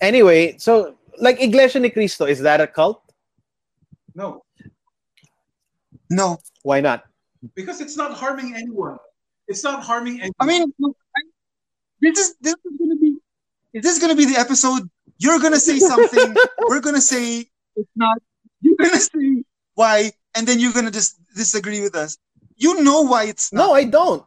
anyway, 0.00 0.56
so 0.58 0.94
like 1.18 1.40
Iglesia 1.40 1.80
ni 1.80 1.90
Cristo, 1.90 2.26
is 2.26 2.40
that 2.40 2.60
a 2.60 2.66
cult? 2.66 3.02
No, 4.14 4.42
no 6.10 6.38
Why 6.62 6.80
not? 6.80 7.04
because 7.54 7.80
it's 7.80 7.96
not 7.96 8.12
harming 8.12 8.54
anyone. 8.54 8.98
It's 9.48 9.64
not 9.64 9.82
harming 9.82 10.20
anyone. 10.20 10.34
I 10.40 10.46
mean, 10.46 10.72
this 12.00 12.18
is 12.18 12.34
this 12.40 12.54
is 12.54 12.72
gonna 12.78 12.96
be 12.96 13.16
is 13.72 13.82
this 13.82 13.98
gonna 13.98 14.14
be 14.16 14.26
the 14.26 14.36
episode? 14.38 14.88
You're 15.18 15.38
gonna 15.38 15.60
say 15.60 15.78
something. 15.78 16.34
we're 16.68 16.80
gonna 16.80 17.00
say 17.00 17.46
it's 17.76 17.94
not. 17.96 18.18
You're 18.60 18.76
gonna 18.76 19.00
say 19.14 19.44
why, 19.74 20.12
and 20.34 20.46
then 20.46 20.58
you're 20.60 20.72
gonna 20.72 20.90
just 20.90 21.16
disagree 21.34 21.80
with 21.80 21.94
us. 21.94 22.18
You 22.56 22.82
know 22.82 23.02
why 23.02 23.24
it's 23.24 23.52
not. 23.52 23.66
No, 23.66 23.72
I 23.72 23.84
don't. 23.84 24.24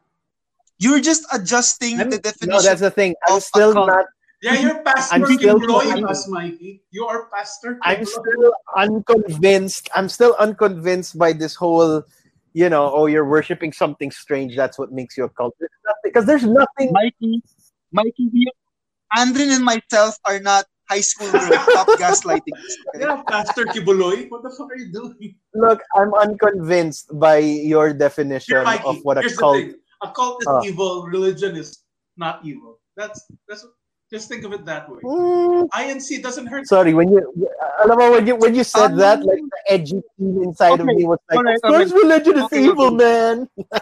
You're 0.79 0.99
just 1.01 1.25
adjusting 1.31 1.99
I'm- 1.99 2.09
the 2.09 2.17
definition. 2.17 2.49
no, 2.49 2.61
that's 2.61 2.81
the 2.81 2.89
thing. 2.91 3.15
I'm 3.27 3.39
still 3.41 3.73
not. 3.73 4.05
Yeah, 4.43 4.59
you're 4.59 4.83
Pastor 4.83 5.15
I'm 5.15 5.25
still 5.25 5.57
Quiboloy, 5.57 6.03
us, 6.09 6.27
Mikey. 6.27 6.83
You 6.91 7.05
are 7.05 7.29
Pastor 7.31 7.79
I'm 7.81 8.03
still 8.03 8.51
unconvinced. 8.75 9.89
I'm 9.95 10.09
still 10.09 10.35
unconvinced 10.37 11.17
by 11.17 11.31
this 11.31 11.55
whole, 11.55 12.03
you 12.51 12.67
know, 12.67 12.91
oh, 12.93 13.05
you're 13.05 13.23
worshiping 13.27 13.71
something 13.71 14.11
strange. 14.11 14.57
That's 14.57 14.77
what 14.77 14.91
makes 14.91 15.15
you 15.15 15.23
a 15.23 15.29
cult. 15.29 15.55
Because 16.03 16.25
there's 16.25 16.43
nothing. 16.43 16.91
Mikey, 16.91 17.41
Mikey, 17.93 18.27
we, 18.33 18.51
Andrin 19.15 19.55
and 19.55 19.63
myself 19.63 20.17
are 20.25 20.41
not 20.41 20.65
high 20.89 20.99
school 20.99 21.31
girls. 21.31 21.45
Stop 21.71 21.87
gaslighting. 22.03 22.51
Yeah, 22.99 23.23
Pastor 23.29 23.63
Quiboloy. 23.63 24.29
What 24.29 24.43
the 24.43 24.49
fuck 24.49 24.69
are 24.71 24.77
you 24.77 24.91
doing? 24.91 25.35
Look, 25.53 25.79
I'm 25.95 26.13
unconvinced 26.13 27.17
by 27.17 27.37
your 27.37 27.93
definition 27.93 28.57
Here, 28.57 28.63
Mikey, 28.65 28.83
of 28.87 28.97
what 29.03 29.17
a 29.17 29.21
here's 29.21 29.37
cult. 29.37 29.55
the 29.55 29.61
thing. 29.71 29.75
A 30.03 30.11
cult 30.11 30.41
is 30.41 30.47
Uh. 30.47 30.61
evil. 30.65 31.07
Religion 31.07 31.55
is 31.55 31.79
not 32.17 32.43
evil. 32.43 32.81
That's 32.97 33.23
that's. 33.47 33.65
Just 34.13 34.29
think 34.29 34.45
of 34.45 34.53
it 34.53 34.63
that 34.65 34.85
way. 34.87 35.01
Mm, 35.01 35.67
INC 35.73 36.21
doesn't 36.21 36.45
hurt. 36.45 36.67
sorry, 36.69 36.93
when 36.93 37.09
you, 37.09 37.17
alam 37.81 37.97
mo, 37.97 38.11
when 38.13 38.27
you 38.29 38.35
when 38.37 38.53
you 38.53 38.61
said 38.63 38.93
Um, 38.93 39.01
that, 39.01 39.25
like 39.25 39.41
the 39.41 39.61
edgy 39.73 39.99
teen 40.13 40.37
inside 40.45 40.77
of 40.77 40.85
me 40.85 41.01
was 41.01 41.17
like, 41.25 41.41
alright, 41.41 41.57
of 41.57 41.73
course, 41.73 41.89
religion 41.91 42.37
is 42.37 42.45
Okay, 42.45 42.61
evil, 42.61 42.93
okay. 42.93 43.01
man. 43.01 43.49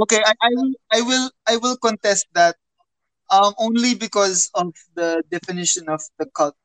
Okay, 0.00 0.18
I, 0.24 0.32
I 0.40 0.50
will, 0.56 0.72
I 0.90 1.00
will, 1.02 1.26
I 1.46 1.54
will 1.58 1.76
contest 1.76 2.26
that. 2.32 2.56
Um, 3.30 3.54
only 3.58 3.94
because 3.94 4.50
of 4.54 4.72
the 4.96 5.22
definition 5.30 5.88
of 5.88 6.00
the 6.18 6.26
cult. 6.34 6.56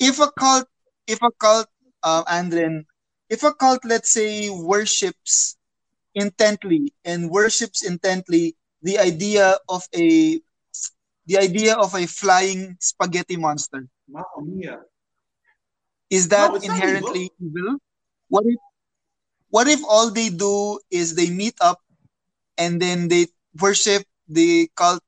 If 0.00 0.18
a 0.18 0.32
cult, 0.34 0.66
if 1.06 1.22
a 1.22 1.30
cult, 1.38 1.68
um, 2.02 2.24
Andren, 2.24 2.86
if 3.30 3.44
a 3.44 3.52
cult, 3.54 3.84
let's 3.84 4.10
say, 4.10 4.50
worships 4.50 5.54
intently 6.16 6.90
and 7.04 7.30
worships 7.30 7.84
intently 7.86 8.56
the 8.82 8.98
idea 8.98 9.58
of 9.68 9.86
a, 9.94 10.40
the 11.26 11.38
idea 11.38 11.74
of 11.76 11.94
a 11.94 12.06
flying 12.06 12.76
spaghetti 12.80 13.36
monster, 13.36 13.88
is 16.10 16.28
that 16.28 16.50
No, 16.52 16.56
inherently 16.60 17.30
evil? 17.40 17.78
What 18.28 18.44
if 18.46 18.58
what 19.50 19.68
if 19.68 19.80
all 19.88 20.10
they 20.10 20.30
do 20.30 20.80
is 20.90 21.14
they 21.14 21.30
meet 21.30 21.54
up 21.60 21.80
and 22.58 22.80
then 22.80 23.08
they 23.08 23.26
worship 23.60 24.04
the 24.28 24.70
cult 24.76 25.04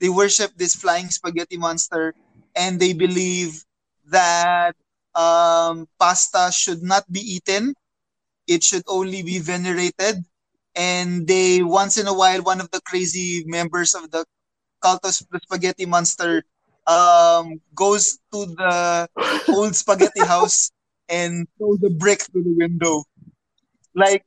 they 0.00 0.08
worship 0.08 0.52
this 0.56 0.74
flying 0.74 1.08
spaghetti 1.10 1.56
monster 1.56 2.14
and 2.56 2.80
they 2.80 2.92
believe 2.92 3.64
that 4.10 4.74
um, 5.14 5.86
pasta 5.98 6.50
should 6.52 6.82
not 6.82 7.04
be 7.10 7.20
eaten 7.20 7.74
it 8.46 8.64
should 8.64 8.84
only 8.88 9.22
be 9.22 9.38
venerated 9.38 10.24
and 10.74 11.26
they 11.26 11.62
once 11.62 11.96
in 11.98 12.06
a 12.06 12.14
while 12.14 12.42
one 12.42 12.60
of 12.60 12.70
the 12.70 12.80
crazy 12.82 13.44
members 13.46 13.94
of 13.94 14.10
the 14.10 14.24
cult 14.82 15.04
of 15.04 15.14
the 15.30 15.40
spaghetti 15.42 15.86
monster 15.86 16.42
um, 16.86 17.60
goes 17.74 18.18
to 18.32 18.46
the 18.46 19.08
old 19.54 19.74
spaghetti 19.74 20.20
house 20.26 20.70
and 21.08 21.46
throws 21.58 21.78
a 21.86 21.90
brick 21.90 22.22
through 22.30 22.42
the 22.44 22.56
window. 22.58 23.04
Like, 23.94 24.24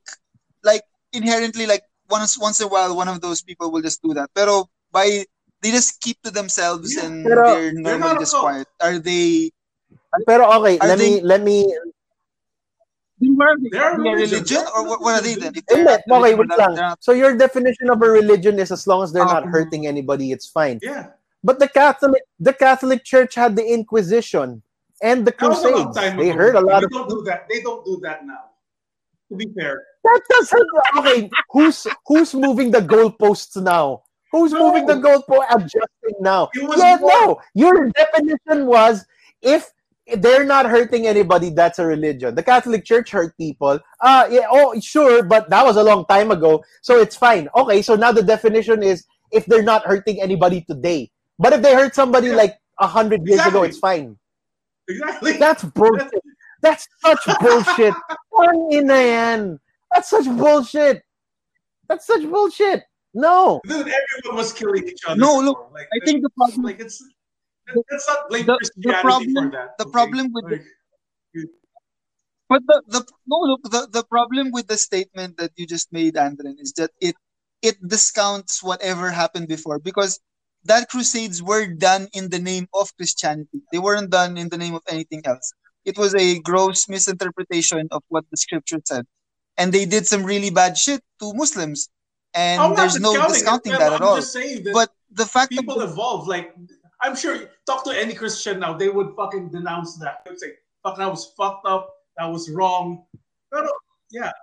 like 0.64 0.82
inherently, 1.12 1.66
like 1.66 1.82
once 2.08 2.38
once 2.38 2.60
in 2.60 2.66
a 2.66 2.70
while, 2.70 2.96
one 2.96 3.08
of 3.08 3.20
those 3.20 3.42
people 3.42 3.70
will 3.70 3.82
just 3.82 4.00
do 4.02 4.14
that. 4.14 4.30
Pero 4.34 4.70
by 4.92 5.26
they 5.62 5.70
just 5.70 6.00
keep 6.00 6.20
to 6.22 6.30
themselves 6.30 6.94
and 6.96 7.24
pero 7.26 7.42
they're 7.44 7.72
they're 7.82 7.98
normally 7.98 8.22
just 8.22 8.36
quiet. 8.36 8.66
Are 8.80 8.98
they? 8.98 9.50
Pero 10.24 10.46
okay, 10.62 10.78
Are 10.78 10.88
let 10.88 10.98
they- 10.98 11.20
me 11.20 11.26
let 11.26 11.42
me 11.42 11.66
Then 13.18 13.36
what 13.36 13.56
they? 13.62 13.68
They're 13.70 13.82
Are 13.84 14.02
they 14.02 14.08
a 14.10 14.12
religion. 14.12 14.38
religion, 14.44 14.64
or 14.76 14.86
what, 14.88 15.00
what 15.00 15.14
are 15.18 15.22
they 15.22 15.34
then? 15.34 15.52
If 15.56 15.64
Hindi, 15.68 15.84
they're 15.84 16.02
not 16.06 16.22
okay, 16.22 16.34
wait 16.34 16.48
lang. 16.48 16.58
not- 16.58 16.58
they're 16.58 16.84
not- 16.92 17.02
So 17.04 17.12
your 17.12 17.36
definition 17.36 17.88
of 17.90 18.02
a 18.02 18.08
religion 18.10 18.58
is 18.58 18.70
as 18.70 18.86
long 18.86 19.02
as 19.02 19.12
they're 19.12 19.24
not 19.24 19.44
Um, 19.44 19.50
hurting 19.50 19.86
anybody, 19.86 20.32
it's 20.32 20.46
fine. 20.46 20.78
Yeah. 20.82 21.06
But 21.42 21.58
the 21.58 21.68
Catholic 21.68 22.22
the 22.40 22.52
Catholic 22.52 23.04
Church 23.04 23.34
had 23.34 23.56
the 23.56 23.64
Inquisition 23.64 24.62
and 25.02 25.26
the 25.26 25.30
That 25.38 25.48
was 25.48 25.64
a 25.64 25.68
Crusades. 25.72 25.96
time 25.96 26.16
They 26.18 26.30
ago. 26.30 26.38
heard 26.38 26.54
a 26.56 26.60
lot 26.60 26.80
they 26.80 26.86
of 26.86 26.90
don't 26.92 27.08
do 27.08 27.22
that. 27.24 27.46
They 27.48 27.60
don't 27.62 27.84
do 27.84 27.98
that 28.02 28.26
now. 28.26 28.50
To 29.30 29.36
be 29.36 29.46
fair. 29.58 29.82
that 30.04 30.20
doesn't 30.30 30.68
okay. 30.98 31.30
Who's 31.50 31.86
who's 32.06 32.34
moving 32.34 32.70
the 32.70 32.80
goalposts 32.80 33.56
now? 33.62 34.02
Who's 34.32 34.52
No. 34.52 34.58
moving 34.68 34.86
the 34.86 34.94
goalpost 34.94 35.46
adjusting 35.50 36.16
now? 36.20 36.50
Yeah, 36.54 36.96
more- 37.00 37.10
no. 37.10 37.40
Your 37.54 37.88
definition 37.90 38.66
was 38.66 39.04
if 39.40 39.72
they're 40.18 40.44
not 40.44 40.66
hurting 40.66 41.06
anybody, 41.06 41.50
that's 41.50 41.78
a 41.78 41.86
religion. 41.86 42.34
The 42.34 42.42
Catholic 42.42 42.84
Church 42.84 43.10
hurt 43.10 43.36
people. 43.36 43.80
Uh 44.00 44.26
yeah, 44.30 44.46
oh 44.50 44.78
sure, 44.80 45.22
but 45.22 45.50
that 45.50 45.64
was 45.64 45.76
a 45.76 45.82
long 45.82 46.04
time 46.06 46.30
ago, 46.30 46.62
so 46.82 46.98
it's 47.00 47.16
fine. 47.16 47.48
Okay, 47.56 47.82
so 47.82 47.94
now 47.96 48.12
the 48.12 48.22
definition 48.22 48.82
is 48.82 49.04
if 49.32 49.46
they're 49.46 49.62
not 49.62 49.84
hurting 49.84 50.20
anybody 50.20 50.62
today. 50.62 51.10
But 51.38 51.52
if 51.52 51.62
they 51.62 51.74
hurt 51.74 51.94
somebody 51.94 52.28
Yeah. 52.28 52.36
like 52.36 52.54
a 52.78 52.86
hundred 52.86 53.26
years 53.26 53.44
ago, 53.44 53.62
it's 53.64 53.78
fine. 53.78 54.16
Exactly. 54.88 55.32
That's 55.32 55.64
bullshit. 55.64 56.22
That's 56.62 56.86
such 57.04 57.20
bullshit. 57.40 57.94
Ang 58.40 58.72
ina 58.72 58.94
yan. 59.02 59.60
That's 59.92 60.08
such 60.10 60.26
bullshit. 60.26 61.02
That's 61.88 62.06
such 62.06 62.22
bullshit. 62.30 62.84
No. 63.14 63.60
Dude, 63.66 63.88
everyone 63.88 64.36
was 64.36 64.52
killing 64.52 64.86
each 64.86 65.00
other. 65.06 65.18
No, 65.18 65.40
look. 65.40 65.70
Like, 65.72 65.88
I 65.92 66.04
think 66.04 66.22
the 66.22 66.30
problem, 66.30 66.62
like 66.62 66.80
it's 66.80 67.02
not 67.74 68.28
blame 68.28 68.46
The- 68.46 68.70
the 68.76 68.92
problem- 69.02 69.34
for 69.34 69.50
that. 69.50 69.78
the 69.78 69.84
okay? 69.84 69.92
problem 69.92 70.30
with 70.32 70.44
the- 70.50 70.64
but 72.48 72.62
the, 72.66 72.82
the 72.86 73.00
no 73.26 73.38
look 73.40 73.62
the, 73.64 73.88
the 73.90 74.04
problem 74.04 74.52
with 74.52 74.68
the 74.68 74.78
statement 74.78 75.36
that 75.38 75.50
you 75.56 75.66
just 75.66 75.92
made, 75.92 76.14
Andren, 76.14 76.60
is 76.60 76.72
that 76.74 76.90
it 77.00 77.16
it 77.62 77.76
discounts 77.86 78.62
whatever 78.62 79.10
happened 79.10 79.48
before 79.48 79.78
because 79.80 80.20
that 80.64 80.88
crusades 80.88 81.42
were 81.42 81.66
done 81.66 82.08
in 82.12 82.30
the 82.30 82.38
name 82.38 82.68
of 82.74 82.94
Christianity. 82.96 83.62
They 83.72 83.78
weren't 83.78 84.10
done 84.10 84.36
in 84.36 84.48
the 84.48 84.58
name 84.58 84.74
of 84.74 84.82
anything 84.88 85.22
else. 85.24 85.52
It 85.84 85.96
was 85.98 86.14
a 86.14 86.38
gross 86.40 86.88
misinterpretation 86.88 87.88
of 87.90 88.02
what 88.08 88.24
the 88.30 88.36
scripture 88.36 88.80
said. 88.84 89.06
And 89.56 89.72
they 89.72 89.86
did 89.86 90.06
some 90.06 90.24
really 90.24 90.50
bad 90.50 90.76
shit 90.76 91.00
to 91.20 91.32
Muslims. 91.34 91.88
And 92.34 92.60
I'm 92.60 92.74
there's 92.74 93.00
no 93.00 93.12
discounting 93.14 93.30
it, 93.30 93.32
discounting 93.34 93.72
but 93.72 93.78
that 93.78 93.88
I'm 93.88 93.94
at 93.94 94.02
all. 94.02 94.16
that 94.16 94.70
But 94.72 94.90
the 95.10 95.24
fact 95.26 95.50
that 95.50 95.58
people 95.60 95.78
that 95.78 95.88
evolve. 95.90 96.26
Like 96.28 96.54
I'm 97.06 97.14
sure 97.14 97.46
talk 97.70 97.86
to 97.86 97.94
any 97.94 98.14
Christian 98.14 98.58
now, 98.58 98.74
they 98.74 98.90
would 98.90 99.14
fucking 99.14 99.54
denounce 99.54 99.94
that. 100.02 100.26
They 100.26 100.34
would 100.34 100.42
say, 100.42 100.58
"Fuck, 100.82 100.98
that 100.98 101.06
was 101.06 101.30
fucked 101.38 101.62
up. 101.64 101.94
That 102.18 102.26
was 102.26 102.50
wrong." 102.50 103.06
But, 103.50 103.70
yeah. 104.10 104.34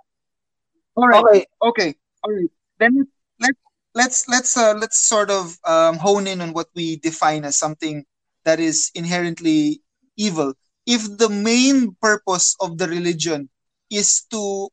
all 0.95 1.07
right, 1.11 1.19
Okay. 1.19 1.45
okay, 1.61 1.89
all 2.23 2.31
right. 2.31 2.51
Then 2.79 3.03
let's 3.43 3.59
let's 3.93 4.19
let's 4.31 4.55
uh, 4.55 4.75
let's 4.79 4.97
sort 5.03 5.27
of 5.29 5.59
um, 5.67 5.99
hone 5.99 6.25
in 6.25 6.39
on 6.39 6.53
what 6.55 6.71
we 6.73 6.95
define 7.03 7.43
as 7.43 7.59
something 7.59 8.07
that 8.47 8.63
is 8.63 8.91
inherently 8.95 9.83
evil. 10.15 10.55
If 10.87 11.03
the 11.19 11.27
main 11.29 11.95
purpose 11.99 12.55
of 12.63 12.79
the 12.79 12.87
religion 12.87 13.51
is 13.91 14.23
to 14.31 14.71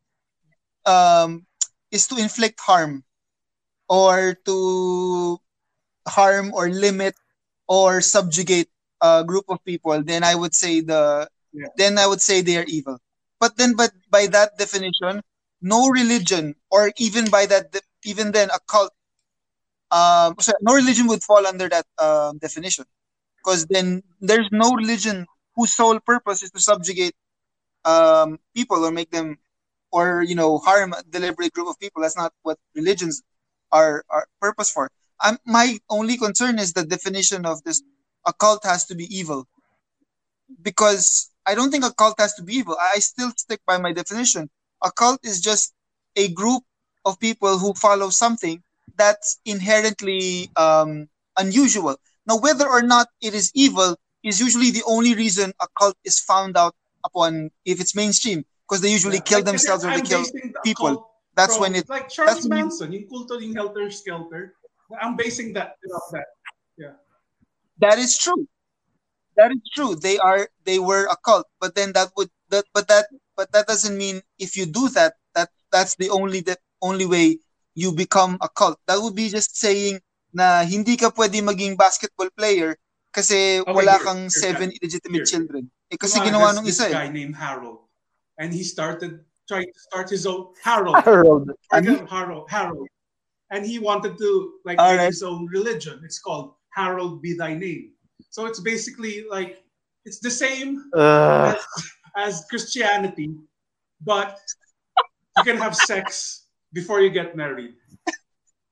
um, 0.87 1.47
is 1.91 2.07
to 2.07 2.17
inflict 2.23 2.63
harm 2.63 3.03
or 3.91 4.39
to 4.47 5.39
harm 6.07 6.55
or 6.55 6.71
limit 6.71 7.19
or 7.71 8.03
subjugate 8.03 8.71
a 9.03 9.25
group 9.25 9.47
of 9.51 9.65
people, 9.65 10.03
then 10.05 10.25
I 10.25 10.37
would 10.37 10.55
say 10.57 10.83
the 10.83 11.31
Yeah. 11.55 11.69
then 11.79 11.99
I 11.99 12.07
would 12.09 12.23
say 12.23 12.43
they 12.43 12.59
are 12.59 12.69
evil. 12.69 12.99
But 13.41 13.57
then, 13.59 13.75
but 13.77 13.93
by 14.11 14.29
that 14.29 14.59
definition, 14.59 15.23
no 15.63 15.89
religion 15.91 16.57
or 16.71 16.93
even 16.99 17.31
by 17.31 17.47
that 17.47 17.73
de- 17.73 17.89
even 18.05 18.33
then 18.33 18.51
a 18.55 18.61
cult 18.69 18.93
um 19.91 20.35
so 20.41 20.53
no 20.63 20.75
religion 20.75 21.07
would 21.09 21.23
fall 21.23 21.47
under 21.47 21.69
that 21.69 21.87
um, 21.99 22.39
definition 22.39 22.85
because 23.39 23.67
then 23.67 24.03
there's 24.21 24.49
no 24.53 24.73
religion 24.75 25.27
whose 25.57 25.73
sole 25.75 26.01
purpose 26.01 26.43
is 26.43 26.51
to 26.53 26.61
subjugate 26.61 27.15
um 27.85 28.39
people 28.55 28.85
or 28.85 28.93
make 28.93 29.11
them 29.11 29.39
or 29.93 30.23
you 30.23 30.37
know 30.37 30.59
harm 30.59 30.93
a 30.95 31.03
deliberate 31.11 31.53
group 31.55 31.69
of 31.69 31.79
people 31.81 32.03
that's 32.03 32.17
not 32.19 32.33
what 32.43 32.59
religions 32.77 33.23
are 33.73 34.05
are 34.11 34.27
purpose 34.41 34.71
for 34.71 34.91
I'm, 35.23 35.39
my 35.45 35.79
only 35.89 36.17
concern 36.17 36.59
is 36.59 36.73
the 36.73 36.85
definition 36.85 37.47
of 37.47 37.63
this 37.65 37.83
a 38.27 38.33
cult 38.33 38.65
has 38.65 38.87
to 38.87 38.95
be 38.95 39.05
evil 39.15 39.47
because 40.63 41.31
i 41.47 41.55
don't 41.55 41.71
think 41.71 41.85
a 41.85 41.93
cult 41.93 42.19
has 42.19 42.35
to 42.35 42.43
be 42.43 42.55
evil 42.55 42.77
i 42.81 42.99
still 42.99 43.31
stick 43.37 43.61
by 43.67 43.79
my 43.79 43.93
definition 43.93 44.51
a 44.83 44.91
cult 44.91 45.21
is 45.25 45.41
just 45.41 45.73
a 46.17 46.29
group 46.29 46.63
of 47.05 47.19
people 47.19 47.59
who 47.59 47.73
follow 47.75 48.11
something 48.11 48.63
that's 48.97 49.41
inherently 49.45 50.51
um, 50.57 51.09
unusual. 51.37 51.97
Now, 52.27 52.39
whether 52.39 52.69
or 52.69 52.83
not 52.83 53.09
it 53.21 53.35
is 53.35 53.51
evil 53.55 53.97
is 54.23 54.41
usually 54.41 54.71
the 54.71 54.83
only 54.87 55.15
reason 55.15 55.53
a 55.61 55.67
cult 55.79 55.97
is 56.05 56.21
found 56.21 56.57
out 56.57 56.75
upon 57.05 57.51
if 57.65 57.81
it's 57.81 57.97
mainstream, 57.97 58.45
because 58.69 58.83
they 58.83 58.93
usually 58.93 59.17
yeah, 59.17 59.23
kill 59.23 59.39
like, 59.39 59.47
themselves 59.47 59.85
or 59.85 59.89
I'm 59.89 60.01
they 60.01 60.07
kill. 60.07 60.21
basing 60.21 60.53
the 60.53 60.61
people. 60.63 61.09
That's 61.35 61.55
from- 61.55 61.63
when 61.63 61.75
it. 61.77 61.89
like 61.89 62.09
Charles 62.09 62.35
that's 62.35 62.49
Manson, 62.49 62.93
yung 62.93 63.09
kulto 63.09 63.41
ng 63.41 63.55
Helter 63.55 63.91
Skelter. 63.91 64.55
I'm 65.01 65.15
basing 65.17 65.53
that 65.55 65.77
off 65.95 66.11
that. 66.13 66.27
That 67.81 67.99
is 67.99 68.19
true. 68.19 68.47
That 69.37 69.53
is 69.53 69.63
true. 69.73 69.97
They 69.97 70.19
are. 70.19 70.49
They 70.69 70.79
were 70.79 71.07
a 71.09 71.17
cult, 71.25 71.47
but 71.61 71.75
then 71.75 71.93
that 71.97 72.13
would 72.17 72.29
that. 72.51 72.65
But 72.75 72.89
that. 72.89 73.07
But 73.37 73.53
that 73.53 73.67
doesn't 73.67 73.97
mean 73.97 74.21
if 74.39 74.53
you 74.57 74.67
do 74.67 74.89
that, 74.93 75.15
that 75.35 75.49
that's 75.73 75.97
the 75.97 76.11
only 76.11 76.41
the 76.45 76.59
only 76.83 77.07
way 77.07 77.39
you 77.73 77.89
become 77.93 78.37
a 78.45 78.49
cult. 78.53 78.77
That 78.85 79.01
would 79.01 79.15
be 79.17 79.31
just 79.33 79.57
saying 79.57 80.01
na 80.37 80.61
hindi 80.61 80.97
ka 81.01 81.09
pwede 81.17 81.41
maging 81.41 81.79
basketball 81.81 82.29
player 82.37 82.77
kasi 83.17 83.65
Okay, 83.65 83.73
wala 83.73 83.97
here, 83.97 84.05
kang 84.05 84.21
here, 84.29 84.37
seven 84.45 84.69
here. 84.69 84.79
illegitimate 84.83 85.25
Here. 85.25 85.31
children. 85.33 85.63
Eh 85.89 85.97
kasi 85.97 86.21
Diba, 86.21 86.27
ginawa 86.29 86.53
there's 86.53 86.57
nung 86.61 86.67
this 86.69 86.77
isa 86.79 86.87
eh. 86.87 86.93
guy 86.93 87.09
named 87.09 87.33
Harold, 87.35 87.89
and 88.37 88.53
he 88.53 88.61
started 88.63 89.25
trying 89.49 89.67
to 89.73 89.81
start 89.89 90.07
his 90.13 90.29
own 90.29 90.53
Harold. 90.61 91.01
Harold. 91.01 91.49
Like, 91.73 91.89
Ano? 91.89 92.05
Harold, 92.07 92.45
Harold, 92.53 92.87
and 93.51 93.67
he 93.67 93.79
wanted 93.79 94.17
to 94.19 94.53
like 94.65 94.79
All 94.79 94.93
make 94.93 95.01
right. 95.01 95.07
his 95.13 95.23
own 95.23 95.47
religion. 95.47 96.01
It's 96.05 96.19
called 96.19 96.55
Harold 96.75 97.21
Be 97.23 97.35
Thy 97.35 97.55
Name. 97.55 97.93
So 98.31 98.47
it's 98.47 98.61
basically 98.61 99.25
like 99.31 99.63
it's 100.05 100.19
the 100.21 100.31
same 100.31 100.91
Uh, 100.95 101.55
as, 101.55 101.61
as 102.17 102.33
Christianity, 102.49 103.35
but 104.05 104.39
you 105.37 105.45
can 105.45 105.57
have 105.59 105.75
sex 105.77 106.47
before 106.73 107.01
you 107.01 107.11
get 107.11 107.35
married. 107.37 107.75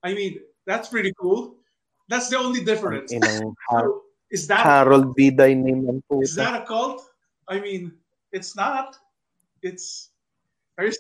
I 0.03 0.15
mean, 0.15 0.41
that's 0.67 0.89
pretty 0.89 1.13
cool. 1.21 1.57
That's 2.09 2.29
the 2.31 2.39
only 2.39 2.63
difference. 2.65 3.13
inang 3.13 3.53
Har- 3.69 3.83
So, 3.85 4.03
is 4.31 4.47
that 4.49 4.61
Harold 4.65 5.17
be 5.17 5.31
thy 5.33 5.53
name 5.57 5.89
is 5.89 6.03
puta. 6.09 6.37
that 6.37 6.55
a 6.63 6.65
cult? 6.69 7.01
I 7.49 7.61
mean, 7.61 7.93
it's 8.33 8.55
not. 8.55 8.97
It's 9.65 10.13
there's 10.77 10.97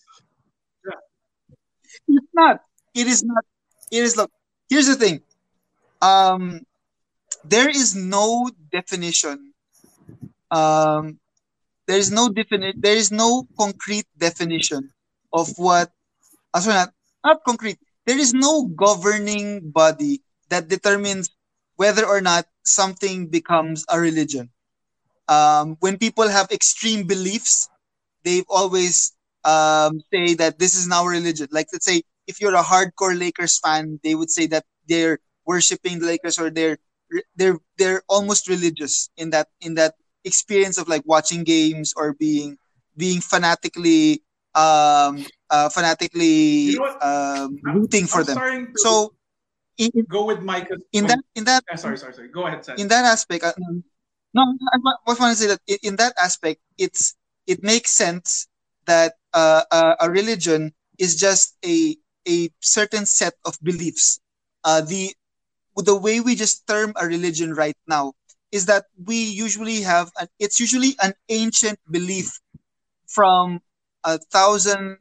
It's 2.08 2.32
not. 2.34 2.60
It 2.96 3.06
is 3.06 3.22
not. 3.24 3.44
Is 3.90 4.16
look. 4.16 4.30
Here's 4.68 4.86
the 4.86 4.96
thing. 4.96 5.22
Um, 6.02 6.66
there 7.44 7.68
is 7.68 7.94
no 7.94 8.50
definition. 8.70 9.54
Um, 10.50 11.18
there 11.86 11.98
is 11.98 12.10
no 12.10 12.28
definite. 12.28 12.76
There 12.80 12.96
is 12.96 13.10
no 13.12 13.46
concrete 13.58 14.06
definition 14.16 14.90
of 15.32 15.48
what. 15.58 15.92
Uh, 16.54 16.60
sorry, 16.60 16.76
not 16.76 16.92
not 17.24 17.44
concrete. 17.44 17.78
There 18.06 18.18
is 18.18 18.34
no 18.34 18.66
governing 18.66 19.70
body 19.70 20.22
that 20.48 20.68
determines 20.68 21.30
whether 21.76 22.06
or 22.06 22.20
not 22.20 22.46
something 22.64 23.28
becomes 23.28 23.84
a 23.88 24.00
religion. 24.00 24.50
Um, 25.28 25.76
when 25.80 25.98
people 25.98 26.28
have 26.28 26.50
extreme 26.50 27.06
beliefs, 27.06 27.68
they 28.24 28.42
always 28.48 29.12
um, 29.44 30.00
say 30.12 30.34
that 30.34 30.58
this 30.58 30.74
is 30.74 30.86
now 30.88 31.06
religion. 31.06 31.48
Like 31.50 31.68
let's 31.72 31.86
say 31.86 32.02
if 32.28 32.40
you're 32.40 32.54
a 32.54 32.62
hardcore 32.62 33.18
Lakers 33.18 33.58
fan, 33.58 34.00
they 34.04 34.14
would 34.14 34.30
say 34.30 34.46
that 34.48 34.64
they're 34.88 35.18
worshiping 35.46 35.98
the 36.00 36.06
Lakers 36.06 36.38
or 36.38 36.50
they're 36.50 36.78
they're 37.36 37.58
they're 37.78 38.02
almost 38.08 38.48
religious 38.48 39.10
in 39.16 39.30
that 39.30 39.48
in 39.60 39.74
that 39.74 39.94
experience 40.24 40.78
of 40.78 40.88
like 40.88 41.02
watching 41.06 41.44
games 41.44 41.94
or 41.96 42.12
being 42.14 42.58
being 42.96 43.20
fanatically 43.20 44.22
um 44.54 45.24
uh 45.50 45.68
fanatically 45.70 46.76
You 46.76 46.80
know 46.80 46.98
um 47.00 47.60
rooting 47.64 48.06
for 48.06 48.20
I'm 48.20 48.26
them. 48.26 48.38
So 48.76 49.14
in, 49.78 49.90
go 50.08 50.26
with 50.26 50.42
Micah. 50.42 50.76
in 50.92 51.06
that 51.06 51.20
in 51.34 51.44
that 51.44 51.64
Yeah, 51.70 51.76
sorry, 51.76 51.98
sorry, 51.98 52.14
sorry. 52.14 52.28
Go 52.28 52.46
ahead, 52.46 52.64
Seth. 52.64 52.78
in 52.78 52.88
that 52.88 53.04
aspect 53.04 53.44
uh, 53.44 53.52
no 54.34 54.42
i 54.74 54.78
was 55.06 55.18
want 55.20 55.36
to 55.36 55.40
say 55.40 55.48
that 55.48 55.60
in 55.82 55.96
that 55.96 56.12
aspect 56.20 56.60
it's 56.78 57.14
it 57.46 57.62
makes 57.62 57.92
sense 57.92 58.46
that 58.86 59.14
uh, 59.34 59.62
a, 59.70 60.06
a 60.06 60.10
religion 60.10 60.72
is 60.98 61.16
just 61.16 61.56
a 61.64 61.96
a 62.28 62.50
certain 62.60 63.06
set 63.06 63.34
of 63.44 63.58
beliefs. 63.62 64.20
Uh, 64.64 64.80
the 64.82 65.14
the 65.76 65.96
way 65.96 66.20
we 66.20 66.34
just 66.34 66.66
term 66.66 66.92
a 66.96 67.06
religion 67.06 67.54
right 67.54 67.76
now 67.86 68.12
is 68.50 68.66
that 68.66 68.86
we 69.06 69.16
usually 69.16 69.82
have 69.82 70.10
an, 70.20 70.28
it's 70.38 70.58
usually 70.60 70.96
an 71.02 71.14
ancient 71.28 71.78
belief 71.90 72.40
from 73.06 73.60
a 74.04 74.18
thousand 74.18 74.98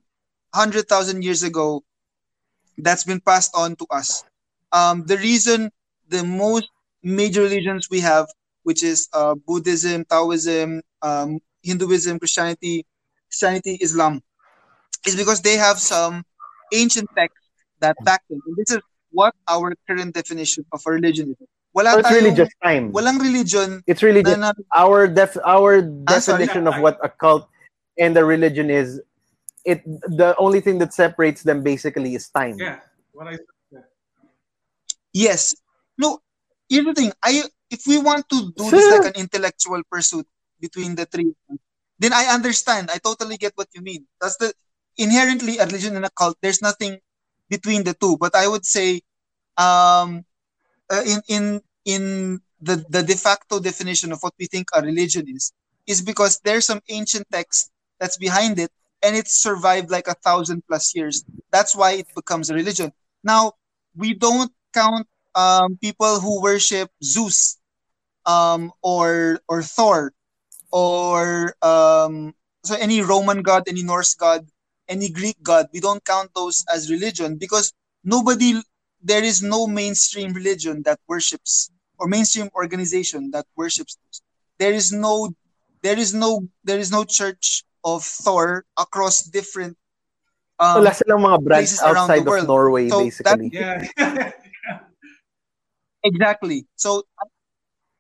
hundred 0.54 0.88
thousand 0.88 1.24
years 1.24 1.44
ago 1.44 1.84
that's 2.78 3.04
been 3.04 3.20
passed 3.22 3.52
on 3.56 3.76
to 3.76 3.86
us. 3.90 4.24
Um, 4.72 5.06
the 5.06 5.18
reason 5.18 5.72
the 6.10 6.24
most 6.24 6.70
major 7.04 7.42
religions 7.42 7.90
we 7.90 8.02
have, 8.02 8.28
which 8.64 8.84
is 8.84 9.08
uh, 9.14 9.36
Buddhism, 9.36 10.06
Taoism, 10.06 10.82
um, 11.02 11.40
Hinduism, 11.64 12.20
Christianity, 12.20 12.86
Christianity, 13.30 13.78
Islam, 13.82 14.22
is 15.08 15.16
because 15.16 15.42
they 15.42 15.56
have 15.58 15.80
some 15.80 16.24
ancient 16.74 17.10
texts 17.16 17.48
that 17.80 17.96
back 18.04 18.22
then. 18.30 18.40
And 18.46 18.56
this 18.58 18.72
is 18.72 18.82
what 19.12 19.34
our 19.48 19.74
current 19.88 20.14
definition 20.14 20.66
of 20.72 20.82
a 20.86 20.92
religion 20.92 21.32
is. 21.32 21.48
Wala 21.74 21.92
So 21.94 22.00
it's 22.00 22.12
really 22.12 22.34
just 22.34 22.52
time. 22.64 22.92
walang 22.92 23.20
religion 23.22 23.84
It's 23.86 24.02
really 24.02 24.24
na, 24.24 24.30
just 24.34 24.42
na 24.42 24.52
our 24.76 25.08
def 25.08 25.38
our 25.46 25.80
Ah, 26.10 26.18
sorry. 26.20 26.46
definition 26.48 26.66
of 26.68 26.82
what 26.82 26.98
a 27.04 27.10
cult 27.10 27.48
and 28.00 28.16
the 28.16 28.26
religion 28.26 28.70
is. 28.70 29.00
It 29.68 29.84
the 29.86 30.34
only 30.40 30.62
thing 30.64 30.80
that 30.80 30.94
separates 30.96 31.44
them 31.44 31.62
basically 31.62 32.16
is 32.16 32.30
time. 32.32 32.58
yeah, 32.58 32.80
what 33.14 33.28
I 33.28 33.38
Yes. 35.14 35.56
No, 35.98 36.20
here's 36.70 36.86
the 36.86 36.94
thing. 36.94 37.12
I 37.24 37.44
if 37.70 37.86
we 37.86 37.98
want 37.98 38.30
to 38.30 38.52
do 38.56 38.64
this 38.72 38.86
like 38.94 39.14
an 39.14 39.20
intellectual 39.20 39.82
pursuit 39.92 40.26
between 40.60 40.96
the 40.96 41.06
three, 41.06 41.34
then 42.00 42.14
I 42.14 42.26
understand. 42.34 42.90
I 42.94 42.98
totally 42.98 43.38
get 43.38 43.54
what 43.56 43.68
you 43.74 43.82
mean. 43.82 44.06
That's 44.22 44.38
the 44.38 44.54
inherently 44.98 45.58
a 45.58 45.66
religion 45.66 45.96
and 45.96 46.06
a 46.06 46.10
cult. 46.12 46.38
There's 46.42 46.62
nothing 46.62 47.00
between 47.50 47.84
the 47.84 47.94
two. 47.94 48.18
But 48.18 48.36
I 48.36 48.48
would 48.48 48.66
say, 48.66 49.02
um, 49.58 50.26
uh, 50.90 51.04
in 51.06 51.22
in 51.30 51.62
in 51.86 52.04
the 52.62 52.86
the 52.90 53.04
de 53.04 53.16
facto 53.16 53.60
definition 53.60 54.12
of 54.12 54.20
what 54.22 54.34
we 54.40 54.46
think 54.48 54.70
a 54.74 54.82
religion 54.82 55.26
is, 55.30 55.52
is 55.88 56.02
because 56.02 56.40
there's 56.44 56.66
some 56.66 56.82
ancient 56.90 57.28
text 57.32 57.72
that's 58.00 58.18
behind 58.18 58.60
it, 58.60 58.72
and 59.04 59.16
it's 59.16 59.36
survived 59.42 59.90
like 59.92 60.08
a 60.08 60.16
thousand 60.16 60.64
plus 60.68 60.96
years. 60.96 61.24
That's 61.52 61.76
why 61.76 61.94
it 61.94 62.08
becomes 62.16 62.50
a 62.50 62.56
religion. 62.56 62.92
Now 63.24 63.54
we 63.96 64.14
don't 64.14 64.52
count 64.74 65.08
um, 65.36 65.78
people 65.78 66.20
who 66.20 66.42
worship 66.42 66.90
Zeus 67.04 67.58
um, 68.26 68.72
or 68.82 69.40
or 69.48 69.62
Thor 69.64 70.14
or 70.72 71.56
um, 71.62 72.34
so 72.64 72.76
any 72.76 73.02
Roman 73.02 73.42
god, 73.44 73.64
any 73.68 73.84
Norse 73.84 74.16
god, 74.16 74.48
any 74.90 75.10
Greek 75.10 75.38
god. 75.44 75.68
We 75.74 75.80
don't 75.80 76.04
count 76.04 76.32
those 76.36 76.64
as 76.74 76.90
religion 76.92 77.38
because 77.38 77.74
nobody 78.04 78.62
there 79.02 79.24
is 79.24 79.42
no 79.42 79.68
mainstream 79.68 80.34
religion 80.34 80.82
that 80.84 81.00
worships 81.08 81.70
or 81.98 82.08
mainstream 82.08 82.50
organization 82.56 83.32
that 83.32 83.46
worships 83.56 83.98
those. 83.98 84.22
There 84.60 84.74
is 84.74 84.92
no 84.92 85.30
there 85.82 85.98
is 85.98 86.14
no 86.14 86.48
there 86.64 86.80
is 86.80 86.92
no 86.92 87.04
church 87.04 87.64
of 87.84 88.04
Thor 88.04 88.66
across 88.78 89.24
different 89.24 89.78
um, 90.60 90.82
Wala 90.82 90.94
silang 90.94 91.22
mga 91.22 91.40
branch 91.44 91.60
places 91.70 91.80
outside 91.82 92.26
of 92.26 92.28
world. 92.28 92.48
Norway, 92.48 92.90
So 92.90 93.00
basically. 93.04 93.50
yeah. 93.54 93.88
Exactly. 96.04 96.66
So 96.76 97.04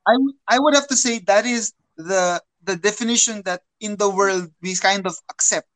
I 0.07 0.15
I 0.47 0.59
would 0.59 0.73
have 0.75 0.87
to 0.87 0.95
say 0.95 1.19
that 1.27 1.45
is 1.45 1.73
the 1.97 2.41
the 2.63 2.75
definition 2.75 3.41
that 3.43 3.61
in 3.79 3.97
the 3.97 4.09
world 4.09 4.51
we 4.61 4.75
kind 4.75 5.05
of 5.05 5.15
accept. 5.29 5.67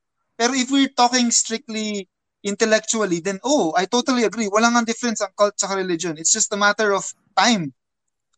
Pero 0.41 0.57
if 0.57 0.71
we're 0.73 0.89
talking 0.97 1.29
strictly 1.29 2.09
intellectually, 2.41 3.21
then 3.21 3.37
oh, 3.45 3.77
I 3.77 3.85
totally 3.85 4.23
agree. 4.25 4.49
Walang 4.49 4.73
ang 4.73 4.89
difference 4.89 5.21
ang 5.21 5.29
cult 5.37 5.53
sa 5.61 5.69
religion. 5.77 6.17
It's 6.17 6.33
just 6.33 6.49
a 6.49 6.57
matter 6.57 6.97
of 6.97 7.05
time. 7.37 7.77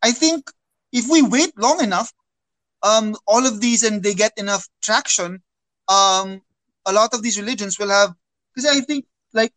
I 0.03 0.11
think 0.11 0.51
if 0.91 1.07
we 1.07 1.23
wait 1.23 1.55
long 1.55 1.79
enough, 1.79 2.11
um, 2.83 3.15
all 3.23 3.47
of 3.47 3.63
these 3.63 3.87
and 3.87 4.03
they 4.03 4.11
get 4.19 4.35
enough 4.35 4.67
traction, 4.83 5.39
um, 5.87 6.43
a 6.83 6.91
lot 6.91 7.15
of 7.15 7.23
these 7.23 7.39
religions 7.39 7.79
will 7.79 7.87
have. 7.87 8.11
Because 8.51 8.67
I 8.67 8.83
think 8.83 9.07
like 9.31 9.55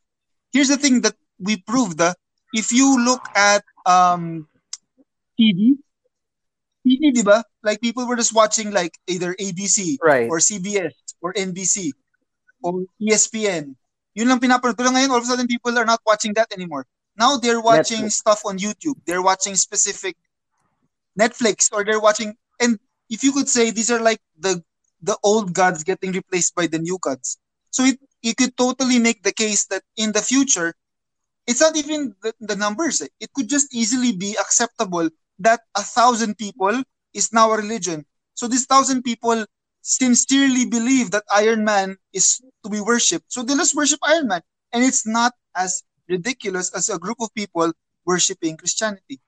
here's 0.55 0.70
the 0.70 0.78
thing 0.78 1.03
that 1.03 1.18
we 1.42 1.59
proved. 1.66 1.99
Uh, 2.01 2.14
if 2.55 2.70
you 2.70 2.94
look 2.94 3.26
at 3.34 3.66
um 3.90 4.47
TV, 5.34 5.82
TV, 6.86 7.11
di 7.11 7.26
ba? 7.26 7.42
Like 7.66 7.82
people 7.82 8.07
were 8.07 8.14
just 8.14 8.30
watching 8.38 8.70
like 8.70 8.94
either 9.11 9.34
ABC 9.34 9.99
Right. 9.99 10.30
or 10.30 10.38
CBS 10.38 10.94
or 11.18 11.34
NBC 11.34 11.90
or 12.67 12.83
E 12.99 13.14
ESPN. 13.14 13.79
Yun 14.19 14.27
lang 14.27 14.43
pinapanood. 14.43 14.75
Pero 14.75 14.91
ngayon, 14.91 15.14
all 15.14 15.23
of 15.23 15.29
a 15.29 15.31
sudden, 15.31 15.47
people 15.47 15.71
are 15.79 15.87
not 15.87 16.03
watching 16.03 16.35
that 16.35 16.51
anymore. 16.51 16.83
Now 17.14 17.39
they're 17.39 17.62
watching 17.62 18.11
Netflix. 18.11 18.19
stuff 18.19 18.41
on 18.45 18.59
YouTube. 18.59 18.99
They're 19.07 19.23
watching 19.23 19.55
specific 19.55 20.19
Netflix 21.14 21.71
or 21.73 21.85
they're 21.85 22.03
watching. 22.03 22.35
And 22.61 22.79
if 23.09 23.23
you 23.23 23.33
could 23.33 23.49
say 23.49 23.71
these 23.71 23.91
are 23.91 24.03
like 24.03 24.21
the 24.37 24.64
the 25.01 25.17
old 25.23 25.55
gods 25.55 25.85
getting 25.85 26.12
replaced 26.12 26.55
by 26.55 26.67
the 26.67 26.79
new 26.83 26.99
gods. 27.01 27.39
So 27.71 27.85
it 27.85 28.01
you 28.21 28.35
could 28.35 28.57
totally 28.57 28.99
make 28.99 29.23
the 29.23 29.33
case 29.33 29.67
that 29.71 29.85
in 29.97 30.12
the 30.12 30.21
future, 30.21 30.75
it's 31.47 31.61
not 31.61 31.77
even 31.77 32.17
the, 32.23 32.35
the 32.41 32.57
numbers. 32.57 33.01
It 33.01 33.33
could 33.33 33.49
just 33.49 33.73
easily 33.73 34.12
be 34.12 34.37
acceptable 34.37 35.09
that 35.39 35.61
a 35.77 35.83
thousand 35.83 36.37
people 36.37 36.83
is 37.14 37.33
now 37.33 37.53
a 37.53 37.57
religion. 37.57 38.05
So 38.35 38.49
these 38.49 38.67
thousand 38.67 39.03
people 39.03 39.47
sincerely 39.87 40.66
believe 40.66 41.14
that 41.14 41.22
Iron 41.30 41.62
Man 41.62 41.95
is 42.11 42.43
to 42.64 42.68
be 42.68 42.82
worshipped. 42.82 43.30
So 43.30 43.47
they 43.47 43.55
just 43.55 43.78
worship 43.78 44.03
Iron 44.03 44.26
Man. 44.26 44.43
And 44.74 44.82
it's 44.82 45.07
not 45.07 45.30
as 45.55 45.87
ridiculous 46.11 46.74
as 46.74 46.91
a 46.91 46.99
group 46.99 47.22
of 47.22 47.30
people 47.39 47.70
worshiping 48.03 48.59
Christianity. 48.59 49.22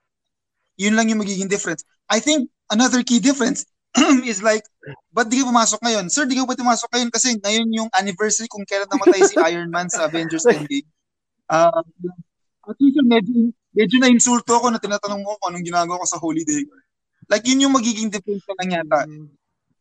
Yun 0.75 0.99
lang 0.99 1.15
yung 1.15 1.23
magiging 1.23 1.47
difference. 1.47 1.87
I 2.11 2.19
think 2.19 2.51
another 2.75 3.07
key 3.07 3.23
difference 3.23 3.71
is 4.27 4.43
like, 4.43 4.67
ba't 5.15 5.31
di 5.31 5.39
ka 5.39 5.47
pumasok 5.47 5.79
ngayon? 5.79 6.11
Sir, 6.11 6.27
di 6.27 6.35
ka 6.35 6.43
ba 6.43 6.59
pumasok 6.59 6.91
ngayon? 6.91 7.11
Kasi 7.15 7.39
ngayon 7.39 7.67
yung 7.71 7.91
anniversary 7.95 8.51
kung 8.51 8.67
kailan 8.67 8.91
namatay 8.91 9.23
si 9.31 9.39
Iron 9.39 9.71
Man 9.71 9.87
sa 9.87 10.11
Avengers 10.11 10.43
Endgame. 10.43 10.91
Uh, 11.47 11.83
at 12.67 12.77
least 12.83 12.99
medyo, 13.07 13.55
medyo 13.71 13.97
na-insulto 14.03 14.59
ako 14.59 14.75
na 14.75 14.83
tinatanong 14.83 15.23
mo 15.23 15.39
kung 15.39 15.55
anong 15.55 15.67
ginagawa 15.67 16.03
ko 16.03 16.07
sa 16.07 16.19
holiday. 16.19 16.67
Like, 17.31 17.47
yun 17.47 17.63
yung 17.63 17.75
magiging 17.79 18.11
defense 18.11 18.43
ko 18.43 18.59
lang 18.59 18.75
yata. 18.75 19.07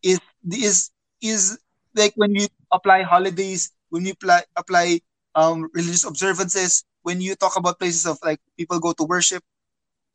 Is, 0.03 0.19
is, 0.51 0.91
is 1.21 1.57
like 1.95 2.13
when 2.15 2.35
you 2.35 2.47
apply 2.71 3.03
holidays, 3.03 3.71
when 3.89 4.05
you 4.05 4.13
apply, 4.13 4.43
apply 4.55 5.01
um, 5.35 5.69
religious 5.73 6.03
observances, 6.05 6.83
when 7.03 7.21
you 7.21 7.35
talk 7.35 7.55
about 7.55 7.79
places 7.79 8.05
of 8.05 8.19
like 8.23 8.39
people 8.57 8.79
go 8.79 8.91
to 8.93 9.03
worship. 9.03 9.43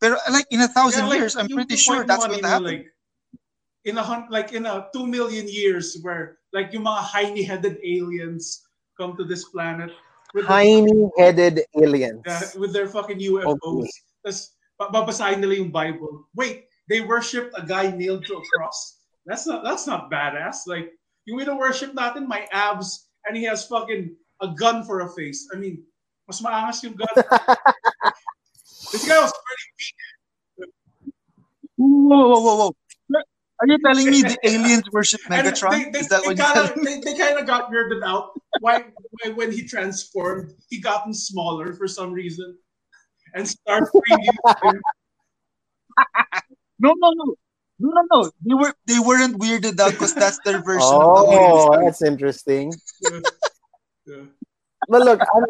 But 0.00 0.18
like 0.30 0.46
in 0.50 0.60
a 0.60 0.68
thousand 0.68 1.04
Yeah, 1.04 1.10
like, 1.10 1.18
years, 1.20 1.36
I'm 1.36 1.48
pretty 1.48 1.76
sure 1.76 2.04
that's 2.04 2.26
kanina, 2.26 2.28
going 2.28 2.42
to 2.42 2.48
happen. 2.48 2.64
Like, 2.66 2.86
in 3.84 3.98
a 3.98 4.02
hun- 4.02 4.28
like 4.30 4.52
in 4.52 4.66
a 4.66 4.86
two 4.92 5.06
million 5.06 5.48
years 5.48 5.98
where 6.02 6.38
like 6.52 6.72
yung 6.72 6.84
mga 6.84 7.02
hiney-headed 7.02 7.78
aliens 7.82 8.62
come 8.98 9.16
to 9.16 9.24
this 9.24 9.44
planet 9.48 9.90
with 10.34 10.46
their, 10.46 10.58
Tiny-headed 10.58 11.64
aliens. 11.74 12.22
uh, 12.26 12.46
with 12.58 12.72
their 12.72 12.86
fucking 12.86 13.18
UFOs. 13.18 13.56
Okay. 13.56 13.90
Tapos 14.22 14.38
pa- 14.78 14.90
babasahin 14.90 15.40
nila 15.40 15.58
yung 15.58 15.70
Bible. 15.72 16.28
Wait, 16.36 16.68
they 16.88 17.00
worship 17.00 17.50
a 17.56 17.64
guy 17.64 17.90
nailed 17.90 18.26
to 18.26 18.36
a 18.36 18.42
cross. 18.54 18.91
That's 19.26 19.46
not 19.46 19.64
that's 19.64 19.86
not 19.86 20.10
badass. 20.10 20.66
Like 20.66 20.90
yung 21.26 21.58
worship 21.58 21.94
natin, 21.94 22.26
my 22.26 22.46
abs, 22.52 23.08
and 23.26 23.36
he 23.36 23.44
has 23.44 23.66
fucking 23.66 24.14
a 24.40 24.48
gun 24.48 24.84
for 24.84 25.00
a 25.00 25.08
face. 25.14 25.48
I 25.54 25.58
mean, 25.58 25.84
mas 26.26 26.40
maangas 26.40 26.82
yung 26.82 26.94
gun. 26.94 27.08
this 28.92 29.06
guy 29.06 29.20
was 29.20 29.32
pretty 29.32 29.66
weak. 29.78 29.94
Whoa, 31.76 32.28
whoa, 32.28 32.40
whoa, 32.40 32.56
whoa. 32.56 32.72
Are 33.62 33.68
you 33.68 33.78
telling 33.78 34.10
me 34.10 34.22
the 34.22 34.36
aliens 34.42 34.82
worship 34.90 35.20
Megatron? 35.30 35.70
They, 35.70 35.90
they, 35.90 35.98
Is 36.00 36.08
that 36.08 36.22
they 36.22 36.34
what 36.34 36.36
kinda, 36.36 36.74
they, 36.82 36.98
they 36.98 37.16
kind 37.16 37.38
of 37.38 37.46
got 37.46 37.70
weirded 37.70 38.02
out. 38.02 38.30
Why, 38.58 38.86
why 39.22 39.30
when 39.30 39.52
he 39.52 39.62
transformed, 39.62 40.50
he 40.68 40.80
gotten 40.80 41.14
smaller 41.14 41.72
for 41.72 41.86
some 41.86 42.12
reason, 42.12 42.58
and 43.34 43.46
Starscream 43.46 44.02
used 44.18 44.64
him. 44.64 44.82
No, 46.80 46.92
no, 46.98 47.12
no. 47.14 47.34
No, 47.82 47.90
no, 47.90 48.02
no. 48.06 48.18
They 48.46 48.54
were 48.54 48.74
they 48.86 49.00
weren't 49.02 49.42
weirded 49.42 49.74
out 49.82 49.90
because 49.90 50.14
that's 50.14 50.38
their 50.46 50.62
version 50.62 50.86
of 50.86 51.26
the 51.26 51.34
Oh, 51.34 51.82
that's 51.82 51.98
interesting. 52.02 52.70
Yeah. 53.02 53.20
Yeah. 54.06 54.24
But 54.86 55.02
look, 55.02 55.18
I'm, 55.18 55.44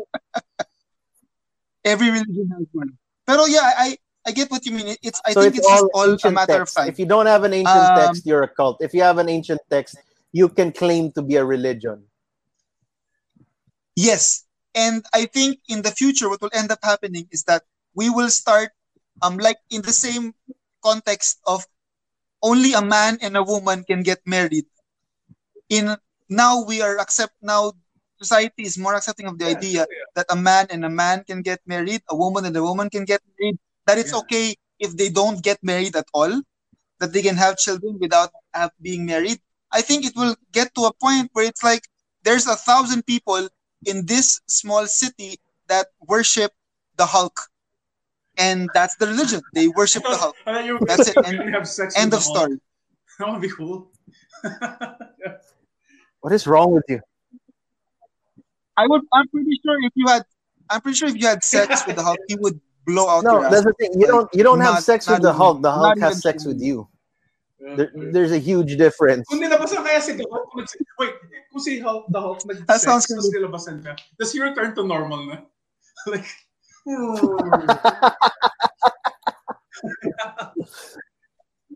Every 1.85 2.09
religion 2.09 2.49
has 2.57 2.67
one. 2.73 2.97
Pero 3.27 3.45
yeah, 3.45 3.69
I 3.77 3.99
I 4.25 4.31
get 4.33 4.51
what 4.51 4.65
you 4.65 4.73
mean. 4.73 4.97
It's 5.03 5.21
I 5.27 5.33
so 5.37 5.43
think 5.43 5.57
it's 5.57 5.67
it's, 5.67 5.69
just 5.69 5.93
all 5.93 6.15
all 6.15 6.17
a 6.17 6.31
matter 6.31 6.63
text. 6.63 6.73
of 6.73 6.85
time. 6.85 6.89
If 6.89 6.99
you 6.99 7.05
don't 7.05 7.27
have 7.27 7.45
an 7.45 7.53
ancient 7.53 7.85
Um, 7.93 7.99
text, 7.99 8.25
you're 8.25 8.47
a 8.47 8.49
cult. 8.49 8.81
If 8.81 8.95
you 8.95 9.03
have 9.03 9.19
an 9.19 9.29
ancient 9.29 9.61
text, 9.69 9.99
you 10.33 10.49
can 10.49 10.73
claim 10.73 11.13
to 11.13 11.21
be 11.21 11.37
a 11.37 11.45
religion. 11.45 12.07
Yes. 13.97 14.47
And 14.73 15.05
I 15.13 15.27
think 15.27 15.61
in 15.69 15.83
the 15.83 15.91
future, 15.93 16.31
what 16.33 16.41
will 16.41 16.55
end 16.55 16.73
up 16.73 16.81
happening 16.81 17.29
is 17.29 17.45
that 17.45 17.69
we 17.93 18.09
will 18.09 18.31
start, 18.33 18.73
um, 19.21 19.37
like 19.37 19.61
in 19.69 19.83
the 19.83 19.93
same 19.93 20.33
context 20.81 21.43
of 21.45 21.67
only 22.43 22.73
a 22.75 22.83
man 22.83 23.19
and 23.23 23.37
a 23.37 23.43
woman 23.43 23.85
can 23.85 24.03
get 24.03 24.21
married. 24.27 24.67
In 25.69 25.97
now 26.29 26.63
we 26.65 26.81
are 26.83 26.99
accept 26.99 27.35
now 27.43 27.73
society 28.19 28.63
is 28.63 28.79
more 28.79 28.95
accepting 28.95 29.27
of 29.27 29.39
the 29.39 29.47
Yeah, 29.47 29.51
idea 29.51 29.87
yeah. 29.91 30.05
that 30.15 30.27
a 30.31 30.37
man 30.37 30.67
and 30.71 30.85
a 30.85 30.91
man 30.91 31.25
can 31.25 31.43
get 31.43 31.61
married, 31.67 32.03
a 32.09 32.17
woman 32.17 32.45
and 32.45 32.57
a 32.57 32.63
woman 32.63 32.91
can 32.91 33.05
get 33.05 33.23
married. 33.39 33.59
That 33.87 33.99
it's 33.99 34.13
Yeah. 34.13 34.21
okay 34.23 34.57
if 34.79 34.97
they 34.97 35.09
don't 35.11 35.43
get 35.43 35.63
married 35.63 35.97
at 35.97 36.07
all, 36.15 36.43
that 37.01 37.13
they 37.13 37.23
can 37.23 37.37
have 37.37 37.59
children 37.59 37.99
without 38.01 38.31
have, 38.55 38.73
being 38.81 39.07
married. 39.07 39.41
I 39.73 39.83
think 39.83 40.05
it 40.05 40.15
will 40.17 40.37
get 40.53 40.75
to 40.75 40.85
a 40.87 40.93
point 40.95 41.31
where 41.33 41.45
it's 41.47 41.63
like 41.63 41.89
there's 42.23 42.47
a 42.47 42.57
thousand 42.57 43.07
people 43.07 43.49
in 43.85 44.07
this 44.07 44.41
small 44.47 44.87
city 44.87 45.39
that 45.69 45.89
worship 46.01 46.53
the 46.97 47.07
Hulk, 47.07 47.49
and 48.39 48.69
that's 48.75 48.97
the 48.97 49.07
religion. 49.07 49.41
They 49.55 49.69
worship 49.69 50.03
the 50.03 50.17
Hulk. 50.17 50.37
And 50.47 50.57
then 50.57 50.67
you 50.67 50.79
That's 50.87 51.09
it. 51.09 51.17
And 51.25 51.55
have 51.55 51.69
sex 51.69 51.97
end 51.97 52.13
with 52.13 52.21
of 52.21 52.25
story. 52.25 52.57
That 53.19 53.29
would 53.33 53.43
be 53.43 53.51
cool. 53.51 53.91
What 56.23 56.33
is 56.33 56.47
wrong 56.47 56.71
with 56.73 56.85
you? 56.89 57.01
I 58.77 58.87
would. 58.87 59.03
I'm 59.13 59.29
pretty 59.29 59.59
sure 59.65 59.77
if 59.83 59.93
you 59.95 60.07
had, 60.07 60.23
I'm 60.71 60.81
pretty 60.81 60.97
sure 60.97 61.09
if 61.09 61.17
you 61.17 61.27
had 61.27 61.43
sex 61.43 61.83
with 61.87 61.97
the 61.97 62.03
Hulk, 62.03 62.19
he 62.29 62.37
would 62.37 62.61
blow 62.87 63.09
out 63.09 63.25
No, 63.25 63.41
your 63.43 63.51
that's 63.51 63.57
ass. 63.57 63.65
the 63.65 63.75
thing. 63.79 64.01
You 64.01 64.07
don't 64.07 64.29
you 64.33 64.43
don't 64.43 64.61
have 64.61 64.83
sex 64.83 65.07
with 65.07 65.19
not 65.19 65.23
the 65.23 65.33
Hulk. 65.33 65.63
The 65.63 65.73
Hulk 65.73 65.99
has 65.99 66.23
sex 66.23 66.47
with 66.47 66.61
you. 66.61 66.89
There, 67.59 67.91
there's 67.95 68.33
a 68.33 68.39
huge 68.39 68.77
difference. 68.77 69.27
Kung 69.29 69.39
nilabasan 69.43 69.87
kaya 69.87 70.03
si 70.03 70.13
The 70.19 70.27
Hulk, 70.27 70.51
wait, 70.99 71.15
kung 71.53 71.63
si 71.63 71.79
Hulk, 71.79 72.07
The 72.11 72.21
Hulk 72.21 72.43
nag-sex, 72.43 73.07
good. 73.07 73.19
tapos 73.23 73.31
nilabasan 73.31 73.77
ka, 73.87 73.95
does 74.19 74.35
he 74.35 74.43
return 74.43 74.75
to 74.75 74.83
normal 74.83 75.27
na? 75.31 75.47
like, 76.11 76.27
Hmm. 76.87 77.17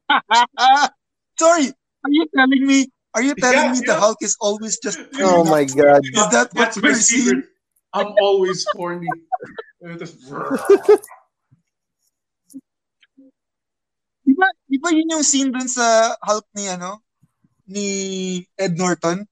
Sorry, 1.39 1.69
are 2.05 2.11
you 2.11 2.27
telling 2.35 2.67
me? 2.67 2.89
Are 3.15 3.23
you 3.23 3.35
telling 3.35 3.73
Yeah, 3.73 3.73
me 3.73 3.81
the. 3.87 3.95
Hulk 3.97 4.19
is 4.23 4.37
always 4.41 4.79
just? 4.79 4.99
Oh 5.21 5.45
my 5.45 5.65
god. 5.81 6.03
Is 6.05 6.29
that 6.33 6.53
what 6.53 6.73
That's 6.75 6.77
my 6.83 6.93
secret. 6.93 7.03
seeing? 7.03 7.43
I'm 7.93 8.13
always 8.21 8.65
horny. 8.77 9.09
Di 14.27 14.33
ba, 14.35 14.47
di 14.67 14.77
ba 14.83 14.91
yun 14.91 15.13
yung 15.17 15.23
scene 15.25 15.51
dun 15.55 15.69
sa 15.71 16.13
Hulk 16.21 16.47
ni 16.59 16.67
ano? 16.69 17.01
Ni 17.71 17.87
Ed 18.59 18.75
Norton? 18.77 19.23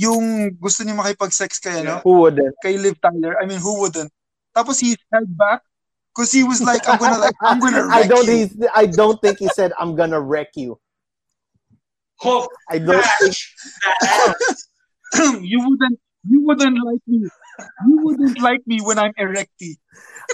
Yung 0.00 0.50
gusto 0.56 0.82
niya 0.82 0.96
makipag-sex 0.96 1.58
kay 1.60 1.84
ano? 1.84 2.00
Who 2.02 2.24
wouldn't? 2.26 2.54
Kay 2.64 2.78
Liv 2.80 2.96
Tyler. 3.02 3.36
I 3.38 3.44
mean, 3.46 3.60
who 3.60 3.78
wouldn't? 3.82 4.10
Tapos 4.56 4.80
he 4.80 4.96
held 5.12 5.30
back 5.36 5.62
because 6.14 6.32
he 6.32 6.42
was 6.42 6.60
like, 6.62 6.82
I'm 6.88 6.98
gonna 6.98 7.18
like, 7.18 7.36
I'm 7.40 7.60
gonna 7.60 7.86
I 7.90 8.06
don't. 8.06 8.26
you. 8.26 8.46
He, 8.46 8.66
I 8.74 8.86
don't 8.86 9.20
think 9.22 9.38
he 9.38 9.48
said, 9.54 9.72
"I'm 9.78 9.94
gonna 9.94 10.20
wreck 10.20 10.56
you." 10.56 10.78
Hulk, 12.18 12.50
I 12.68 12.78
don't 12.78 13.04
think. 13.22 13.34
smash 13.34 13.54
that 13.82 14.34
ass. 14.34 14.68
you 15.40 15.62
wouldn't, 15.62 15.98
you 16.28 16.42
wouldn't 16.42 16.78
like 16.82 17.02
me. 17.06 17.30
You 17.86 17.96
wouldn't 18.02 18.40
like 18.42 18.66
me 18.66 18.80
when 18.82 18.98
I'm 18.98 19.14
erecty. 19.14 19.78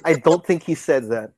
I 0.05 0.15
don't 0.15 0.45
think 0.45 0.63
he 0.65 0.75
said 0.75 1.09
that. 1.13 1.33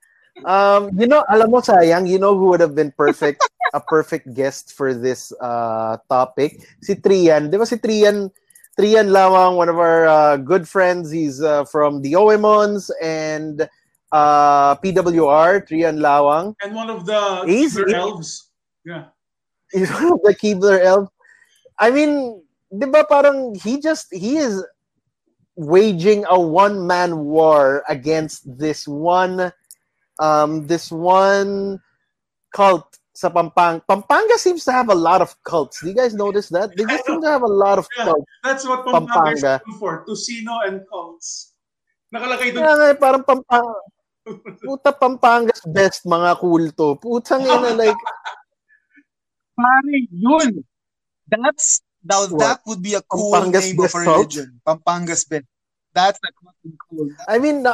Um, 0.44 0.90
you 0.94 1.06
know, 1.06 1.24
alam 1.26 1.50
mo 1.50 1.60
sayang, 1.64 2.06
you 2.06 2.18
know 2.18 2.36
who 2.36 2.52
would 2.52 2.60
have 2.60 2.74
been 2.74 2.92
perfect, 2.92 3.42
a 3.72 3.80
perfect 3.80 4.34
guest 4.34 4.74
for 4.74 4.92
this 4.92 5.32
uh 5.40 5.96
topic? 6.08 6.60
Si 6.82 6.94
Trian. 6.94 7.50
Di 7.50 7.56
ba 7.56 7.66
si 7.66 7.80
Trian, 7.80 8.30
Trian 8.78 9.08
Lawang, 9.08 9.56
one 9.56 9.68
of 9.68 9.78
our 9.78 10.06
uh, 10.06 10.36
good 10.36 10.68
friends. 10.68 11.10
He's 11.10 11.42
uh, 11.42 11.64
from 11.64 12.02
the 12.02 12.12
OMONs 12.12 12.90
and 13.02 13.66
uh, 14.12 14.76
PWR, 14.76 15.66
Trian 15.66 15.98
Lawang. 15.98 16.54
And 16.62 16.74
one 16.74 16.90
of 16.90 17.06
the 17.06 17.44
Easy. 17.48 17.82
Keebler 17.82 17.94
elves. 17.94 18.50
Yeah. 18.84 19.04
He's 19.72 19.90
one 19.90 20.12
of 20.12 20.22
the 20.22 20.34
Keebler 20.34 20.80
elf. 20.84 21.08
I 21.78 21.90
mean, 21.90 22.42
di 22.76 22.86
ba 22.86 23.04
parang 23.08 23.54
he 23.60 23.80
just, 23.80 24.08
he 24.12 24.36
is 24.36 24.64
waging 25.56 26.24
a 26.28 26.38
one-man 26.38 27.18
war 27.24 27.82
against 27.88 28.44
this 28.58 28.86
one, 28.86 29.52
um, 30.20 30.66
this 30.66 30.92
one 30.92 31.80
cult 32.52 32.95
sa 33.16 33.32
Pampanga. 33.32 33.80
Pampanga 33.88 34.36
seems 34.36 34.60
to 34.68 34.72
have 34.72 34.92
a 34.92 34.94
lot 34.94 35.24
of 35.24 35.32
cults. 35.42 35.80
Do 35.80 35.88
you 35.88 35.96
guys 35.96 36.12
notice 36.12 36.52
that? 36.52 36.76
They 36.76 36.84
just 36.84 37.08
seem 37.08 37.24
to 37.24 37.30
have 37.32 37.40
a 37.42 37.48
lot 37.50 37.80
of 37.80 37.88
Yeah. 37.96 38.12
cults. 38.12 38.28
That's 38.44 38.64
what 38.68 38.84
Pampanga 38.84 39.32
is 39.32 39.40
Pampanga. 39.40 39.54
known 39.64 39.78
for. 39.80 39.92
Tocino 40.04 40.54
and 40.68 40.84
cults. 40.86 41.56
Nakalagay 42.12 42.52
doon. 42.52 42.60
Kaya 42.60 42.74
nga, 42.76 42.86
parang 43.00 43.24
Pampanga. 43.24 43.74
Puta 44.66 44.90
Pampanga's 44.92 45.62
best 45.64 46.04
mga 46.04 46.36
kulto. 46.36 46.98
Putang 47.00 47.46
ina 47.46 47.72
like 47.80 47.96
Pare, 49.56 49.96
yun. 50.12 50.60
That's 51.26 51.80
now 52.04 52.26
What? 52.28 52.38
that 52.38 52.58
would 52.68 52.82
be 52.82 52.94
a 52.94 53.02
cool 53.02 53.32
Pampanga's 53.32 53.72
name 53.72 53.78
of 53.80 53.84
best 53.88 53.94
a 53.96 54.04
cult? 54.04 54.16
religion. 54.34 54.48
Pampanga's 54.66 55.24
best. 55.24 55.46
That's 55.96 56.20
a 56.20 56.28
fucking 56.44 56.76
cool. 56.90 57.08
I 57.26 57.38
mean, 57.40 57.64
uh, 57.64 57.72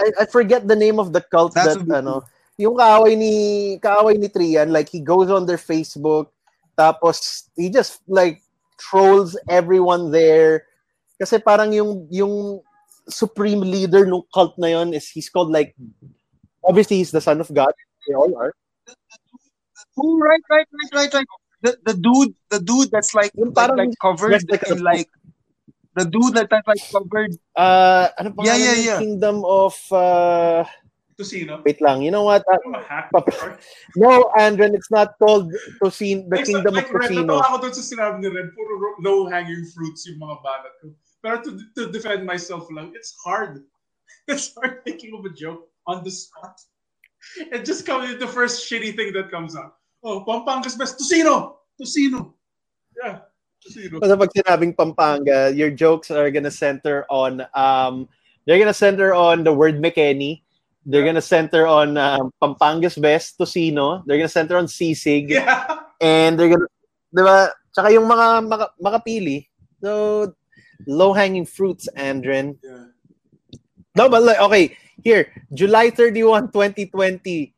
I, 0.00 0.24
I 0.24 0.24
forget 0.24 0.64
the 0.66 0.74
name 0.76 0.96
of 0.98 1.12
the 1.12 1.20
cult 1.20 1.52
That 1.54 1.68
that, 1.68 1.76
would 1.76 1.88
be 1.88 1.94
ano, 1.94 2.24
yung 2.60 2.76
kaaway 2.76 3.16
ni, 3.16 3.32
kaaway 3.80 4.20
ni 4.20 4.28
Trian, 4.28 4.68
like, 4.68 4.92
he 4.92 5.00
goes 5.00 5.32
on 5.32 5.48
their 5.48 5.56
Facebook, 5.56 6.28
tapos, 6.76 7.48
he 7.56 7.72
just, 7.72 8.04
like, 8.04 8.44
trolls 8.76 9.32
everyone 9.48 10.12
there. 10.12 10.68
Kasi 11.16 11.40
parang 11.40 11.72
yung, 11.72 12.04
yung 12.12 12.60
supreme 13.08 13.64
leader 13.64 14.04
ng 14.04 14.20
cult 14.28 14.52
na 14.60 14.76
yon 14.76 14.92
is, 14.92 15.08
he's 15.08 15.32
called, 15.32 15.48
like, 15.48 15.72
obviously, 16.60 17.00
he's 17.00 17.10
the 17.10 17.24
son 17.24 17.40
of 17.40 17.48
God. 17.48 17.72
They 18.04 18.12
all 18.12 18.36
are. 18.36 18.52
Oh, 19.96 20.18
right, 20.20 20.44
right, 20.48 20.68
right, 20.68 20.92
right, 20.92 21.14
right. 21.14 21.30
The 21.60 21.76
the 21.84 21.92
dude, 21.92 22.32
the 22.48 22.56
dude 22.56 22.88
that's 22.88 23.12
like 23.12 23.36
Yung 23.36 23.52
like, 23.52 23.68
parang 23.68 23.92
like 23.92 23.92
covered 24.00 24.32
dressed 24.32 24.48
like 24.48 24.64
in 24.64 24.80
like 24.80 25.08
the 25.92 26.08
dude 26.08 26.32
that 26.32 26.48
that's 26.48 26.64
like 26.64 26.80
covered. 26.88 27.36
Uh, 27.52 28.08
ano 28.16 28.32
pa 28.32 28.48
Yeah, 28.48 28.56
yeah, 28.56 28.78
yeah. 28.80 28.96
Kingdom 28.96 29.44
of, 29.44 29.76
uh, 29.92 30.64
Tocino. 31.20 31.60
Wait 31.64 31.80
lang. 31.84 32.00
You 32.00 32.10
know 32.10 32.24
what? 32.24 32.40
Uh, 32.48 32.56
I'm 32.64 32.74
a. 32.74 32.80
Pap- 32.80 33.60
no, 33.96 34.32
Andren, 34.40 34.72
it's 34.72 34.90
not 34.90 35.18
called 35.20 35.52
Tocino, 35.82 36.24
the 36.32 36.36
Like, 36.36 36.46
Kingdom 36.48 36.74
like 36.74 36.88
of 36.88 36.96
Red, 36.96 37.10
Tocino. 37.12 37.36
natawa 37.36 37.44
ako 37.44 37.56
doon 37.60 37.74
sa 37.76 37.84
sinabi 37.84 38.16
ni 38.24 38.28
Red, 38.32 38.48
puro 38.56 38.72
low-hanging 39.04 39.68
fruits 39.76 40.08
yung 40.08 40.16
mga 40.16 40.36
banat 40.40 40.72
ko. 40.80 40.86
Pero 41.20 41.36
to, 41.44 41.50
to 41.76 41.92
defend 41.92 42.24
myself 42.24 42.64
lang, 42.72 42.96
it's 42.96 43.12
hard. 43.20 43.60
It's 44.30 44.54
hard 44.54 44.82
thinking 44.86 45.10
of 45.14 45.26
a 45.26 45.32
joke 45.32 45.70
on 45.86 46.02
the 46.06 46.10
spot. 46.10 46.58
It 47.50 47.66
just 47.66 47.84
comes 47.84 48.14
the 48.18 48.26
first 48.26 48.62
shitty 48.62 48.94
thing 48.94 49.12
that 49.14 49.30
comes 49.30 49.54
out. 49.54 49.76
Oh, 50.02 50.22
Pampanga's 50.22 50.74
best. 50.78 50.98
Tocino! 50.98 51.62
Tocino! 51.76 52.34
Yeah, 52.94 53.26
Tocino. 53.58 53.98
Kasi 54.00 54.14
pag 54.16 54.32
sinabing 54.32 54.74
Pampanga, 54.78 55.50
your 55.54 55.70
jokes 55.70 56.10
are 56.10 56.30
gonna 56.30 56.50
center 56.50 57.04
on 57.10 57.44
um 57.54 58.08
they're 58.46 58.58
gonna 58.58 58.76
center 58.76 59.14
on 59.14 59.44
the 59.44 59.52
word 59.52 59.82
McKenny. 59.82 60.42
They're 60.86 61.04
gonna 61.04 61.20
center 61.20 61.66
on 61.66 61.96
um, 61.96 62.32
Pampanga's 62.40 62.96
best, 62.96 63.38
Tocino. 63.38 64.02
They're 64.06 64.16
gonna 64.16 64.28
center 64.28 64.56
on 64.56 64.66
sisig. 64.66 65.28
Yeah. 65.28 65.64
And 66.00 66.40
they're 66.40 66.48
gonna, 66.48 66.66
di 67.12 67.22
ba? 67.22 67.52
Tsaka 67.72 67.92
yung 67.92 68.08
mga 68.08 68.48
maka, 68.48 68.66
makapili. 68.80 69.46
So, 69.84 70.32
low-hanging 70.86 71.44
fruits, 71.44 71.88
Andren. 71.96 72.56
yeah. 72.64 72.88
No, 73.96 74.08
but 74.08 74.22
like, 74.22 74.40
okay, 74.40 74.76
here, 75.02 75.28
July 75.52 75.90
31, 75.90 76.52
2020, 76.52 77.52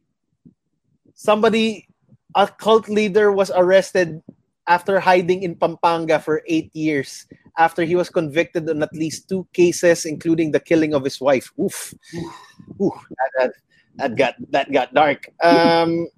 somebody, 1.15 1.87
a 2.35 2.49
cult 2.49 2.89
leader 2.89 3.31
was 3.31 3.51
arrested 3.55 4.23
after 4.67 5.01
hiding 5.01 5.43
in 5.43 5.55
Pampanga 5.57 6.19
for 6.19 6.43
eight 6.47 6.75
years 6.75 7.27
after 7.59 7.83
he 7.83 7.95
was 7.95 8.09
convicted 8.09 8.69
on 8.71 8.83
at 8.83 8.93
least 8.93 9.29
two 9.29 9.47
cases, 9.53 10.05
including 10.05 10.53
the 10.53 10.61
killing 10.61 10.95
of 10.95 11.05
his 11.05 11.21
wife. 11.21 11.53
Oof. 11.61 11.95
Oof. 12.81 12.95
That, 13.11 13.31
that, 13.39 13.53
that 13.97 14.17
got 14.17 14.35
that 14.51 14.73
got 14.73 14.95
dark. 14.95 15.29
Um 15.43 16.09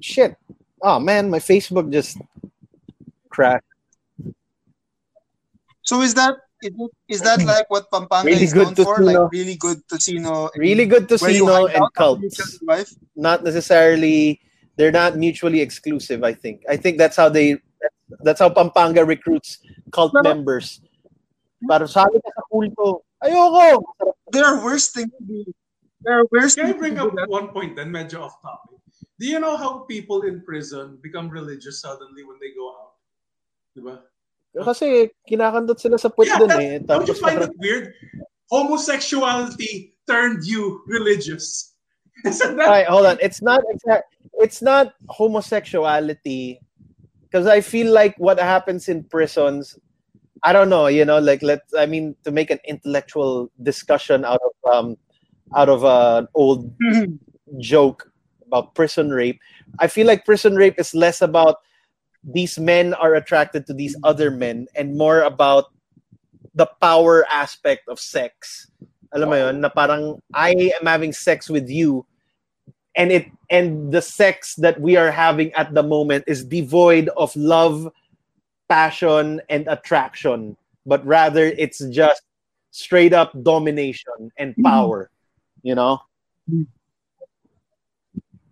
shit. 0.00 0.36
Oh 0.82 1.00
man, 1.00 1.30
my 1.30 1.38
Facebook 1.38 1.90
just 1.90 2.18
crashed. 3.30 3.64
So 5.82 6.02
is 6.02 6.14
that 6.14 6.34
is, 7.08 7.20
that 7.20 7.42
like 7.44 7.70
what 7.70 7.90
Pampanga 7.90 8.26
Really 8.26 8.44
is 8.44 8.54
known 8.54 8.74
for? 8.74 8.98
Like 8.98 9.30
really 9.30 9.56
good 9.56 9.82
and 9.92 10.50
Really 10.56 10.86
good 10.86 11.08
you 11.10 11.16
Tocino 11.16 11.68
hide 11.68 11.76
and 11.76 11.82
out 11.82 11.92
after 11.96 12.24
you 12.24 12.30
kill 12.30 12.58
cults. 12.68 12.98
not 13.14 13.44
necessarily 13.44 14.40
they're 14.76 14.92
not 14.94 15.16
mutually 15.16 15.60
exclusive 15.60 16.22
i 16.24 16.32
think 16.32 16.62
i 16.68 16.76
think 16.76 16.96
that's 16.98 17.16
how 17.16 17.28
they 17.28 17.56
that's 18.22 18.38
how 18.40 18.48
pampanga 18.48 19.04
recruits 19.04 19.58
cult 19.90 20.12
Pero- 20.12 20.22
members 20.22 20.80
para 21.68 21.88
sabi 21.88 22.20
ka 22.20 22.30
sa 22.32 22.42
kulto 22.52 23.02
ayoko 23.24 23.82
There 24.34 24.42
are 24.44 24.58
worse 24.58 24.90
things 24.90 25.14
to 25.14 25.22
do. 25.22 25.46
There 26.02 26.18
are 26.18 26.26
worse 26.34 26.58
Can 26.58 26.66
I 26.66 26.74
bring 26.74 26.98
up 26.98 27.14
that. 27.14 27.30
one 27.30 27.54
point 27.54 27.78
then, 27.78 27.94
medyo 27.94 28.26
off 28.26 28.34
topic? 28.42 28.74
Do 29.22 29.24
you 29.30 29.38
know 29.38 29.54
how 29.54 29.86
people 29.86 30.26
in 30.26 30.42
prison 30.42 30.98
become 30.98 31.30
religious 31.30 31.78
suddenly 31.80 32.26
when 32.26 32.36
they 32.42 32.50
go 32.52 32.66
out? 32.74 32.98
Diba? 33.72 33.94
kasi 34.66 35.14
kinakandot 35.30 35.78
sila 35.78 35.94
sa 35.94 36.10
puwet 36.10 36.26
Yeah, 36.26 36.38
dun 36.42 36.48
that- 36.50 36.60
eh 36.60 36.78
Don't 36.82 37.06
you 37.06 37.14
find 37.16 37.38
parang, 37.38 37.54
it 37.54 37.62
weird? 37.62 37.94
Homosexuality 38.50 39.94
turned 40.10 40.44
you 40.44 40.82
religious. 40.86 41.74
Isn't 42.24 42.56
that? 42.56 42.66
Alright, 42.66 42.88
hold 42.90 43.06
on 43.06 43.16
it's 43.22 43.40
not 43.42 43.60
exact 43.70 44.15
it's 44.36 44.62
not 44.62 44.94
homosexuality 45.08 46.60
because 47.22 47.46
i 47.46 47.60
feel 47.60 47.92
like 47.92 48.14
what 48.18 48.38
happens 48.38 48.88
in 48.88 49.02
prisons 49.04 49.78
i 50.42 50.52
don't 50.52 50.68
know 50.68 50.86
you 50.86 51.04
know 51.04 51.18
like 51.18 51.42
let's 51.42 51.74
i 51.74 51.86
mean 51.86 52.14
to 52.24 52.30
make 52.30 52.50
an 52.50 52.60
intellectual 52.66 53.50
discussion 53.62 54.24
out 54.24 54.40
of 54.44 54.72
um 54.72 54.96
out 55.54 55.68
of 55.68 55.84
an 55.84 56.26
old 56.34 56.72
joke 57.58 58.10
about 58.46 58.74
prison 58.74 59.10
rape. 59.10 59.40
I 59.78 59.86
feel 59.86 60.06
like 60.06 60.24
prison 60.24 60.54
rape 60.56 60.78
is 60.78 60.94
less 60.94 61.20
about 61.20 61.56
these 62.24 62.58
men 62.58 62.94
are 62.94 63.14
attracted 63.14 63.66
to 63.66 63.74
these 63.74 63.96
other 64.02 64.30
men 64.30 64.66
and 64.74 64.96
more 64.96 65.20
about 65.22 65.66
the 66.54 66.66
power 66.80 67.26
aspect 67.30 67.88
of 67.88 68.00
sex. 68.00 68.70
Alam 69.12 69.30
mo 69.30 69.36
yun, 69.36 69.60
na 69.60 69.68
parang 69.68 70.18
I 70.34 70.72
am 70.80 70.86
having 70.86 71.12
sex 71.12 71.48
with 71.48 71.68
you 71.70 72.06
and 72.96 73.12
it 73.12 73.30
and 73.50 73.92
the 73.92 74.02
sex 74.02 74.56
that 74.56 74.80
we 74.80 74.96
are 74.96 75.10
having 75.10 75.52
at 75.52 75.74
the 75.74 75.82
moment 75.82 76.24
is 76.26 76.44
devoid 76.44 77.08
of 77.16 77.34
love, 77.36 77.92
passion 78.68 79.40
and 79.48 79.68
attraction, 79.68 80.56
but 80.84 81.04
rather 81.06 81.44
it's 81.44 81.78
just 81.90 82.22
straight 82.70 83.12
up 83.12 83.30
domination 83.42 84.32
and 84.36 84.56
power, 84.64 85.10
you 85.62 85.74
know? 85.74 86.00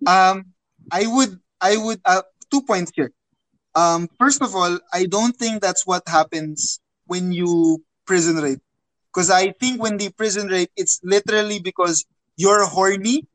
Um, 0.06 0.52
I 0.92 1.06
would, 1.06 1.40
I 1.60 1.76
would, 1.76 2.00
uh, 2.04 2.22
two 2.50 2.62
points 2.62 2.92
here. 2.94 3.12
Um, 3.74 4.08
first 4.18 4.40
of 4.42 4.54
all, 4.54 4.78
I 4.92 5.06
don't 5.06 5.34
think 5.34 5.60
that's 5.60 5.86
what 5.86 6.06
happens 6.06 6.78
when 7.06 7.32
you 7.32 7.82
prison 8.06 8.36
rape. 8.36 8.60
Because 9.12 9.30
I 9.30 9.52
think 9.52 9.82
when 9.82 9.96
they 9.96 10.10
prison 10.10 10.48
rape, 10.48 10.70
it's 10.76 11.00
literally 11.02 11.58
because 11.58 12.04
you're 12.36 12.64
horny 12.66 13.26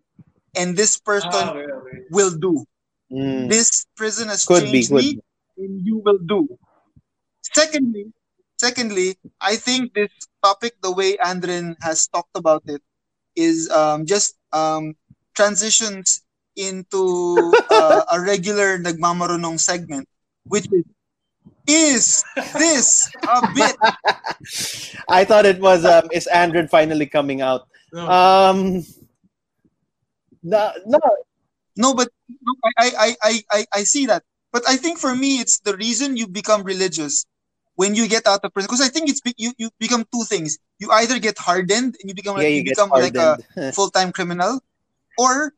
and 0.56 0.76
this 0.78 1.00
person 1.00 1.32
Ah, 1.34 1.52
okay, 1.52 1.66
okay. 1.66 2.00
will 2.12 2.32
do. 2.38 2.66
Mm. 3.12 3.50
This 3.50 3.86
prison 3.98 4.30
has 4.30 4.46
Could 4.46 4.70
be, 4.70 4.86
changed 4.86 4.92
could 4.92 5.04
me 5.04 5.20
and 5.58 5.86
you 5.86 6.02
will 6.04 6.20
do. 6.22 6.48
Secondly, 7.42 8.14
secondly, 8.58 9.18
I 9.42 9.56
think 9.56 9.94
this 9.94 10.12
topic, 10.44 10.76
the 10.82 10.92
way 10.92 11.18
Andrin 11.18 11.76
has 11.82 12.08
talked 12.08 12.36
about 12.36 12.64
it, 12.68 12.82
is 13.36 13.70
um, 13.70 14.06
just 14.06 14.38
um, 14.54 14.96
transitions 15.36 16.22
into 16.56 17.52
uh, 17.72 18.04
a 18.12 18.20
regular 18.22 18.78
nagmamarunong 18.78 19.60
segment, 19.60 20.08
which 20.46 20.68
is 20.72 20.86
is 21.70 22.24
this 22.58 23.12
a 23.28 23.48
bit? 23.54 23.76
I 25.10 25.24
thought 25.24 25.46
it 25.46 25.60
was 25.60 25.86
um, 25.86 26.10
is 26.12 26.28
Andrin 26.34 26.70
finally 26.70 27.06
coming 27.06 27.42
out? 27.42 27.68
No. 27.94 28.10
Um, 28.10 28.84
no, 30.44 30.72
no, 30.86 31.00
No, 31.78 31.94
but 31.94 32.10
no, 32.30 32.54
I, 32.78 32.92
I, 32.98 33.16
I, 33.24 33.34
I, 33.52 33.66
I 33.74 33.84
see 33.84 34.06
that. 34.08 34.24
But 34.52 34.64
I 34.68 34.78
think 34.78 35.00
for 35.00 35.16
me, 35.16 35.40
it's 35.40 35.60
the 35.60 35.76
reason 35.78 36.18
you 36.18 36.28
become 36.28 36.64
religious 36.64 37.26
when 37.76 37.96
you 37.96 38.08
get 38.08 38.28
out 38.28 38.44
of 38.44 38.54
prison. 38.54 38.68
Because 38.68 38.82
I 38.82 38.90
think 38.90 39.10
it's 39.10 39.22
you, 39.38 39.54
you 39.58 39.70
become 39.80 40.06
two 40.12 40.24
things. 40.26 40.58
You 40.80 40.92
either 40.92 41.20
get 41.20 41.38
hardened 41.38 41.96
and 42.02 42.10
you 42.10 42.16
become 42.16 42.36
yeah, 42.36 42.44
like, 42.44 42.50
you 42.52 42.58
you 42.58 42.64
get 42.64 42.76
become 42.76 42.90
like 42.92 43.18
a 43.18 43.38
full 43.74 43.90
time 43.90 44.12
criminal, 44.12 44.60
or 45.18 45.54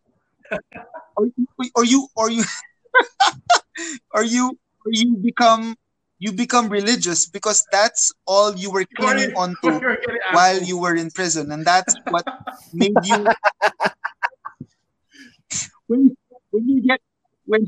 or, 1.16 1.26
you- 1.26 1.72
or 1.76 1.86
you 1.86 2.08
or 2.16 2.30
you 2.30 2.44
or 4.14 4.24
you 4.24 4.58
or 4.86 4.92
you 4.92 5.18
become 5.18 5.76
you 6.20 6.32
become 6.32 6.70
religious 6.70 7.28
because 7.28 7.66
that's 7.72 8.12
all 8.28 8.56
you 8.56 8.70
were 8.72 8.86
clinging 8.96 9.32
onto 9.36 9.58
You're 9.72 9.98
while 10.32 10.62
you 10.62 10.78
were 10.78 10.96
in 10.96 11.10
prison, 11.12 11.52
and 11.52 11.66
that's 11.66 11.96
what 12.08 12.26
made 12.74 13.04
you. 13.06 13.28
when 15.92 16.16
when 16.56 16.64
you 16.72 16.80
get 16.88 17.02
when 17.46 17.68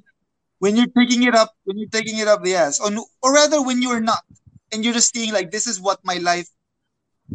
when 0.63 0.79
you're 0.79 0.93
taking 0.95 1.23
it 1.27 1.35
up 1.35 1.51
when 1.67 1.77
you're 1.77 1.91
taking 1.91 2.17
it 2.23 2.27
up 2.31 2.39
the 2.43 2.55
ass, 2.55 2.79
or, 2.79 2.89
or 3.21 3.33
rather 3.35 3.59
when 3.61 3.83
you're 3.83 3.99
not, 3.99 4.23
and 4.71 4.83
you're 4.83 4.95
just 4.95 5.11
seeing 5.13 5.33
like 5.35 5.51
this 5.51 5.67
is 5.67 5.81
what 5.83 5.99
my 6.07 6.17
life 6.23 6.47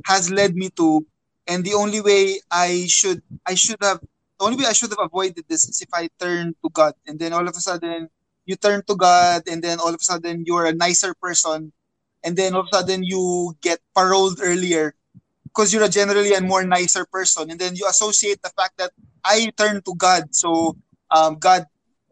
has 0.06 0.30
led 0.30 0.56
me 0.56 0.70
to, 0.80 1.04
and 1.46 1.64
the 1.64 1.74
only 1.74 2.00
way 2.00 2.40
I 2.50 2.86
should 2.88 3.20
I 3.44 3.54
should 3.54 3.76
have 3.82 4.00
the 4.40 4.44
only 4.48 4.56
way 4.56 4.66
I 4.66 4.72
should 4.72 4.90
have 4.90 5.04
avoided 5.04 5.44
this 5.48 5.68
is 5.68 5.82
if 5.84 5.92
I 5.92 6.08
turn 6.18 6.56
to 6.64 6.68
God, 6.72 6.94
and 7.06 7.20
then 7.20 7.32
all 7.36 7.46
of 7.46 7.54
a 7.54 7.60
sudden 7.60 8.08
you 8.46 8.56
turn 8.56 8.82
to 8.88 8.96
God, 8.96 9.44
and 9.50 9.62
then 9.62 9.80
all 9.80 9.92
of 9.92 10.00
a 10.00 10.08
sudden 10.08 10.44
you're 10.46 10.66
a 10.66 10.74
nicer 10.74 11.12
person, 11.20 11.72
and 12.24 12.36
then 12.36 12.54
all 12.54 12.64
of 12.64 12.72
a 12.72 12.76
sudden 12.80 13.04
you 13.04 13.52
get 13.60 13.78
paroled 13.94 14.40
earlier 14.42 14.94
because 15.58 15.74
you're 15.74 15.82
a 15.82 15.88
generally 15.88 16.34
a 16.34 16.40
more 16.40 16.62
nicer 16.62 17.04
person, 17.04 17.50
and 17.50 17.58
then 17.58 17.74
you 17.74 17.84
associate 17.90 18.38
the 18.46 18.50
fact 18.54 18.78
that 18.78 18.92
I 19.24 19.50
turned 19.58 19.84
to 19.86 19.94
God, 19.98 20.30
so 20.30 20.76
um, 21.10 21.34
God 21.34 21.66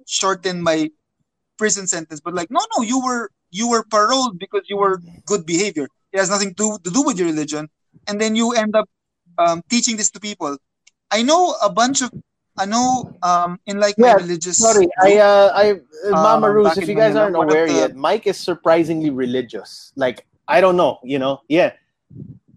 shortened 0.04 0.64
my 0.64 0.90
prison 1.56 1.86
sentence. 1.86 2.18
But 2.18 2.34
like, 2.34 2.50
no, 2.50 2.58
no, 2.76 2.82
you 2.82 2.98
were 2.98 3.30
you 3.54 3.70
were 3.70 3.84
paroled 3.86 4.40
because 4.40 4.66
you 4.66 4.76
were 4.76 4.98
good 5.26 5.46
behavior. 5.46 5.86
It 6.10 6.18
has 6.18 6.28
nothing 6.28 6.54
to, 6.58 6.78
to 6.82 6.90
do 6.90 7.02
with 7.06 7.22
your 7.22 7.28
religion, 7.28 7.70
and 8.08 8.20
then 8.20 8.34
you 8.34 8.50
end 8.50 8.74
up 8.74 8.90
um, 9.38 9.62
teaching 9.70 9.96
this 9.96 10.10
to 10.10 10.18
people. 10.18 10.58
I 11.12 11.22
know 11.22 11.54
a 11.62 11.70
bunch 11.70 12.02
of 12.02 12.10
I 12.58 12.66
know 12.66 13.14
um, 13.22 13.60
in 13.66 13.78
like 13.78 13.94
my 13.96 14.08
Yeah, 14.08 14.16
religious 14.16 14.58
Sorry, 14.58 14.88
I, 14.98 15.18
uh, 15.22 15.52
I, 15.54 15.64
uh, 16.10 16.18
Mama 16.18 16.50
Um, 16.50 16.64
back 16.64 16.78
if 16.78 16.88
you 16.88 16.96
guys 16.96 17.14
aren't 17.14 17.36
aware 17.36 17.68
the- 17.68 17.78
yet, 17.78 17.94
Mike 17.94 18.26
is 18.26 18.40
surprisingly 18.42 19.10
religious. 19.10 19.92
Like, 19.94 20.26
I 20.48 20.60
don't 20.60 20.74
know, 20.74 20.98
you 21.04 21.20
know, 21.20 21.46
yeah. 21.46 21.78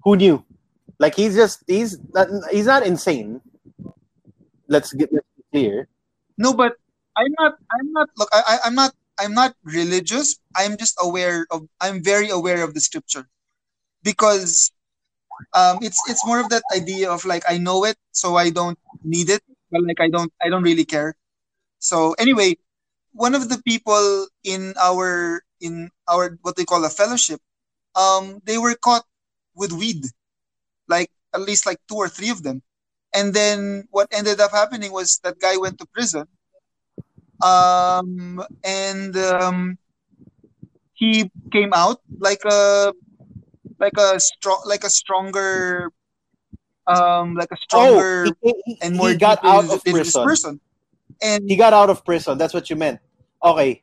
Who 0.01 0.15
knew? 0.15 0.41
Like, 0.99 1.15
he's 1.15 1.35
just, 1.35 1.63
he's 1.65 1.97
not, 2.13 2.27
he's 2.51 2.67
not 2.67 2.85
insane. 2.85 3.41
Let's 4.67 4.93
get 4.93 5.11
this 5.11 5.23
clear. 5.51 5.87
No, 6.37 6.53
but 6.53 6.73
I'm 7.17 7.33
not. 7.39 7.55
I'm 7.71 7.91
not. 7.91 8.09
Look, 8.17 8.29
I, 8.31 8.43
I, 8.47 8.57
I'm 8.65 8.75
not. 8.75 8.93
I'm 9.19 9.33
not 9.33 9.55
religious. 9.63 10.39
I'm 10.55 10.77
just 10.77 10.95
aware 11.01 11.47
of. 11.51 11.67
I'm 11.81 12.03
very 12.03 12.29
aware 12.29 12.63
of 12.63 12.73
the 12.73 12.79
scripture, 12.79 13.27
because 14.03 14.71
um, 15.53 15.79
it's 15.81 15.99
it's 16.07 16.25
more 16.25 16.39
of 16.39 16.49
that 16.49 16.63
idea 16.71 17.11
of 17.11 17.25
like 17.25 17.43
I 17.49 17.57
know 17.57 17.83
it, 17.83 17.97
so 18.11 18.35
I 18.37 18.51
don't 18.51 18.77
need 19.03 19.29
it, 19.29 19.41
but 19.71 19.83
like 19.83 19.99
I 19.99 20.07
don't 20.07 20.31
I 20.41 20.49
don't 20.49 20.63
really 20.63 20.85
care. 20.85 21.15
So 21.79 22.13
anyway, 22.19 22.55
one 23.11 23.35
of 23.35 23.49
the 23.49 23.61
people 23.63 24.27
in 24.43 24.73
our 24.79 25.41
in 25.59 25.89
our 26.07 26.37
what 26.41 26.55
they 26.55 26.63
call 26.63 26.85
a 26.85 26.89
fellowship, 26.89 27.41
um, 27.95 28.39
they 28.45 28.57
were 28.57 28.75
caught 28.75 29.03
with 29.55 29.73
weed, 29.73 30.05
like 30.89 31.09
at 31.33 31.41
least 31.41 31.65
like 31.65 31.79
two 31.87 31.95
or 31.95 32.09
three 32.09 32.29
of 32.29 32.43
them, 32.43 32.61
and 33.13 33.33
then 33.33 33.87
what 33.91 34.07
ended 34.11 34.39
up 34.39 34.51
happening 34.51 34.91
was 34.91 35.19
that 35.23 35.39
guy 35.39 35.57
went 35.57 35.77
to 35.79 35.85
prison, 35.93 36.25
um, 37.41 38.43
and 38.63 39.15
um, 39.17 39.77
he 40.93 41.29
came 41.51 41.71
out 41.73 42.01
like 42.19 42.41
a 42.45 42.93
like 43.79 43.97
a 43.97 44.19
strong 44.19 44.61
like 44.65 44.83
a 44.83 44.89
stronger 44.89 45.91
um 46.87 47.35
like 47.35 47.51
a 47.51 47.57
stronger 47.57 48.27
oh, 48.27 48.33
he, 48.41 48.53
he, 48.65 48.77
and 48.81 48.97
more 48.97 49.09
he 49.09 49.15
got 49.15 49.39
out 49.45 49.69
of 49.69 49.83
prison. 49.83 50.23
person 50.23 50.59
and 51.21 51.49
He 51.49 51.55
got 51.55 51.73
out 51.73 51.89
of 51.89 52.03
prison. 52.05 52.37
That's 52.37 52.53
what 52.53 52.69
you 52.69 52.75
meant. 52.75 52.99
Okay. 53.43 53.81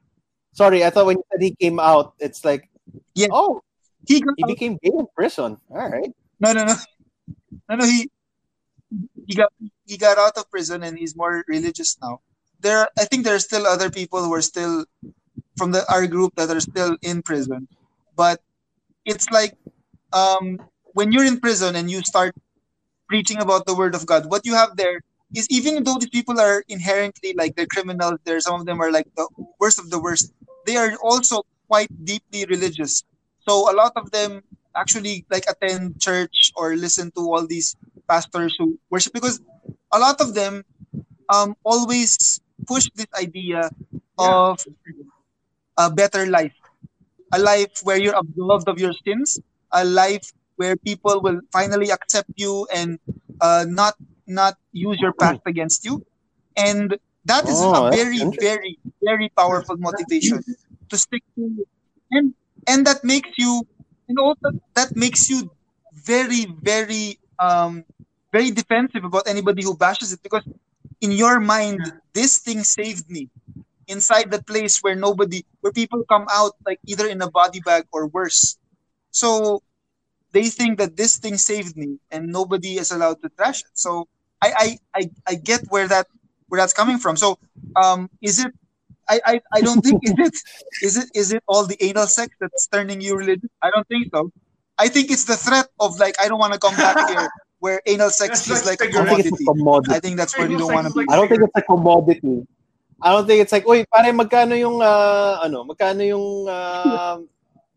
Sorry, 0.53 0.85
I 0.85 0.91
thought 0.91 1.07
when 1.07 1.19
you 1.19 1.25
said 1.31 1.43
he 1.43 1.55
came 1.55 1.79
out, 1.79 2.15
it's 2.19 2.45
like, 2.45 2.69
Yeah. 3.15 3.29
oh, 3.31 3.63
he 4.07 4.25
he 4.37 4.45
became 4.45 4.79
gay 4.83 4.93
in 4.93 5.07
prison. 5.15 5.59
All 5.71 5.89
right. 5.89 6.11
no 6.41 6.53
no 6.53 6.65
no 6.65 6.75
no 7.69 7.77
no 7.77 7.85
he 7.87 8.11
he 9.27 9.35
got 9.35 9.53
he 9.87 9.97
got 9.97 10.19
out 10.19 10.37
of 10.37 10.51
prison 10.51 10.83
and 10.83 10.99
he's 10.99 11.17
more 11.17 11.45
religious 11.49 11.97
now. 12.03 12.21
There 12.61 12.89
i 12.99 13.05
think 13.05 13.25
there 13.25 13.35
are 13.35 13.43
still 13.51 13.67
other 13.67 13.91
people 13.91 14.25
who 14.25 14.33
are 14.35 14.43
still 14.43 14.85
from 15.57 15.73
the 15.73 15.85
our 15.93 16.07
group 16.07 16.35
that 16.37 16.51
are 16.51 16.61
still 16.61 16.97
in 17.03 17.23
prison. 17.23 17.69
But 18.17 18.41
it's 19.05 19.31
like 19.31 19.55
um 20.13 20.59
when 20.95 21.13
you're 21.13 21.27
in 21.27 21.41
prison 21.41 21.77
and 21.77 21.91
you 21.91 22.03
start 22.03 22.35
preaching 23.09 23.39
about 23.41 23.67
the 23.67 23.75
word 23.77 23.95
of 23.95 24.07
god 24.07 24.27
what 24.31 24.47
you 24.47 24.55
have 24.55 24.77
there 24.77 25.01
is 25.35 25.47
even 25.51 25.85
though 25.85 25.99
these 25.99 26.11
people 26.11 26.41
are 26.41 26.65
inherently 26.69 27.35
like 27.37 27.55
they're 27.57 27.71
criminals 27.71 28.19
there 28.25 28.41
some 28.41 28.61
of 28.61 28.67
them 28.67 28.81
are 28.81 28.91
like 28.93 29.07
the 29.17 29.27
worst 29.61 29.79
of 29.79 29.91
the 29.91 30.01
worst 30.01 30.33
they 30.67 30.77
are 30.77 30.95
also 31.03 31.43
quite 31.69 31.91
deeply 32.05 32.45
religious. 32.47 33.05
So 33.49 33.71
a 33.71 33.75
lot 33.75 33.93
of 33.97 34.11
them 34.13 34.43
actually 34.77 35.25
like 35.31 35.45
attend 35.49 35.99
church 36.01 36.53
or 36.57 36.77
listen 36.77 37.11
to 37.17 37.23
all 37.23 37.47
these 37.47 37.77
pastors 38.09 38.55
who 38.59 38.79
worship 38.91 39.13
because 39.13 39.41
a 39.93 39.99
lot 39.99 40.21
of 40.21 40.35
them 40.35 40.63
um 41.33 41.55
always 41.65 42.41
push 42.67 42.87
this 42.97 43.07
idea 43.19 43.71
of 44.19 44.59
a 45.79 45.91
better 45.91 46.27
life. 46.27 46.55
A 47.33 47.39
life 47.39 47.81
where 47.83 47.99
you're 47.99 48.17
absolved 48.19 48.69
of 48.69 48.79
your 48.79 48.93
sins. 49.07 49.41
A 49.73 49.85
life 49.85 50.33
where 50.57 50.77
people 50.77 51.21
will 51.23 51.41
finally 51.53 51.91
accept 51.91 52.29
you 52.37 52.67
and 52.75 52.99
uh, 53.41 53.65
not 53.69 53.95
not 54.27 54.55
use 54.73 54.99
your 55.01 55.13
past 55.21 55.41
against 55.47 55.85
you. 55.85 56.01
And 56.57 56.97
that 57.25 57.49
is 57.49 57.69
Oh, 57.69 57.75
a 57.75 57.83
very 57.83 58.25
very 58.41 58.79
very 59.03 59.31
powerful 59.37 59.77
motivation 59.79 60.43
to 60.91 60.99
stick 60.99 61.23
to 61.37 61.65
and 62.11 62.35
and 62.69 62.87
that 62.87 63.05
makes 63.05 63.31
you 63.39 63.63
and 64.09 64.19
also 64.19 64.51
that 64.75 64.95
makes 64.97 65.29
you 65.31 65.51
very 65.93 66.47
very 66.63 67.19
um 67.39 67.85
very 68.33 68.51
defensive 68.51 69.05
about 69.05 69.27
anybody 69.27 69.63
who 69.63 69.77
bashes 69.77 70.13
it 70.13 70.23
because 70.23 70.45
in 71.01 71.13
your 71.13 71.41
mind 71.41 71.81
this 72.15 72.39
thing 72.39 72.63
saved 72.63 73.09
me 73.11 73.29
inside 73.89 74.31
the 74.31 74.43
place 74.43 74.79
where 74.83 74.95
nobody 74.97 75.45
where 75.61 75.73
people 75.73 76.03
come 76.11 76.27
out 76.31 76.53
like 76.67 76.81
either 76.87 77.07
in 77.09 77.23
a 77.23 77.31
body 77.31 77.61
bag 77.61 77.85
or 77.93 78.07
worse. 78.09 78.57
So 79.11 79.63
they 80.33 80.49
think 80.49 80.79
that 80.79 80.97
this 80.97 81.19
thing 81.19 81.37
saved 81.39 81.77
me 81.77 81.99
and 82.11 82.29
nobody 82.29 82.79
is 82.79 82.91
allowed 82.91 83.23
to 83.23 83.29
trash 83.31 83.61
it. 83.61 83.75
So 83.75 84.09
i 84.43 84.51
i 84.65 84.69
i, 85.01 85.03
I 85.27 85.35
get 85.37 85.63
where 85.69 85.89
that 85.89 86.07
where 86.49 86.61
that's 86.61 86.75
coming 86.75 86.99
from. 86.99 87.17
So 87.17 87.39
um 87.77 88.11
is 88.23 88.39
it 88.39 88.53
I, 89.09 89.21
I, 89.25 89.35
I 89.55 89.61
don't 89.61 89.81
think 89.83 90.03
is 90.09 90.15
it 90.19 90.37
is 90.83 90.95
it 90.97 91.09
is 91.15 91.29
it 91.33 91.43
all 91.47 91.67
the 91.67 91.77
anal 91.83 92.07
sex 92.07 92.35
that's 92.41 92.67
turning 92.69 93.01
you 93.01 93.17
religious? 93.17 93.51
I 93.63 93.71
don't 93.71 93.87
think 93.89 94.09
so. 94.13 94.31
I 94.79 94.89
think 94.89 95.11
it's 95.11 95.25
the 95.25 95.37
threat 95.37 95.69
of 95.81 95.99
like 95.99 96.15
I 96.21 96.29
don't 96.29 96.39
want 96.39 96.53
to 96.53 96.59
come 96.59 96.77
back 96.77 97.09
here 97.09 97.29
where 97.59 97.81
anal 97.87 98.11
sex 98.11 98.45
That's 98.45 98.63
is 98.63 98.67
like 98.67 98.81
like 98.83 98.93
a 98.95 98.99
I 98.99 99.05
don't 99.05 99.17
think 99.17 99.27
it's 99.33 99.41
commodity. 99.41 99.45
a 99.45 99.55
commodity. 99.55 99.95
I 99.97 100.01
think 100.01 100.15
that's 100.21 100.35
where 100.37 100.51
you 100.51 100.59
don't 100.59 100.73
want 100.75 100.87
to 100.89 100.93
be. 100.93 101.01
Like- 101.01 101.11
I 101.13 101.17
don't 101.17 101.29
think 101.29 101.43
it's 101.43 101.57
a 101.57 101.63
commodity. 101.63 102.37
I 102.97 103.13
don't 103.13 103.27
think 103.29 103.41
it's 103.45 103.53
like, 103.53 103.69
uy, 103.69 103.85
pare, 103.93 104.09
magkano 104.09 104.57
yung, 104.57 104.81
uh, 104.81 105.45
ano, 105.45 105.69
magkano 105.69 106.01
yung 106.01 106.49
uh, 106.49 107.21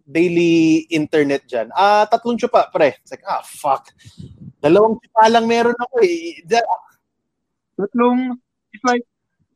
daily 0.07 0.87
internet 0.87 1.43
dyan? 1.43 1.67
Ah, 1.75 2.07
tatlong 2.07 2.39
chupa, 2.39 2.71
pre. 2.71 2.95
It's 3.03 3.11
like, 3.11 3.27
ah, 3.27 3.43
fuck. 3.43 3.91
Dalawang 4.63 4.95
chupa 5.03 5.27
lang 5.27 5.43
meron 5.43 5.75
ako 5.75 5.99
eh. 6.07 6.39
Da- 6.47 6.63
Tatlong, 7.75 8.31
it's 8.71 8.83
like, 8.87 9.03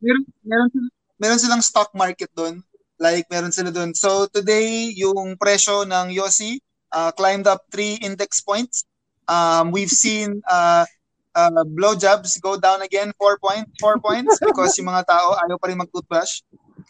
meron, 0.04 0.24
meron, 0.44 0.68
sil- 0.72 0.96
meron 1.24 1.40
silang 1.40 1.64
stock 1.64 1.96
market 1.96 2.28
doon. 2.36 2.60
Like, 3.00 3.32
meron 3.32 3.56
sila 3.56 3.72
doon. 3.72 3.96
So, 3.96 4.28
today, 4.28 4.92
yung 4.92 5.40
presyo 5.40 5.88
ng 5.88 6.12
Yossi 6.12 6.60
uh, 6.92 7.16
climbed 7.16 7.48
up 7.48 7.64
three 7.72 7.96
index 8.04 8.44
points. 8.44 8.84
Um, 9.32 9.72
we've 9.72 9.92
seen 9.92 10.44
uh, 10.52 10.84
uh, 11.32 11.64
blowjobs 11.64 12.36
go 12.44 12.60
down 12.60 12.84
again 12.84 13.16
four 13.16 13.40
points, 13.40 13.72
four 13.80 14.04
points 14.04 14.36
because 14.44 14.76
yung 14.76 14.92
mga 14.92 15.08
tao 15.08 15.40
ayaw 15.48 15.56
pa 15.56 15.72
rin 15.72 15.80
mag-toothbrush. 15.80 16.44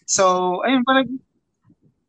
So, 0.10 0.58
ayun, 0.66 0.82
parang, 0.82 1.22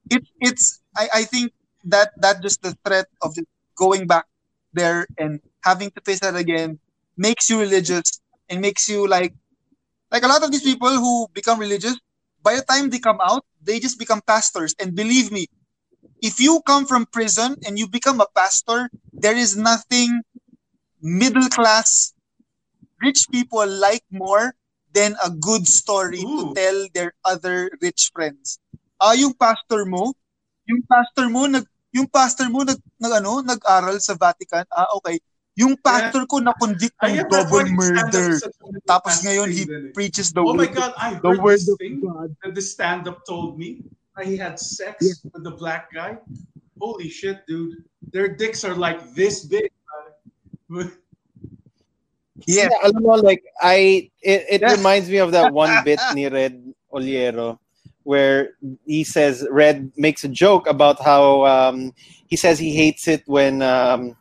it's, 0.09 0.29
it's, 0.41 0.65
I, 0.97 1.21
I 1.21 1.23
think 1.29 1.53
that, 1.85 2.17
that 2.25 2.41
just 2.41 2.65
the 2.65 2.73
threat 2.89 3.07
of 3.21 3.37
just 3.37 3.53
going 3.77 4.09
back 4.09 4.25
there 4.73 5.07
and 5.21 5.45
having 5.61 5.93
to 5.93 6.01
face 6.01 6.25
that 6.25 6.35
again 6.35 6.81
makes 7.17 7.53
you 7.53 7.61
religious 7.61 8.21
and 8.49 8.61
makes 8.61 8.89
you 8.89 9.07
like 9.07 9.33
like 10.11 10.23
a 10.23 10.29
lot 10.31 10.43
of 10.43 10.51
these 10.51 10.63
people 10.63 10.91
who 10.91 11.27
become 11.35 11.59
religious 11.59 11.99
by 12.45 12.61
the 12.61 12.67
time 12.69 12.93
they 12.93 13.01
come 13.01 13.19
out 13.25 13.43
they 13.65 13.81
just 13.81 13.99
become 13.99 14.21
pastors. 14.21 14.77
And 14.79 14.95
believe 14.95 15.33
me 15.33 15.49
if 16.21 16.39
you 16.39 16.61
come 16.69 16.85
from 16.85 17.09
prison 17.09 17.57
and 17.65 17.81
you 17.81 17.89
become 17.89 18.21
a 18.21 18.29
pastor 18.37 18.93
there 19.13 19.35
is 19.35 19.57
nothing 19.57 20.23
middle 21.01 21.49
class 21.49 22.13
rich 23.01 23.27
people 23.33 23.67
like 23.67 24.05
more 24.13 24.55
than 24.93 25.17
a 25.25 25.31
good 25.33 25.67
story 25.67 26.23
to 26.23 26.53
Ooh. 26.53 26.55
tell 26.55 26.87
their 26.95 27.13
other 27.25 27.73
rich 27.83 28.13
friends. 28.15 28.61
Ah 29.01 29.17
yung 29.17 29.35
pastor 29.35 29.89
mo 29.89 30.13
yung 30.69 30.85
pastor 30.87 31.27
mo 31.33 31.49
nag 31.49 31.67
yung 31.95 32.07
pastor 32.07 32.47
mo 32.53 32.63
nag, 32.63 32.79
nag 33.01 33.13
ano 33.25 33.41
nag-aral 33.41 33.99
sa 33.99 34.15
Vatican? 34.15 34.69
Ah 34.71 34.89
okay 35.01 35.19
yung 35.55 35.79
pastor 35.79 36.27
ko 36.27 36.43
na 36.43 36.51
convict 36.59 36.99
I 36.99 37.15
ng 37.15 37.17
have 37.23 37.31
that 37.31 37.47
double 37.47 37.63
one 37.63 37.71
stand-up 37.79 38.11
murder 38.11 38.29
tapos 38.91 39.15
ngayon 39.23 39.49
he 39.55 39.63
Thing, 39.65 39.71
eh. 39.71 39.93
preaches 39.95 40.35
the 40.35 40.43
Oh 40.43 40.55
my 40.55 40.67
god, 40.67 40.93
I 40.99 41.15
the 41.23 41.31
heard 41.31 41.43
word 41.43 41.63
this 41.63 41.71
of 41.71 41.79
thing 41.79 42.03
God. 42.03 42.35
that 42.43 42.53
the 42.59 42.63
stand-up 42.65 43.23
told 43.27 43.55
me. 43.59 43.87
that 44.19 44.27
He 44.27 44.35
had 44.39 44.59
sex 44.59 45.23
with 45.31 45.43
the 45.43 45.55
black 45.55 45.91
guy. 45.95 46.19
Holy 46.79 47.07
shit, 47.11 47.43
dude! 47.47 47.87
Their 48.11 48.35
dicks 48.35 48.63
are 48.67 48.75
like 48.75 49.15
this 49.15 49.47
big. 49.47 49.71
man. 50.71 50.91
Yeah. 52.47 52.67
Yeah, 52.69 52.91
alam 52.91 53.03
mo, 53.07 53.15
like, 53.15 53.47
I, 53.63 54.11
it, 54.21 54.59
it 54.59 54.61
Yeah. 54.61 54.75
reminds 54.75 55.09
me 55.09 55.19
of 55.19 55.31
that 55.33 55.53
one 55.55 55.71
bit 55.87 56.01
ni 56.13 56.27
Red 56.27 56.59
Ollero 56.93 57.59
where 58.03 58.59
he 58.85 59.05
says, 59.05 59.47
Red 59.51 59.91
makes 59.97 60.25
a 60.25 60.29
joke 60.29 60.67
about 60.67 61.01
how 61.01 61.47
um, 61.47 61.95
he 62.27 62.37
says 62.37 62.59
he 62.59 62.75
hates 62.75 63.09
it 63.09 63.23
when 63.27 63.63
um, 63.63 64.17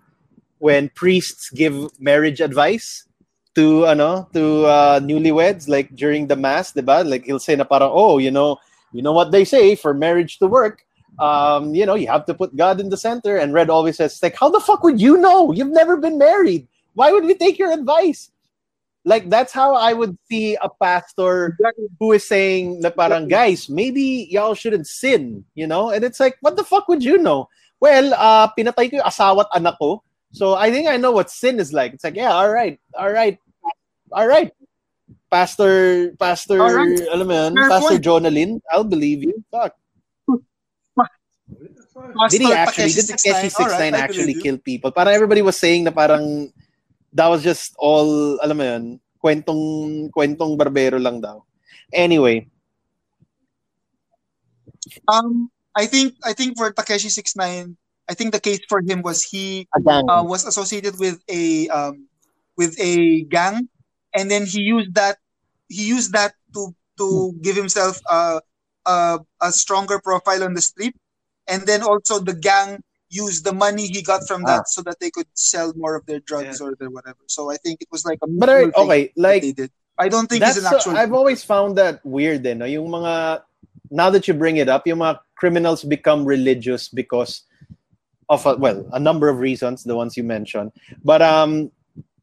when 0.64 0.88
priests 0.96 1.52
give 1.52 1.76
marriage 2.00 2.40
advice 2.40 3.04
to 3.52 3.84
ano 3.86 4.32
to 4.32 4.64
uh, 4.64 5.04
newlyweds 5.04 5.68
like 5.68 5.92
during 5.92 6.32
the 6.32 6.40
mass 6.40 6.72
diba? 6.72 7.04
like 7.04 7.28
he'll 7.28 7.44
say 7.44 7.52
na 7.60 7.68
parang 7.68 7.92
oh 7.92 8.16
you 8.16 8.32
know 8.32 8.56
you 8.96 9.04
know 9.04 9.12
what 9.12 9.36
they 9.36 9.44
say 9.44 9.76
for 9.76 9.92
marriage 9.92 10.40
to 10.40 10.48
work? 10.48 10.88
Um, 11.20 11.76
you 11.76 11.84
know 11.86 12.00
you 12.00 12.08
have 12.08 12.24
to 12.32 12.34
put 12.34 12.56
God 12.56 12.80
in 12.80 12.88
the 12.88 12.96
center. 12.96 13.36
And 13.36 13.52
Red 13.52 13.70
always 13.70 14.00
says 14.00 14.16
like 14.24 14.40
how 14.40 14.48
the 14.48 14.64
fuck 14.64 14.88
would 14.88 15.04
you 15.04 15.20
know? 15.20 15.52
You've 15.52 15.76
never 15.76 15.98
been 16.00 16.18
married. 16.18 16.66
Why 16.96 17.12
would 17.12 17.26
we 17.26 17.36
take 17.36 17.60
your 17.60 17.74
advice? 17.76 18.32
Like 19.04 19.28
that's 19.28 19.52
how 19.52 19.76
I 19.76 19.92
would 19.92 20.16
see 20.32 20.56
a 20.64 20.72
pastor 20.72 21.60
Exactly. 21.60 21.92
who 22.00 22.16
is 22.16 22.24
saying 22.24 22.80
na 22.80 22.90
parang 22.90 23.28
guys 23.28 23.68
maybe 23.68 24.32
y'all 24.32 24.56
shouldn't 24.56 24.88
sin 24.88 25.44
you 25.60 25.68
know? 25.68 25.92
And 25.92 26.08
it's 26.08 26.24
like 26.24 26.40
what 26.40 26.56
the 26.56 26.64
fuck 26.64 26.88
would 26.88 27.04
you 27.04 27.20
know? 27.20 27.52
Well 27.84 28.16
uh 28.16 28.48
pinatay 28.56 28.96
ko 28.96 29.04
yung 29.04 29.10
asawa 29.12 29.44
at 29.52 29.60
anak 29.60 29.76
ko 29.76 30.00
so 30.34 30.58
I 30.58 30.74
think 30.74 30.90
I 30.90 30.98
know 30.98 31.14
what 31.14 31.30
sin 31.30 31.62
is 31.62 31.72
like. 31.72 31.94
It's 31.94 32.04
like 32.04 32.18
yeah 32.18 32.34
all 32.34 32.50
right 32.50 32.82
all 32.98 33.10
right 33.14 33.40
all 34.14 34.28
right. 34.28 34.54
Pastor 35.34 36.14
pastor 36.22 36.62
All 36.62 36.74
right. 36.74 37.10
alam 37.10 37.26
mo 37.26 37.34
yun, 37.34 37.54
pastor. 37.58 37.98
Jonalyn 37.98 38.62
I'll 38.70 38.86
believe 38.86 39.26
you. 39.26 39.42
Fuck. 39.50 39.74
Did 42.30 42.42
he 42.42 42.54
actually 42.54 42.94
did 42.94 43.10
Takeshi 43.10 43.50
Takeshi 43.50 43.50
69, 43.50 43.94
right, 43.94 44.02
actually 44.06 44.36
kill 44.38 44.58
people. 44.58 44.94
Parang 44.94 45.14
everybody 45.14 45.42
was 45.42 45.58
saying 45.58 45.84
na 45.86 45.92
parang 45.92 46.54
that 47.14 47.28
was 47.28 47.42
just 47.42 47.74
all 47.78 48.38
alam 48.42 48.58
mo 48.58 48.66
yun 48.66 48.84
kwentong 49.18 49.64
kwentong 50.14 50.54
barbero 50.58 51.02
lang 51.02 51.22
daw. 51.22 51.42
Anyway. 51.90 52.46
Um, 55.10 55.50
I 55.74 55.90
think 55.90 56.14
I 56.22 56.34
think 56.38 56.58
for 56.58 56.70
Takeshi 56.70 57.10
69, 57.10 57.78
I 58.10 58.14
think 58.14 58.34
the 58.34 58.40
case 58.40 58.60
for 58.68 58.82
him 58.82 59.02
was 59.02 59.24
he 59.24 59.68
uh, 59.76 60.24
was 60.26 60.46
associated 60.46 61.00
with 61.00 61.24
a 61.30 61.70
um, 61.70 62.08
with 62.58 62.76
a 62.80 63.24
gang, 63.24 63.70
and 64.14 64.30
then 64.30 64.46
he 64.46 64.62
used 64.62 64.96
that 64.96 65.18
he 65.70 65.88
used 65.88 66.14
that 66.14 66.34
to 66.54 66.76
to 66.98 67.34
give 67.42 67.56
himself 67.56 68.00
a, 68.10 68.42
a 68.86 69.20
a 69.42 69.52
stronger 69.52 70.00
profile 70.00 70.44
on 70.44 70.54
the 70.54 70.62
street, 70.62 70.96
and 71.48 71.64
then 71.64 71.82
also 71.82 72.20
the 72.20 72.36
gang 72.36 72.84
used 73.10 73.46
the 73.46 73.54
money 73.54 73.88
he 73.88 74.02
got 74.02 74.28
from 74.28 74.44
that 74.44 74.68
so 74.68 74.82
that 74.82 75.00
they 75.00 75.12
could 75.12 75.28
sell 75.36 75.72
more 75.78 75.96
of 75.96 76.06
their 76.08 76.20
drugs 76.20 76.60
or 76.60 76.76
their 76.76 76.90
whatever. 76.90 77.20
So 77.28 77.52
I 77.52 77.58
think 77.58 77.82
it 77.82 77.88
was 77.92 78.04
like 78.04 78.18
a 78.24 78.28
but 78.28 78.50
I, 78.50 78.64
okay, 78.76 79.14
like 79.16 79.44
they 79.44 79.54
did. 79.54 79.72
I 79.98 80.10
don't 80.10 80.28
think 80.28 80.42
that's 80.42 80.58
it's 80.58 80.66
an 80.66 80.74
actual. 80.74 80.98
I've 80.98 81.14
always 81.14 81.44
found 81.44 81.78
that 81.78 82.04
weird 82.04 82.46
eh, 82.46 82.56
no? 82.56 82.66
Yung 82.66 82.90
mga 82.90 83.44
now 83.92 84.10
that 84.10 84.28
you 84.28 84.34
bring 84.34 84.58
it 84.58 84.68
up, 84.68 84.88
yung 84.88 85.00
mga 85.00 85.20
criminals 85.36 85.84
become 85.84 86.26
religious 86.26 86.90
because 86.90 87.44
of 88.30 88.46
a, 88.46 88.56
well, 88.56 88.86
a 88.94 89.00
number 89.00 89.30
of 89.30 89.40
reasons, 89.40 89.84
the 89.84 89.96
ones 89.96 90.18
you 90.18 90.24
mentioned. 90.24 90.72
But 91.04 91.22
um 91.22 91.72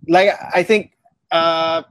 like 0.09 0.31
I 0.55 0.63
think 0.63 0.93
uh 1.31 1.83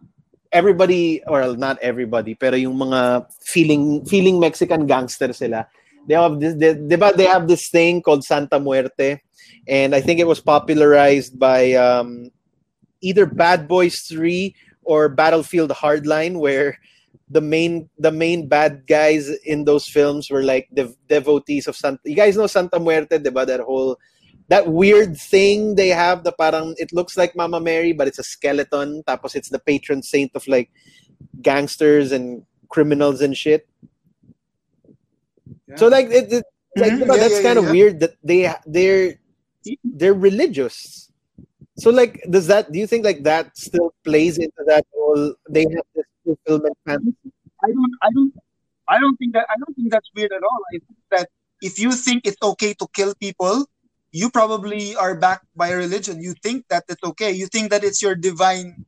everybody 0.51 1.23
or 1.25 1.55
not 1.55 1.77
everybody, 1.81 2.35
pero 2.35 2.55
yung 2.55 2.77
mga 2.77 3.27
feeling 3.41 4.05
feeling 4.05 4.39
Mexican 4.39 4.85
gangster 4.87 5.33
sila. 5.33 5.67
They 6.07 6.15
have 6.15 6.39
this 6.39 6.55
they, 6.55 6.73
they 6.73 7.27
have 7.27 7.47
this 7.47 7.69
thing 7.69 8.01
called 8.01 8.23
Santa 8.23 8.59
Muerte 8.59 9.21
and 9.67 9.93
I 9.93 10.01
think 10.01 10.19
it 10.19 10.27
was 10.27 10.39
popularized 10.39 11.37
by 11.37 11.73
um 11.73 12.31
either 13.01 13.25
Bad 13.25 13.67
Boys 13.67 14.01
3 14.09 14.55
or 14.83 15.07
Battlefield 15.07 15.71
Hardline 15.71 16.39
where 16.39 16.79
the 17.29 17.41
main 17.41 17.89
the 17.97 18.11
main 18.11 18.47
bad 18.47 18.85
guys 18.87 19.29
in 19.45 19.65
those 19.65 19.87
films 19.87 20.29
were 20.29 20.43
like 20.43 20.67
the 20.71 20.93
devotees 21.07 21.67
of 21.67 21.75
Santa. 21.75 21.99
You 22.05 22.15
guys 22.15 22.35
know 22.37 22.47
Santa 22.47 22.79
Muerte, 22.79 23.17
diba? 23.19 23.45
That 23.45 23.61
whole 23.61 23.97
that 24.49 24.67
weird 24.67 25.15
thing 25.15 25.75
they 25.75 25.89
have 25.89 26.23
the 26.23 26.31
parang 26.33 26.73
it 26.77 26.91
looks 26.91 27.15
like 27.17 27.35
Mama 27.35 27.59
Mary 27.61 27.93
but 27.93 28.07
it's 28.07 28.17
a 28.17 28.23
skeleton 28.23 29.03
tapos 29.05 29.35
it's 29.35 29.49
the 29.49 29.59
patron 29.59 30.01
saint 30.01 30.31
of 30.33 30.47
like 30.47 30.71
gangsters 31.41 32.11
and 32.11 32.43
criminals 32.69 33.21
and 33.21 33.37
shit. 33.37 33.67
Yeah. 35.67 35.75
So 35.77 35.87
like 35.87 36.07
it, 36.09 36.33
it 36.33 36.43
like 36.77 36.93
Mhm. 36.93 37.05
diba, 37.05 37.15
Yeah, 37.15 37.21
that's 37.21 37.39
yeah, 37.41 37.43
kind 37.45 37.59
of 37.59 37.65
yeah. 37.65 37.71
weird 37.71 37.99
that 38.01 38.13
they 38.23 38.41
they're 38.65 39.19
they're 39.83 40.17
religious. 40.17 41.11
So 41.77 41.91
like 41.91 42.19
does 42.29 42.47
that 42.47 42.71
do 42.71 42.79
you 42.79 42.87
think 42.87 43.05
like 43.05 43.23
that 43.23 43.53
still 43.57 43.93
plays 44.03 44.37
into 44.37 44.63
that 44.65 44.85
whole 44.93 45.35
they 45.49 45.63
have 45.69 45.87
this 45.95 46.08
fulfillment 46.29 46.77
fantasy? 46.85 47.31
I 47.63 47.67
don't 47.73 47.93
I 48.01 48.09
don't 48.13 48.33
I 48.87 48.99
don't 48.99 49.17
think 49.17 49.33
that 49.33 49.47
I 49.49 49.55
don't 49.59 49.75
think 49.75 49.91
that's 49.91 50.09
weird 50.15 50.31
at 50.31 50.43
all. 50.43 50.61
I 50.73 50.79
think 50.79 50.99
that 51.11 51.29
if 51.61 51.79
you 51.79 51.91
think 51.93 52.25
it's 52.25 52.41
okay 52.41 52.73
to 52.75 52.87
kill 52.93 53.13
people, 53.15 53.65
you 54.11 54.29
probably 54.31 54.95
are 54.95 55.15
backed 55.15 55.47
by 55.55 55.71
religion. 55.71 56.21
You 56.21 56.33
think 56.43 56.65
that 56.69 56.85
it's 56.89 57.03
okay. 57.03 57.31
You 57.31 57.47
think 57.47 57.71
that 57.71 57.83
it's 57.83 58.01
your 58.01 58.15
divine 58.15 58.85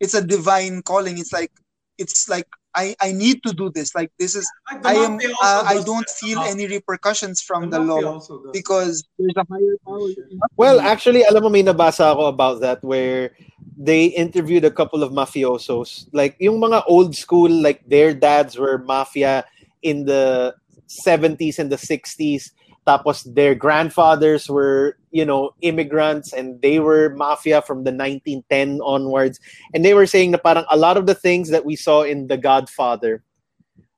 it's 0.00 0.14
a 0.14 0.24
divine 0.24 0.82
calling. 0.82 1.18
It's 1.18 1.32
like 1.32 1.52
it's 1.98 2.28
like 2.28 2.48
I, 2.74 2.96
I 3.00 3.12
need 3.12 3.42
to 3.44 3.52
do 3.52 3.70
this. 3.70 3.94
Like 3.94 4.10
this 4.18 4.34
is 4.34 4.50
Like 4.70 4.84
I 4.84 4.94
am 4.94 5.18
uh, 5.18 5.64
I 5.66 5.82
don't 5.84 6.08
feel 6.08 6.40
any 6.40 6.66
repercussions 6.66 7.40
from 7.40 7.70
the, 7.70 7.78
mafia 7.78 8.10
law 8.10 8.50
because 8.52 9.04
there's 9.18 9.36
a 9.36 9.46
higher 9.48 9.76
power. 9.86 10.08
Well, 10.56 10.80
actually, 10.80 11.22
alam 11.22 11.44
mo, 11.44 11.50
may 11.50 11.62
nabasa 11.62 12.12
ako 12.12 12.26
about 12.26 12.60
that 12.60 12.82
where 12.82 13.30
they 13.78 14.06
interviewed 14.06 14.64
a 14.64 14.70
couple 14.70 15.02
of 15.02 15.12
mafiosos. 15.12 16.08
Like, 16.12 16.36
yung 16.40 16.60
mga 16.60 16.82
old 16.88 17.14
school, 17.14 17.50
like 17.50 17.86
their 17.86 18.12
dads 18.12 18.58
were 18.58 18.78
mafia 18.78 19.44
in 19.82 20.04
the 20.04 20.54
70s 20.88 21.58
and 21.58 21.70
the 21.70 21.78
60s. 21.78 22.50
Tapos 22.86 23.24
their 23.34 23.54
grandfathers 23.54 24.48
were, 24.48 24.98
you 25.10 25.24
know, 25.24 25.54
immigrants 25.62 26.32
and 26.32 26.60
they 26.60 26.78
were 26.80 27.14
mafia 27.16 27.62
from 27.62 27.84
the 27.84 27.92
1910 27.92 28.80
onwards. 28.82 29.40
And 29.72 29.84
they 29.84 29.94
were 29.94 30.06
saying 30.06 30.32
na 30.32 30.38
parang 30.38 30.66
a 30.70 30.76
lot 30.76 30.96
of 30.96 31.06
the 31.06 31.14
things 31.14 31.48
that 31.48 31.64
we 31.64 31.76
saw 31.76 32.02
in 32.02 32.26
The 32.26 32.36
Godfather 32.36 33.22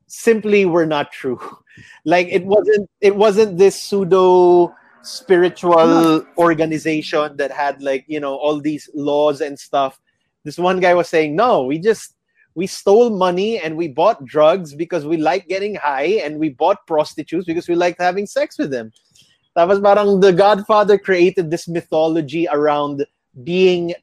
simply 0.06 0.64
were 0.64 0.86
not 0.86 1.12
true. 1.12 1.40
Like 2.06 2.28
it 2.32 2.46
wasn't 2.46 2.88
it 3.02 3.16
wasn't 3.16 3.58
this 3.58 3.76
pseudo 3.76 4.72
spiritual 5.02 6.24
organization 6.38 7.36
that 7.36 7.52
had 7.52 7.82
like 7.82 8.04
you 8.08 8.18
know 8.18 8.34
all 8.34 8.60
these 8.60 8.88
laws 8.94 9.40
and 9.40 9.58
stuff 9.58 10.00
this 10.42 10.58
one 10.58 10.80
guy 10.80 10.94
was 10.94 11.08
saying 11.08 11.36
no 11.36 11.62
we 11.62 11.78
just 11.78 12.15
we 12.56 12.66
stole 12.66 13.10
money 13.10 13.60
and 13.60 13.76
we 13.76 13.86
bought 13.86 14.24
drugs 14.24 14.74
because 14.74 15.04
we 15.04 15.18
like 15.18 15.46
getting 15.46 15.76
high 15.76 16.18
and 16.24 16.40
we 16.40 16.48
bought 16.48 16.86
prostitutes 16.86 17.44
because 17.44 17.68
we 17.68 17.76
liked 17.76 18.00
having 18.00 18.26
sex 18.26 18.58
with 18.58 18.70
them 18.70 18.90
Tapos 19.56 19.80
parang 19.80 20.20
the 20.20 20.32
godfather 20.32 20.98
created 20.98 21.50
this 21.50 21.68
mythology 21.68 22.48
around 22.50 23.06
being 23.44 23.94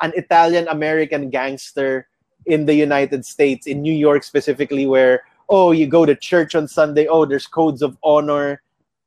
an 0.00 0.12
italian 0.14 0.68
american 0.68 1.30
gangster 1.30 2.06
in 2.46 2.66
the 2.66 2.74
united 2.74 3.24
states 3.24 3.66
in 3.66 3.82
new 3.82 3.92
york 3.92 4.22
specifically 4.22 4.86
where 4.86 5.24
oh 5.48 5.72
you 5.72 5.86
go 5.86 6.04
to 6.04 6.14
church 6.14 6.54
on 6.54 6.68
sunday 6.68 7.06
oh 7.08 7.24
there's 7.24 7.46
codes 7.46 7.82
of 7.82 7.96
honor 8.04 8.62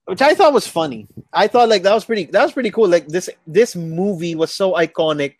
which 0.05 0.21
I 0.21 0.35
thought 0.35 0.53
was 0.53 0.67
funny. 0.67 1.07
I 1.33 1.47
thought 1.47 1.67
like 1.67 1.81
that 1.81 1.93
was 1.93 2.05
pretty 2.05 2.25
that 2.25 2.43
was 2.43 2.53
pretty 2.53 2.69
cool. 2.69 2.87
Like 2.87 3.07
this 3.07 3.27
this 3.47 3.75
movie 3.75 4.35
was 4.35 4.53
so 4.53 4.73
iconic 4.73 5.35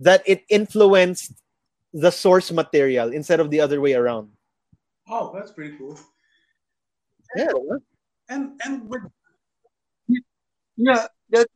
that 0.00 0.22
it 0.24 0.44
influenced 0.48 1.43
the 1.94 2.10
source 2.10 2.50
material 2.50 3.12
instead 3.12 3.40
of 3.40 3.50
the 3.50 3.60
other 3.60 3.80
way 3.80 3.94
around. 3.94 4.28
Oh, 5.08 5.32
that's 5.32 5.52
pretty 5.52 5.78
cool. 5.78 5.98
Yeah. 7.36 7.52
And 8.28 8.60
and 8.64 8.88
with 8.90 9.02
Yeah, 10.76 11.06
that 11.30 11.46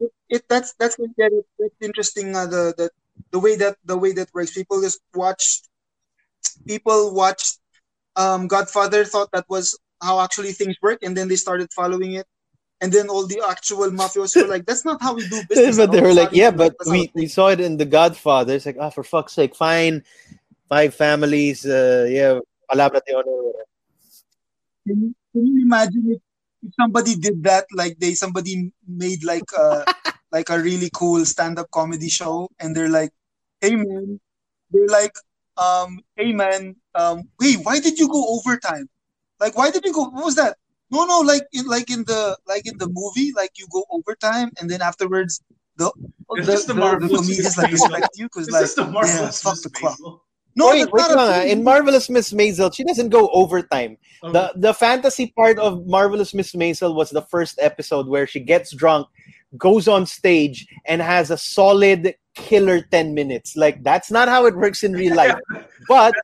it, 0.00 0.12
it 0.28 0.42
that's 0.48 0.74
that's 0.78 0.96
that, 0.96 1.44
that's 1.58 1.80
interesting. 1.80 2.34
Uh, 2.34 2.46
the 2.46 2.74
the 2.76 2.90
the 3.30 3.38
way 3.38 3.56
that 3.56 3.76
the 3.84 3.96
way 3.96 4.12
that 4.12 4.34
works. 4.34 4.52
People 4.52 4.82
just 4.82 5.00
watch. 5.14 5.62
People 6.66 7.14
watched 7.14 7.58
um, 8.16 8.48
Godfather, 8.48 9.04
thought 9.04 9.30
that 9.32 9.46
was 9.48 9.78
how 10.02 10.20
actually 10.20 10.52
things 10.52 10.76
work, 10.82 10.98
and 11.02 11.16
then 11.16 11.28
they 11.28 11.36
started 11.36 11.70
following 11.72 12.14
it. 12.14 12.26
And 12.80 12.92
then 12.92 13.08
all 13.08 13.26
the 13.26 13.42
actual 13.48 13.90
mafios 13.90 14.36
were 14.36 14.46
like, 14.46 14.64
"That's 14.64 14.84
not 14.84 15.02
how 15.02 15.14
we 15.14 15.28
do 15.28 15.42
business." 15.48 15.76
but 15.76 15.90
they 15.90 16.00
were 16.00 16.14
like, 16.14 16.30
yeah, 16.32 16.50
but 16.50 16.76
we, 16.86 17.10
we 17.14 17.26
saw 17.26 17.48
it 17.48 17.60
in 17.60 17.76
The 17.76 17.84
Godfather. 17.84 18.54
It's 18.54 18.66
like, 18.66 18.76
ah, 18.78 18.90
for 18.90 19.02
fuck's 19.02 19.32
sake, 19.32 19.56
fine, 19.56 20.04
five 20.68 20.94
families, 20.94 21.66
uh, 21.66 22.06
yeah, 22.08 22.38
palabra 22.70 23.00
de 23.04 23.16
honor. 23.16 23.66
Can 24.86 25.02
you, 25.02 25.14
can 25.32 25.46
you 25.46 25.62
imagine 25.62 26.04
if, 26.06 26.20
if 26.62 26.74
somebody 26.78 27.16
did 27.16 27.42
that? 27.44 27.66
Like 27.72 27.98
they 27.98 28.14
somebody 28.14 28.72
made 28.86 29.24
like 29.24 29.50
a 29.58 29.84
like 30.32 30.48
a 30.50 30.58
really 30.58 30.90
cool 30.94 31.24
stand 31.24 31.58
up 31.58 31.70
comedy 31.70 32.08
show, 32.08 32.48
and 32.60 32.76
they're 32.76 32.88
like, 32.88 33.10
"Hey 33.60 33.74
man," 33.74 34.20
they're 34.70 34.86
like, 34.86 35.16
um, 35.56 36.00
"Hey 36.14 36.32
man, 36.32 36.76
um, 36.94 37.28
wait, 37.40 37.58
why 37.62 37.80
did 37.80 37.98
you 37.98 38.08
go 38.08 38.38
overtime? 38.38 38.88
Like, 39.40 39.56
why 39.56 39.70
did 39.70 39.84
you 39.84 39.92
go? 39.92 40.08
What 40.10 40.24
was 40.24 40.36
that? 40.36 40.56
No, 40.90 41.04
no, 41.04 41.20
like 41.20 41.46
in 41.52 41.66
like 41.66 41.90
in 41.90 42.04
the 42.04 42.38
like 42.46 42.66
in 42.66 42.78
the 42.78 42.88
movie, 42.88 43.32
like 43.36 43.52
you 43.58 43.66
go 43.70 43.84
overtime, 43.90 44.50
and 44.60 44.70
then 44.70 44.80
afterwards 44.80 45.40
the 45.76 45.92
It's 46.32 46.46
the, 46.46 46.52
just 46.52 46.66
the 46.66 46.74
the, 46.74 46.80
the 47.08 47.16
comedians 47.16 47.58
like 47.58 47.72
respect 47.72 48.08
you 48.16 48.26
because 48.26 48.50
like 48.50 48.66
the 48.74 48.84
yeah, 48.84 49.30
fuck 49.30 49.52
Miss 49.52 49.62
the 49.62 49.70
clock. 49.70 49.98
No, 50.56 50.70
wait, 50.70 50.90
wait 50.90 51.00
not 51.00 51.10
a 51.12 51.14
lang, 51.14 51.48
in 51.48 51.62
Marvelous 51.62 52.10
Miss 52.10 52.32
Maisel, 52.32 52.74
she 52.74 52.82
doesn't 52.82 53.10
go 53.10 53.28
overtime. 53.28 53.96
Um, 54.24 54.32
The 54.32 54.52
the 54.56 54.74
fantasy 54.74 55.32
part 55.36 55.58
of 55.58 55.86
Marvelous 55.86 56.34
Miss 56.34 56.52
Maisel 56.52 56.94
was 56.94 57.10
the 57.10 57.22
first 57.22 57.58
episode 57.62 58.08
where 58.08 58.26
she 58.26 58.40
gets 58.40 58.74
drunk, 58.74 59.06
goes 59.56 59.86
on 59.86 60.04
stage, 60.06 60.66
and 60.86 61.00
has 61.00 61.30
a 61.30 61.38
solid 61.38 62.16
killer 62.34 62.80
10 62.80 63.14
minutes. 63.14 63.56
Like 63.56 63.84
that's 63.84 64.10
not 64.10 64.28
how 64.28 64.46
it 64.46 64.56
works 64.56 64.82
in 64.82 64.92
real 64.92 65.14
life. 65.14 65.38
But 65.88 66.14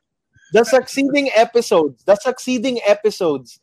the 0.53 0.63
succeeding 0.63 1.29
episodes, 1.33 2.03
the 2.03 2.15
succeeding 2.15 2.79
episodes 2.85 3.59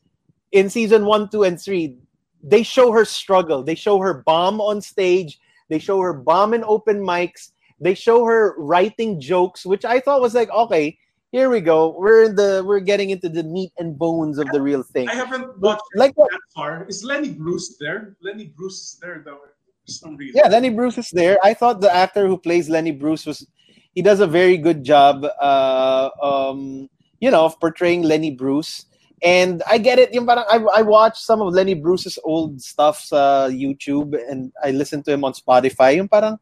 in 0.52 0.70
season 0.70 1.04
one, 1.04 1.28
two, 1.28 1.42
and 1.42 1.60
three, 1.60 1.96
they 2.42 2.62
show 2.62 2.92
her 2.92 3.04
struggle. 3.04 3.62
They 3.62 3.74
show 3.74 3.98
her 3.98 4.22
bomb 4.24 4.60
on 4.60 4.80
stage. 4.80 5.40
They 5.68 5.78
show 5.78 6.00
her 6.00 6.12
bomb 6.12 6.54
in 6.54 6.64
open 6.64 7.00
mics. 7.00 7.50
They 7.80 7.94
show 7.94 8.24
her 8.24 8.54
writing 8.58 9.20
jokes, 9.20 9.66
which 9.66 9.84
I 9.84 9.98
thought 9.98 10.20
was 10.20 10.34
like, 10.34 10.50
okay, 10.50 10.96
here 11.32 11.48
we 11.48 11.60
go. 11.60 11.96
We're 11.98 12.24
in 12.24 12.36
the 12.36 12.62
we're 12.64 12.80
getting 12.80 13.10
into 13.10 13.28
the 13.28 13.42
meat 13.42 13.72
and 13.78 13.98
bones 13.98 14.38
of 14.38 14.46
the 14.52 14.60
real 14.60 14.82
thing. 14.82 15.08
I 15.08 15.14
haven't 15.14 15.58
watched 15.58 15.82
Like 15.96 16.14
that 16.14 16.28
far. 16.54 16.86
Is 16.88 17.02
Lenny 17.02 17.30
Bruce 17.30 17.76
there? 17.80 18.16
Lenny 18.20 18.52
Bruce 18.54 18.80
is 18.80 18.98
there 19.00 19.22
though 19.24 19.38
for 19.38 19.90
some 19.90 20.16
reason. 20.16 20.40
Yeah, 20.44 20.48
Lenny 20.48 20.68
Bruce 20.68 20.98
is 20.98 21.10
there. 21.10 21.38
I 21.42 21.54
thought 21.54 21.80
the 21.80 21.92
actor 21.92 22.28
who 22.28 22.36
plays 22.36 22.68
Lenny 22.68 22.92
Bruce 22.92 23.24
was 23.24 23.46
he 23.94 24.02
does 24.02 24.20
a 24.20 24.26
very 24.26 24.58
good 24.58 24.84
job 24.84 25.24
uh 25.40 26.10
um 26.22 26.88
you 27.20 27.30
know 27.30 27.46
of 27.46 27.58
portraying 27.58 28.02
Lenny 28.02 28.30
Bruce. 28.30 28.84
And 29.22 29.62
I 29.70 29.78
get 29.78 29.98
it. 29.98 30.12
Yung 30.12 30.26
parang 30.26 30.44
I, 30.50 30.58
I 30.78 30.82
watched 30.82 31.22
some 31.22 31.40
of 31.40 31.54
Lenny 31.54 31.74
Bruce's 31.74 32.18
old 32.24 32.60
stuff 32.60 33.00
sa 33.00 33.46
YouTube 33.48 34.18
and 34.28 34.50
I 34.62 34.72
listened 34.72 35.04
to 35.06 35.12
him 35.12 35.22
on 35.24 35.32
Spotify. 35.32 35.94
Yung 35.96 36.08
parang 36.08 36.38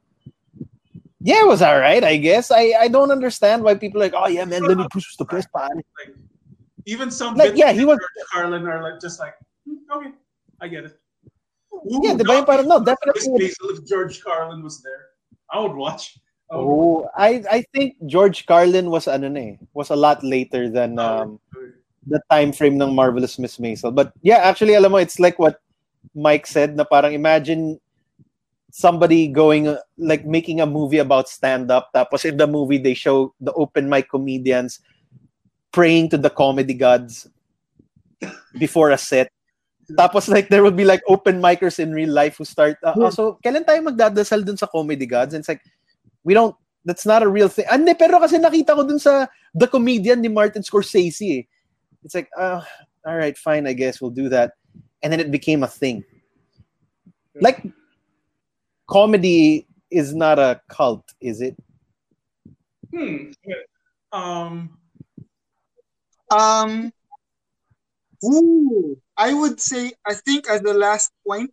yeah, 1.20 1.44
it 1.44 1.46
was 1.46 1.60
all 1.60 1.78
right, 1.78 2.02
I 2.02 2.16
guess. 2.16 2.50
I, 2.50 2.72
I 2.80 2.88
don't 2.88 3.10
understand 3.12 3.62
why 3.62 3.74
people 3.74 4.00
are 4.00 4.08
like, 4.08 4.16
oh 4.16 4.28
yeah, 4.28 4.46
man, 4.46 4.62
Lenny 4.64 4.86
Bruce 4.90 5.12
was 5.12 5.16
the 5.20 5.28
best 5.28 5.48
pare. 5.52 5.68
Like 5.76 6.16
even 6.86 7.10
some 7.10 7.34
Like, 7.36 7.56
yeah, 7.56 7.72
he 7.72 7.84
was- 7.84 7.98
George 7.98 8.26
Carlin 8.32 8.66
are 8.66 8.82
like 8.82 9.00
just 9.00 9.20
like 9.20 9.34
"Hmm, 9.68 9.76
okay, 9.92 10.12
I 10.60 10.68
get 10.68 10.84
it. 10.84 10.96
Ooh, 11.72 12.00
Yeah, 12.02 12.14
ba 12.16 12.40
yung 12.40 12.44
parang, 12.48 12.66
no, 12.66 12.80
definitely. 12.82 13.52
If 13.52 13.84
George 13.86 14.24
Carlin 14.24 14.64
was 14.64 14.82
there, 14.82 15.12
I 15.52 15.60
would 15.60 15.76
watch. 15.76 16.18
I 16.50 16.56
would 16.56 16.64
Oh, 16.64 17.08
I 17.16 17.44
I 17.46 17.60
think 17.72 17.94
George 18.08 18.44
Carlin 18.44 18.90
was 18.90 19.06
ano 19.06 19.28
na 19.28 19.54
eh, 19.54 19.56
was 19.72 19.92
a 19.92 19.96
lot 19.96 20.24
later 20.24 20.66
than 20.68 20.98
um 20.98 21.38
the 22.06 22.20
time 22.30 22.52
frame 22.52 22.80
ng 22.80 22.94
Marvelous 22.94 23.38
Miss 23.38 23.58
Maisel. 23.58 23.94
But 23.94 24.12
yeah, 24.22 24.38
actually 24.38 24.74
alam 24.74 24.92
mo 24.92 24.98
it's 24.98 25.20
like 25.20 25.38
what 25.38 25.60
Mike 26.14 26.46
said 26.46 26.76
na 26.76 26.84
parang 26.84 27.12
imagine 27.12 27.78
somebody 28.70 29.28
going 29.28 29.68
uh, 29.68 29.82
like 29.98 30.24
making 30.24 30.60
a 30.60 30.66
movie 30.66 31.02
about 31.02 31.28
stand 31.28 31.70
up 31.70 31.90
tapos 31.92 32.24
in 32.24 32.36
the 32.36 32.46
movie 32.46 32.78
they 32.78 32.94
show 32.94 33.34
the 33.40 33.52
open 33.54 33.88
mic 33.88 34.08
comedians 34.08 34.78
praying 35.72 36.08
to 36.08 36.16
the 36.16 36.30
comedy 36.30 36.74
gods 36.74 37.28
before 38.58 38.90
a 38.90 38.98
set. 38.98 39.30
Tapos 39.90 40.28
like 40.30 40.48
there 40.48 40.62
would 40.62 40.76
be 40.76 40.86
like 40.86 41.02
open 41.08 41.42
micers 41.42 41.78
in 41.78 41.92
real 41.92 42.10
life 42.10 42.38
who 42.38 42.44
start 42.44 42.78
uh, 42.82 42.94
oh, 42.96 43.10
so 43.10 43.38
kailan 43.44 43.66
tayo 43.66 43.82
magdadasal 43.82 44.46
dun 44.46 44.56
sa 44.56 44.70
comedy 44.70 45.04
gods 45.04 45.34
and 45.34 45.42
it's 45.42 45.50
like 45.50 45.62
we 46.22 46.32
don't 46.32 46.54
that's 46.84 47.04
not 47.04 47.22
a 47.22 47.28
real 47.28 47.48
thing. 47.48 47.66
Ande, 47.68 47.92
pero 47.98 48.16
kasi 48.20 48.38
nakita 48.40 48.72
ko 48.72 48.86
dun 48.86 48.98
sa 48.98 49.28
The 49.52 49.68
Comedian 49.68 50.20
ni 50.20 50.28
Martin 50.28 50.64
Scorsese 50.64 51.28
eh. 51.28 51.44
It's 52.04 52.14
like, 52.14 52.28
uh, 52.38 52.62
all 53.06 53.16
right, 53.16 53.36
fine, 53.36 53.66
I 53.66 53.72
guess 53.72 54.00
we'll 54.00 54.10
do 54.10 54.28
that. 54.28 54.52
And 55.02 55.12
then 55.12 55.20
it 55.20 55.30
became 55.30 55.62
a 55.62 55.68
thing. 55.68 56.04
Like, 57.40 57.64
comedy 58.88 59.66
is 59.90 60.14
not 60.14 60.38
a 60.38 60.60
cult, 60.68 61.04
is 61.20 61.40
it? 61.40 61.56
Hmm. 62.94 63.30
Um. 64.12 64.76
Um, 66.30 66.92
ooh, 68.24 68.96
I 69.16 69.34
would 69.34 69.60
say, 69.60 69.92
I 70.06 70.14
think 70.14 70.48
as 70.48 70.62
the 70.62 70.74
last 70.74 71.10
point 71.26 71.52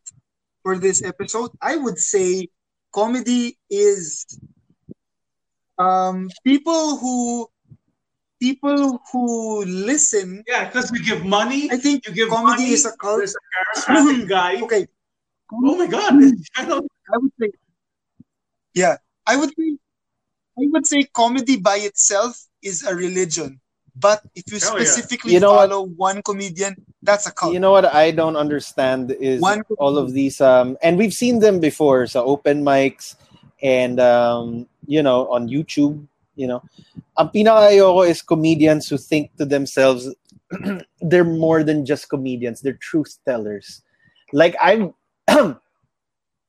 for 0.63 0.77
this 0.77 1.03
episode, 1.03 1.51
I 1.61 1.75
would 1.77 1.97
say 1.97 2.49
comedy 2.93 3.57
is 3.69 4.25
um 5.77 6.29
people 6.43 6.97
who 6.97 7.47
people 8.39 9.01
who 9.11 9.65
listen. 9.65 10.43
Yeah, 10.47 10.65
because 10.65 10.91
we 10.91 10.99
give 11.03 11.25
money. 11.25 11.69
I 11.71 11.77
think 11.77 12.07
you 12.07 12.13
give 12.13 12.29
comedy 12.29 12.63
money. 12.63 12.73
is 12.73 12.85
a 12.85 12.95
cult. 12.97 13.19
There's 13.19 13.35
a 13.35 13.43
charismatic 13.53 14.27
guy. 14.37 14.61
Okay, 14.61 14.87
Oh 15.53 15.75
my 15.77 15.87
god! 15.87 16.13
I 16.57 16.65
don't. 16.65 16.85
I 17.13 17.17
would 17.17 17.31
say, 17.39 17.49
yeah, 18.73 18.97
I 19.25 19.35
would 19.37 19.49
say, 19.57 19.77
I 20.57 20.63
would 20.71 20.85
say 20.85 21.03
comedy 21.03 21.57
by 21.57 21.77
itself 21.77 22.37
is 22.61 22.83
a 22.83 22.95
religion. 22.95 23.59
But 23.99 24.21
if 24.35 24.43
you 24.51 24.59
yeah. 24.61 24.69
specifically 24.69 25.33
You 25.33 25.39
know 25.39 25.53
what? 25.55 25.89
one 25.97 26.21
comedian, 26.21 26.75
that's 27.01 27.25
a 27.25 27.31
cult. 27.31 27.53
You 27.53 27.59
know 27.59 27.71
what 27.71 27.85
I 27.85 28.11
don't 28.11 28.35
understand 28.35 29.09
is 29.11 29.41
One- 29.41 29.63
all 29.79 29.97
of 29.97 30.13
these 30.13 30.39
um 30.41 30.77
and 30.83 30.97
we've 30.97 31.13
seen 31.13 31.39
them 31.39 31.59
before 31.59 32.05
so 32.05 32.23
open 32.23 32.61
mics 32.63 33.15
and 33.63 33.99
um 33.99 34.67
you 34.85 35.01
know 35.01 35.25
on 35.33 35.49
YouTube, 35.49 36.05
you 36.37 36.47
know. 36.47 36.63
Ang 37.17 37.29
pinakaayoko 37.29 38.07
is 38.07 38.21
comedians 38.21 38.87
who 38.87 38.97
think 38.97 39.35
to 39.37 39.45
themselves 39.45 40.13
they're 41.01 41.27
more 41.27 41.63
than 41.63 41.85
just 41.85 42.09
comedians, 42.09 42.61
they're 42.61 42.79
truth 42.79 43.17
tellers. 43.25 43.81
Like 44.31 44.55
I'm 44.61 44.93
I 45.27 45.59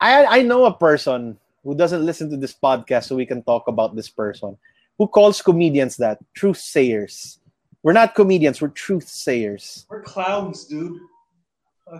I 0.00 0.42
know 0.42 0.66
a 0.66 0.74
person 0.74 1.38
who 1.64 1.74
doesn't 1.74 2.04
listen 2.06 2.30
to 2.30 2.36
this 2.36 2.54
podcast 2.54 3.10
so 3.10 3.16
we 3.16 3.26
can 3.26 3.42
talk 3.42 3.66
about 3.66 3.96
this 3.96 4.08
person 4.08 4.56
who 4.98 5.06
calls 5.06 5.42
comedians 5.42 5.96
that 5.96 6.18
truth 6.34 6.58
sayers. 6.58 7.38
We're 7.82 7.94
not 7.94 8.14
comedians, 8.14 8.60
we're 8.60 8.74
truth 8.74 9.08
sayers. 9.08 9.86
We're 9.88 10.02
clowns, 10.02 10.64
dude. 10.64 10.98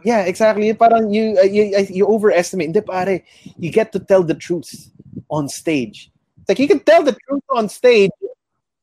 Yeah, 0.05 0.23
exactly. 0.23 0.73
Parang 0.75 1.13
you, 1.13 1.39
uh, 1.41 1.45
you 1.45 1.75
uh, 1.75 1.89
you 1.89 2.07
overestimate. 2.07 2.67
Hindi 2.67 2.83
pare, 2.83 3.25
you 3.57 3.73
get 3.73 3.93
to 3.93 3.99
tell 3.99 4.23
the 4.23 4.35
truth 4.35 4.91
on 5.31 5.49
stage. 5.49 6.11
It's 6.49 6.57
like 6.57 6.59
you 6.61 6.69
can 6.69 6.81
tell 6.81 7.03
the 7.03 7.13
truth 7.29 7.45
on 7.51 7.69
stage. 7.69 8.11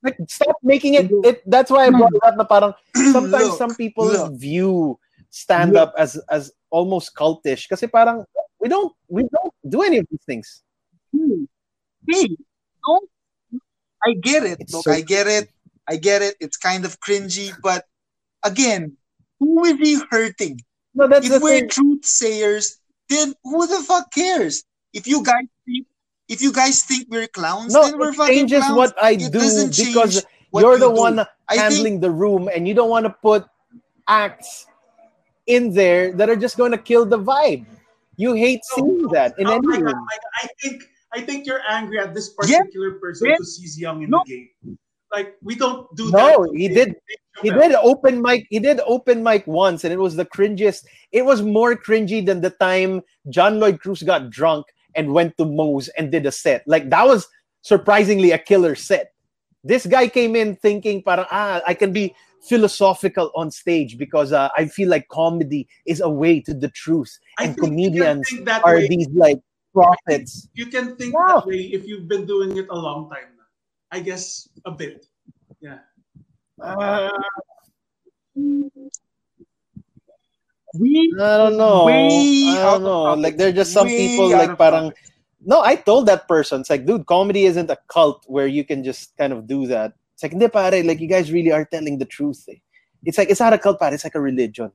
Like 0.04 0.18
stop 0.30 0.58
making 0.62 0.94
it. 0.94 1.10
it 1.26 1.42
that's 1.50 1.72
why 1.72 1.88
I 1.88 1.90
brought 1.90 2.14
it 2.14 2.22
up. 2.24 2.38
Na 2.38 2.44
parang 2.46 2.74
sometimes 3.12 3.50
Look, 3.50 3.58
some 3.58 3.74
people 3.74 4.06
look. 4.06 4.34
view 4.38 5.00
stand 5.32 5.76
up 5.76 5.94
as 5.98 6.22
as 6.30 6.54
almost 6.70 7.16
cultish. 7.18 7.68
Kasi 7.68 7.88
parang 7.88 8.22
we 8.62 8.70
don't 8.70 8.94
we 9.10 9.26
don't 9.26 9.54
do 9.66 9.82
any 9.82 9.98
of 9.98 10.06
these 10.14 10.22
things. 10.30 10.62
Hey, 11.10 11.50
hey, 12.06 12.38
don't. 12.86 13.10
I 14.06 14.14
get 14.14 14.46
it. 14.46 14.62
It's 14.62 14.74
Look, 14.74 14.86
so- 14.86 14.94
I 14.94 15.02
get 15.02 15.26
it. 15.26 15.50
I 15.90 15.98
get 15.98 16.22
it. 16.22 16.38
It's 16.40 16.58
kind 16.58 16.86
of 16.86 17.00
cringy, 17.00 17.54
but 17.62 17.86
again, 18.42 18.98
who 19.40 19.66
is 19.66 19.78
he 19.78 20.02
hurting? 20.10 20.62
No, 20.94 21.08
that's 21.08 21.30
if 21.30 21.42
we're 21.42 21.66
thing. 21.66 21.70
truth 21.70 22.06
sayers, 22.06 22.78
then 23.10 23.34
who 23.44 23.68
the 23.68 23.82
fuck 23.86 24.10
cares? 24.14 24.64
If 24.94 25.06
you 25.06 25.22
guys 25.22 25.34
think, 25.36 25.55
if 26.28 26.42
you 26.42 26.52
guys 26.52 26.84
think 26.84 27.08
we're 27.10 27.28
clowns, 27.28 27.74
No, 27.74 27.84
then 27.84 27.98
we're 27.98 28.10
it 28.10 28.16
fucking 28.16 28.36
changes 28.36 28.60
clowns. 28.60 28.78
what 28.78 29.04
I 29.04 29.12
It 29.12 29.20
do 29.20 29.30
doesn't 29.30 29.72
change 29.72 29.94
because 29.94 30.26
what 30.52 30.62
you're 30.62 30.78
the 30.80 30.90
do. 30.90 31.02
one 31.02 31.20
I 31.20 31.26
think 31.50 31.62
handling 31.62 32.00
the 32.00 32.12
room 32.12 32.50
and 32.54 32.68
you 32.68 32.74
don't 32.74 32.90
want 32.90 33.06
to 33.06 33.12
put 33.22 33.46
acts 34.08 34.66
in 35.46 35.74
there 35.74 36.12
that 36.14 36.30
are 36.30 36.36
just 36.36 36.58
going 36.58 36.72
to 36.72 36.78
kill 36.78 37.06
the 37.06 37.20
vibe. 37.20 37.66
You 38.18 38.34
hate 38.34 38.62
seeing 38.74 39.08
that 39.12 39.38
in 39.38 39.48
Oh 39.48 39.54
any 39.54 39.68
my 39.68 39.78
God, 39.78 39.94
room. 39.94 40.08
I 40.42 40.48
think 40.62 40.84
I 41.14 41.22
think 41.22 41.46
you're 41.46 41.62
angry 41.70 42.00
at 42.00 42.14
this 42.14 42.34
Yeah. 42.46 42.60
particular 42.60 42.92
person 43.00 43.28
Yeah. 43.28 43.36
because 43.36 43.58
he's 43.62 43.80
young 43.80 44.04
in 44.04 44.10
No. 44.10 44.24
the 44.26 44.32
game. 44.34 44.78
Like 45.14 45.36
we 45.44 45.56
don't 45.56 45.88
do 45.96 46.10
that. 46.12 46.18
No, 46.18 46.46
that. 46.46 46.56
he 46.58 46.68
did- 46.68 46.96
He 47.42 47.50
did 47.52 47.74
open 47.76 48.22
mic. 48.22 48.48
He 48.50 48.60
did 48.60 48.80
open 48.88 49.22
mic 49.22 49.46
once, 49.46 49.84
and 49.84 49.92
it 49.92 50.00
was 50.00 50.16
the 50.16 50.24
cringiest. 50.24 50.86
It 51.12 51.26
was 51.26 51.42
more 51.42 51.76
cringy 51.76 52.26
than 52.26 52.40
the 52.40 52.50
time 52.50 53.04
John 53.30 53.60
Lloyd 53.60 53.82
Cruz 53.82 54.02
got 54.04 54.30
drunk 54.30 54.66
and 54.96 55.14
went 55.14 55.38
to 55.38 55.46
Moe's 55.46 55.88
and 55.98 56.12
did 56.12 56.26
a 56.26 56.32
set. 56.32 56.64
Like 56.68 56.90
that 56.90 57.06
was 57.06 57.28
surprisingly 57.62 58.32
a 58.32 58.38
killer 58.38 58.76
set. 58.76 59.12
This 59.64 59.86
guy 59.86 60.08
came 60.08 60.36
in 60.36 60.56
thinking, 60.58 61.02
"Para 61.04 61.28
ah, 61.32 61.62
I 61.66 61.74
can 61.74 61.92
be 61.92 62.14
philosophical 62.48 63.32
on 63.36 63.50
stage 63.50 63.98
because 63.98 64.32
uh, 64.32 64.50
I 64.56 64.68
feel 64.68 64.90
like 64.90 65.08
comedy 65.10 65.68
is 65.88 66.00
a 66.02 66.10
way 66.10 66.40
to 66.42 66.54
the 66.54 66.70
truth, 66.70 67.18
I 67.40 67.46
and 67.46 67.56
think 67.56 67.80
you 67.80 67.90
can 67.90 68.22
comedians 68.22 68.30
that 68.46 68.64
are 68.64 68.76
way. 68.78 68.88
these 68.88 69.10
like 69.10 69.40
prophets." 69.74 70.48
You 70.54 70.68
can 70.68 70.96
think 70.96 71.14
No. 71.14 71.28
that 71.28 71.48
way 71.48 71.62
if 71.74 71.86
you've 71.88 72.08
been 72.08 72.26
doing 72.26 72.56
it 72.58 72.68
a 72.70 72.76
long 72.76 73.10
time. 73.10 73.34
I 73.92 74.00
guess 74.02 74.50
a 74.66 74.72
bit. 74.72 75.06
Yeah. 75.62 75.80
Uh, 76.62 77.10
we 80.80 81.14
I 81.20 81.38
don't 81.38 81.58
know. 81.58 81.88
I 81.88 82.62
don't 82.64 82.84
know. 82.84 83.14
Like 83.14 83.38
there 83.38 83.50
are 83.50 83.52
just 83.52 83.74
some 83.74 83.88
Way 83.88 83.98
people 83.98 84.30
like 84.30 84.58
parang 84.58 84.92
topic. 84.92 85.12
No, 85.46 85.62
I 85.62 85.76
told 85.76 86.08
that 86.08 86.28
person. 86.28 86.62
It's 86.62 86.70
like, 86.72 86.86
dude, 86.86 87.06
comedy 87.06 87.46
isn't 87.46 87.70
a 87.70 87.78
cult 87.88 88.24
where 88.28 88.48
you 88.48 88.66
can 88.66 88.84
just 88.84 89.16
kind 89.16 89.32
of 89.32 89.48
do 89.48 89.68
that. 89.68 89.94
It's 90.16 90.24
like, 90.24 90.32
hindi 90.32 90.48
pare, 90.48 90.84
like 90.84 91.00
you 91.00 91.08
guys 91.08 91.32
really 91.32 91.52
are 91.52 91.66
telling 91.66 92.00
the 92.00 92.06
truth. 92.06 92.44
Eh. 92.50 92.56
It's 93.04 93.18
like 93.18 93.30
it's 93.30 93.40
not 93.40 93.54
a 93.54 93.60
cult, 93.60 93.80
pare. 93.80 93.94
It's 93.94 94.04
like 94.04 94.16
a 94.16 94.20
religion. 94.20 94.72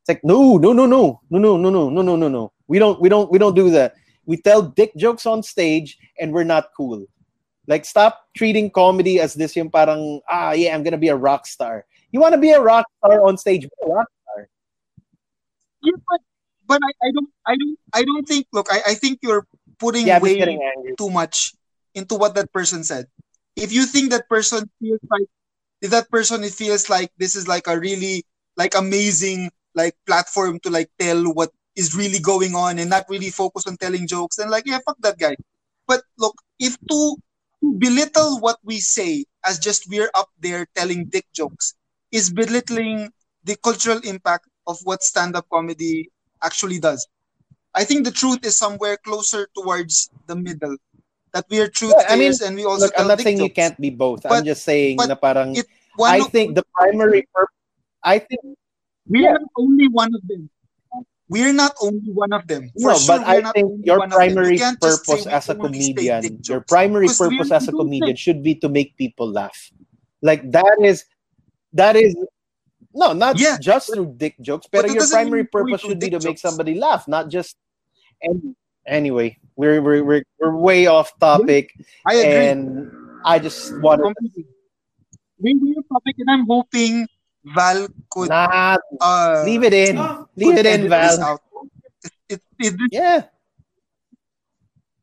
It's 0.00 0.08
like, 0.08 0.24
no, 0.24 0.56
no, 0.56 0.72
no, 0.72 0.86
no, 0.86 1.20
no, 1.30 1.38
no, 1.38 1.56
no, 1.56 1.70
no, 1.70 1.88
no, 1.88 2.02
no, 2.02 2.16
no, 2.16 2.28
no. 2.28 2.52
We 2.66 2.78
don't, 2.78 3.00
we 3.00 3.08
don't, 3.08 3.30
we 3.30 3.38
don't 3.38 3.54
do 3.54 3.70
that. 3.70 3.94
We 4.26 4.36
tell 4.36 4.62
dick 4.62 4.96
jokes 4.96 5.26
on 5.26 5.42
stage, 5.42 5.98
and 6.18 6.32
we're 6.32 6.44
not 6.44 6.70
cool. 6.76 7.04
Like, 7.66 7.84
stop 7.84 8.26
treating 8.36 8.70
comedy 8.70 9.20
as 9.20 9.34
this 9.34 9.54
yung 9.54 9.70
parang, 9.70 10.20
ah, 10.28 10.52
yeah, 10.52 10.74
I'm 10.74 10.82
gonna 10.82 10.98
be 10.98 11.08
a 11.08 11.16
rock 11.16 11.46
star. 11.46 11.84
You 12.10 12.18
want 12.18 12.34
to 12.34 12.40
be 12.40 12.50
a 12.50 12.60
rock 12.60 12.86
star 12.98 13.22
on 13.22 13.36
stage? 13.36 13.68
Rock. 13.86 14.08
Yeah, 15.82 15.96
but 16.08 16.20
but 16.66 16.80
I, 16.82 16.92
I 17.08 17.10
don't 17.12 17.30
I 17.46 17.54
don't 17.56 17.78
I 17.94 18.02
don't 18.04 18.26
think 18.26 18.46
look 18.52 18.66
I, 18.70 18.92
I 18.92 18.94
think 18.94 19.20
you're 19.22 19.46
putting 19.78 20.18
Yeah, 20.18 20.20
way 20.20 20.60
too 20.98 21.10
much 21.10 21.54
into 21.94 22.14
what 22.16 22.34
that 22.34 22.52
person 22.52 22.84
said. 22.84 23.06
If 23.56 23.72
you 23.72 23.86
think 23.86 24.10
that 24.10 24.28
person 24.28 24.70
feels 24.80 25.00
like 25.10 25.28
if 25.82 25.90
that 25.90 26.10
person 26.10 26.44
it 26.44 26.52
feels 26.52 26.88
like 26.90 27.10
this 27.18 27.36
is 27.36 27.48
like 27.48 27.66
a 27.66 27.78
really 27.78 28.24
like 28.56 28.74
amazing 28.76 29.50
like 29.74 29.94
platform 30.06 30.58
to 30.60 30.70
like 30.70 30.90
tell 30.98 31.24
what 31.32 31.50
is 31.76 31.96
really 31.96 32.20
going 32.20 32.54
on 32.54 32.78
and 32.78 32.90
not 32.90 33.04
really 33.08 33.30
focus 33.30 33.66
on 33.66 33.76
telling 33.76 34.06
jokes, 34.06 34.36
then 34.36 34.50
like 34.50 34.64
yeah, 34.66 34.78
fuck 34.84 34.98
that 35.00 35.18
guy. 35.18 35.36
But 35.86 36.02
look, 36.18 36.36
if 36.58 36.76
to, 36.90 37.16
to 37.62 37.74
belittle 37.78 38.40
what 38.40 38.58
we 38.64 38.80
say 38.80 39.24
as 39.44 39.58
just 39.58 39.88
we're 39.90 40.10
up 40.14 40.28
there 40.38 40.66
telling 40.74 41.06
dick 41.06 41.26
jokes 41.34 41.74
is 42.12 42.30
belittling 42.30 43.10
the 43.44 43.56
cultural 43.56 44.00
impact 44.04 44.46
of 44.66 44.78
what 44.84 45.02
stand-up 45.02 45.46
comedy 45.52 46.10
actually 46.42 46.78
does. 46.78 47.06
I 47.74 47.84
think 47.84 48.04
the 48.04 48.10
truth 48.10 48.44
is 48.44 48.58
somewhere 48.58 48.96
closer 48.96 49.48
towards 49.54 50.10
the 50.26 50.36
middle. 50.36 50.76
That 51.32 51.46
we 51.48 51.60
are 51.60 51.68
truth 51.68 51.94
Yeah, 51.96 52.10
I 52.10 52.16
mean, 52.16 52.32
and 52.42 52.56
we 52.56 52.64
also 52.64 52.86
look, 52.86 52.94
I'm 52.98 53.06
not 53.06 53.20
saying 53.20 53.38
you 53.38 53.50
can't 53.50 53.78
be 53.80 53.90
both. 53.90 54.26
I'm 54.26 54.44
just 54.44 54.64
saying 54.64 54.98
na 54.98 55.14
parang 55.14 55.54
it- 55.54 55.70
I 56.02 56.18
of- 56.18 56.30
think 56.34 56.56
the 56.58 56.66
primary 56.74 57.22
purpose. 57.30 57.54
I 58.02 58.18
think 58.18 58.58
we 59.06 59.22
yeah. 59.22 59.38
are 59.38 59.44
only 59.56 59.86
one 59.88 60.10
of 60.14 60.22
them. 60.26 60.50
We're 61.30 61.54
not 61.54 61.78
only 61.78 62.10
one 62.10 62.32
of 62.32 62.48
them. 62.50 62.74
For 62.74 62.90
no, 62.90 62.98
sure, 62.98 63.18
but 63.18 63.28
I 63.28 63.38
think 63.52 63.86
your 63.86 64.02
one 64.02 64.10
of 64.10 64.18
them. 64.18 64.28
You 64.28 64.34
primary 64.34 64.58
can't 64.58 64.80
just 64.82 65.06
say 65.06 65.22
purpose 65.22 65.26
as 65.30 65.48
a 65.48 65.54
comedian, 65.54 66.42
your 66.42 66.60
primary 66.66 67.06
purpose 67.06 67.54
as 67.54 67.68
a 67.68 67.72
comedian 67.72 68.16
should 68.18 68.42
be 68.42 68.58
to 68.58 68.68
make 68.68 68.98
people 68.98 69.30
laugh. 69.30 69.70
Like 70.22 70.50
that 70.50 70.74
is 70.82 71.06
that 71.72 71.94
is 71.94 72.18
No, 72.92 73.12
not 73.12 73.38
Yeah, 73.38 73.58
just 73.60 73.92
through 73.92 74.14
dick 74.16 74.34
jokes, 74.40 74.66
but 74.70 74.86
but 74.86 74.94
your 74.94 75.06
primary 75.06 75.44
purpose 75.44 75.80
should 75.80 76.00
be 76.00 76.10
to 76.10 76.18
make 76.20 76.38
somebody 76.38 76.74
laugh, 76.74 77.06
not 77.06 77.28
just. 77.28 77.56
And 78.22 78.56
anyway, 78.86 79.38
we're 79.56 79.80
we're 79.80 80.02
we're, 80.02 80.24
we're 80.38 80.56
way 80.56 80.86
off 80.86 81.12
topic, 81.18 81.70
I 82.04 82.14
agree. 82.14 82.44
and 82.46 82.90
I 83.24 83.38
just 83.38 83.78
want 83.78 84.02
to. 84.02 84.44
We 85.38 85.54
will 85.54 85.82
topic, 85.88 86.16
and 86.18 86.30
I'm 86.30 86.46
hoping 86.46 87.06
Val 87.44 87.88
could 88.10 88.28
nah, 88.28 88.76
uh, 89.00 89.42
leave 89.46 89.62
it 89.62 89.72
in, 89.72 89.96
Ah, 89.96 90.26
leave 90.36 90.58
it 90.58 90.66
in, 90.66 90.88
Val. 90.88 91.40
It, 92.28 92.42
it, 92.58 92.74
it, 92.74 92.92
Yeah, 92.92 93.24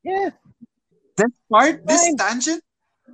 yeah, 0.04 0.30
this 1.16 1.32
part, 1.50 1.88
this 1.88 2.14
tangent, 2.16 2.62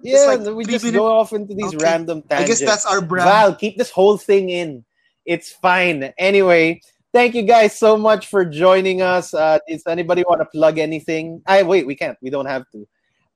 yeah. 0.04 0.26
like 0.36 0.56
we 0.56 0.66
just 0.66 0.84
minutes. 0.86 1.00
go 1.00 1.06
off 1.08 1.34
into 1.34 1.54
these 1.54 1.74
Okay. 1.74 1.84
random 1.84 2.22
tangents. 2.24 2.44
I 2.44 2.48
guess 2.48 2.60
that's 2.60 2.86
our 2.86 3.02
brand. 3.02 3.30
Val, 3.30 3.56
keep 3.56 3.78
this 3.78 3.90
whole 3.92 4.18
thing 4.18 4.50
in. 4.50 4.84
It's 5.26 5.52
fine. 5.52 6.14
Anyway, 6.18 6.82
thank 7.14 7.34
you 7.36 7.44
guys 7.44 7.78
so 7.78 7.98
much 7.98 8.28
for 8.28 8.44
joining 8.46 9.02
us. 9.02 9.34
Uh, 9.34 9.60
does 9.68 9.84
anybody 9.88 10.24
want 10.28 10.42
to 10.42 10.46
plug 10.46 10.78
anything? 10.80 11.42
I 11.48 11.64
wait, 11.64 11.88
we 11.88 11.96
can't. 11.96 12.18
We 12.22 12.30
don't 12.30 12.46
have 12.48 12.64
to. 12.72 12.88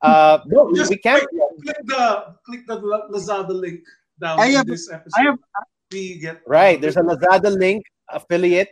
Uh, 0.02 0.40
no, 0.48 0.74
Just 0.76 0.92
we 0.92 0.98
can't. 0.98 1.26
click 1.64 1.78
the 1.86 2.36
click 2.46 2.68
the 2.68 2.78
Lazada 3.12 3.50
link 3.50 3.82
down 4.20 4.40
I 4.40 4.48
in 4.48 4.54
have- 4.56 4.68
this 4.68 4.92
episode. 4.92 5.20
I 5.20 5.24
have 5.24 5.38
we 5.92 6.20
get 6.20 6.42
Right. 6.46 6.82
There's 6.82 6.98
a 6.98 7.02
Lazada 7.02 7.56
link 7.58 7.86
affiliate. 8.10 8.70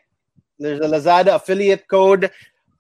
There's 0.60 0.80
a 0.82 0.90
Lazada 0.90 1.36
affiliate 1.36 1.88
code 1.88 2.30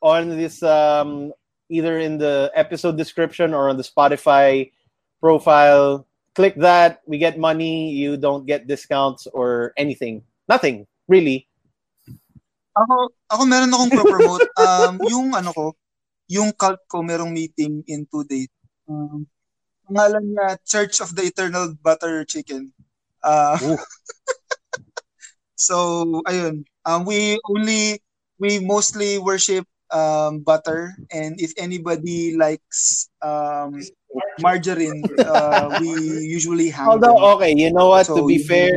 on 0.01 0.29
this 0.29 0.61
um, 0.61 1.31
either 1.69 1.99
in 1.99 2.17
the 2.17 2.51
episode 2.53 2.97
description 2.97 3.53
or 3.53 3.69
on 3.69 3.77
the 3.77 3.83
Spotify 3.83 4.71
profile. 5.25 6.05
Click 6.37 6.53
that. 6.61 7.01
We 7.09 7.17
get 7.17 7.41
money. 7.41 7.89
You 7.97 8.13
don't 8.13 8.45
get 8.45 8.69
discounts 8.69 9.25
or 9.25 9.73
anything. 9.73 10.21
Nothing 10.45 10.85
really. 11.09 11.49
Ako, 12.77 13.09
ako 13.33 13.41
meron 13.49 13.73
akong 13.73 13.89
pro-promote. 13.89 14.45
Um, 14.61 14.93
yung 15.09 15.27
ano 15.33 15.49
ko, 15.49 15.65
yung 16.29 16.53
cult 16.53 16.85
ko 16.85 17.01
merong 17.01 17.33
meeting 17.33 17.81
in 17.89 18.05
two 18.05 18.21
days. 18.29 18.51
Um, 18.85 19.25
pangalan 19.89 20.29
niya 20.29 20.61
Church 20.61 21.01
of 21.01 21.17
the 21.17 21.25
Eternal 21.25 21.73
Butter 21.81 22.21
Chicken. 22.27 22.69
Uh, 23.23 23.57
so, 25.57 26.05
ayun. 26.29 26.67
Um, 26.85 27.07
we 27.07 27.39
only, 27.49 28.03
we 28.37 28.59
mostly 28.61 29.17
worship 29.17 29.65
um, 29.89 30.43
butter. 30.43 30.93
And 31.09 31.39
if 31.39 31.55
anybody 31.57 32.35
likes 32.35 33.09
um, 33.23 33.79
margarine, 34.39 35.03
uh, 35.19 35.77
we 35.81 35.89
usually 36.25 36.69
have. 36.69 36.87
Although, 36.87 37.15
them. 37.15 37.23
okay, 37.35 37.53
you 37.55 37.71
know 37.71 37.89
what? 37.89 38.05
to 38.07 38.25
be 38.25 38.35
you- 38.35 38.45
fair, 38.45 38.73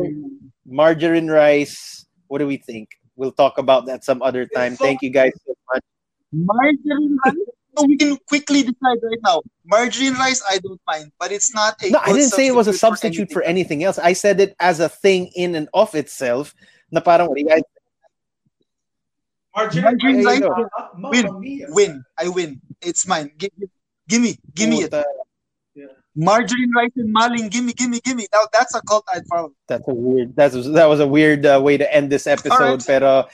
margarine 0.65 1.27
rice. 1.27 2.05
What 2.27 2.39
do 2.39 2.47
we 2.47 2.57
think? 2.57 2.89
We'll 3.15 3.31
talk 3.31 3.57
about 3.57 3.85
that 3.87 4.03
some 4.03 4.21
other 4.21 4.45
time. 4.45 4.75
Thank 4.75 5.01
you 5.01 5.09
guys 5.09 5.33
so 5.45 5.53
much. 5.73 5.83
Margarine 6.31 7.17
rice? 7.25 7.35
No, 7.77 7.85
we 7.85 7.97
can 7.97 8.17
quickly 8.27 8.63
decide 8.63 8.97
right 9.03 9.19
now. 9.23 9.41
Margarine 9.65 10.13
rice, 10.13 10.43
I 10.49 10.57
don't 10.59 10.81
mind, 10.87 11.11
but 11.19 11.31
it's 11.31 11.53
not 11.53 11.75
a. 11.83 11.89
No, 11.89 11.99
I 11.99 12.13
didn't 12.13 12.31
say 12.31 12.47
it 12.47 12.55
was 12.55 12.67
a 12.67 12.73
substitute 12.73 13.29
anything. 13.29 13.33
for 13.33 13.41
anything 13.43 13.83
else. 13.83 13.99
I 13.99 14.13
said 14.13 14.39
it 14.39 14.55
as 14.59 14.79
a 14.79 14.89
thing 14.89 15.31
in 15.35 15.55
and 15.55 15.69
of 15.73 15.95
itself. 15.95 16.55
Na 16.91 17.01
parang, 17.01 17.27
what 17.27 17.35
do 17.35 17.41
you 17.41 17.47
guys 17.47 17.61
Margarine, 19.55 19.83
Margarine 19.83 20.23
rice, 20.23 20.41
win. 20.97 21.65
Win, 21.69 22.03
I 22.17 22.29
win. 22.29 22.61
It's 22.81 23.07
mine. 23.07 23.31
Give, 23.37 23.49
give, 23.59 23.69
give 24.07 24.21
me, 24.21 24.37
give 24.53 24.69
me 24.69 24.83
it. 24.83 24.93
Margarine 26.15 26.71
rice 26.75 26.91
and 26.95 27.13
maling. 27.13 27.49
Give 27.49 27.63
me, 27.63 27.73
give 27.73 27.89
me, 27.89 28.01
give 28.03 28.15
me. 28.15 28.27
Now 28.33 28.41
that's 28.51 28.75
a 28.75 28.81
cult 28.81 29.05
I'd 29.13 29.25
follow. 29.27 29.53
That's 29.67 29.87
a 29.87 29.93
weird. 29.93 30.35
That's 30.35 30.55
that 30.71 30.85
was 30.85 30.99
a 30.99 31.07
weird 31.07 31.45
uh, 31.45 31.61
way 31.63 31.77
to 31.77 31.93
end 31.93 32.11
this 32.11 32.27
episode. 32.27 32.59
right. 32.59 32.85
Pero 32.85 33.27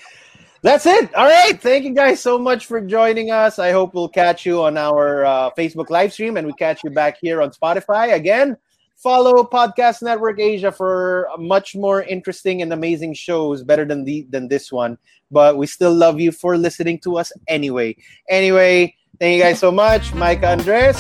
that's 0.62 0.86
it. 0.88 1.14
All 1.14 1.26
right. 1.26 1.62
Thank 1.62 1.86
you 1.86 1.94
guys 1.94 2.20
so 2.20 2.40
much 2.40 2.66
for 2.66 2.82
joining 2.82 3.30
us. 3.30 3.60
I 3.60 3.72
hope 3.72 3.94
we'll 3.94 4.10
catch 4.10 4.48
you 4.48 4.64
on 4.64 4.78
our 4.78 5.24
uh, 5.24 5.52
Facebook 5.52 5.92
live 5.92 6.12
stream 6.12 6.38
and 6.38 6.48
we 6.48 6.54
catch 6.54 6.84
you 6.84 6.90
back 6.90 7.18
here 7.22 7.42
on 7.42 7.52
Spotify 7.52 8.14
again. 8.14 8.58
Follow 8.98 9.44
Podcast 9.44 10.02
Network 10.02 10.40
Asia 10.40 10.72
for 10.72 11.30
much 11.38 11.76
more 11.76 12.02
interesting 12.02 12.62
and 12.62 12.74
amazing 12.74 13.14
shows, 13.14 13.64
better 13.64 13.86
than 13.86 14.06
the 14.06 14.26
than 14.32 14.48
this 14.48 14.72
one. 14.72 14.98
But 15.30 15.58
we 15.58 15.68
still 15.68 15.94
love 15.94 16.20
you 16.20 16.32
for 16.32 16.58
listening 16.58 17.00
to 17.02 17.18
us 17.18 17.32
anyway. 17.48 17.98
Anyway, 18.30 18.96
thank 19.20 19.38
you 19.38 19.44
guys 19.44 19.60
so 19.60 19.72
much, 19.72 20.14
Mike 20.16 20.44
Andres, 20.44 20.98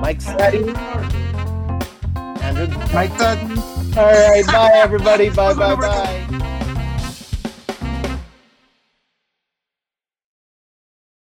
Mike 0.00 0.20
Sadie, 0.20 0.74
Andrew. 2.42 2.68
Mike 2.92 3.16
Todd. 3.16 3.38
All 3.96 4.04
right, 4.12 4.46
bye 4.46 4.70
everybody. 4.74 5.30
Bye 5.30 5.54
bye 5.54 5.74
bye. 5.76 6.50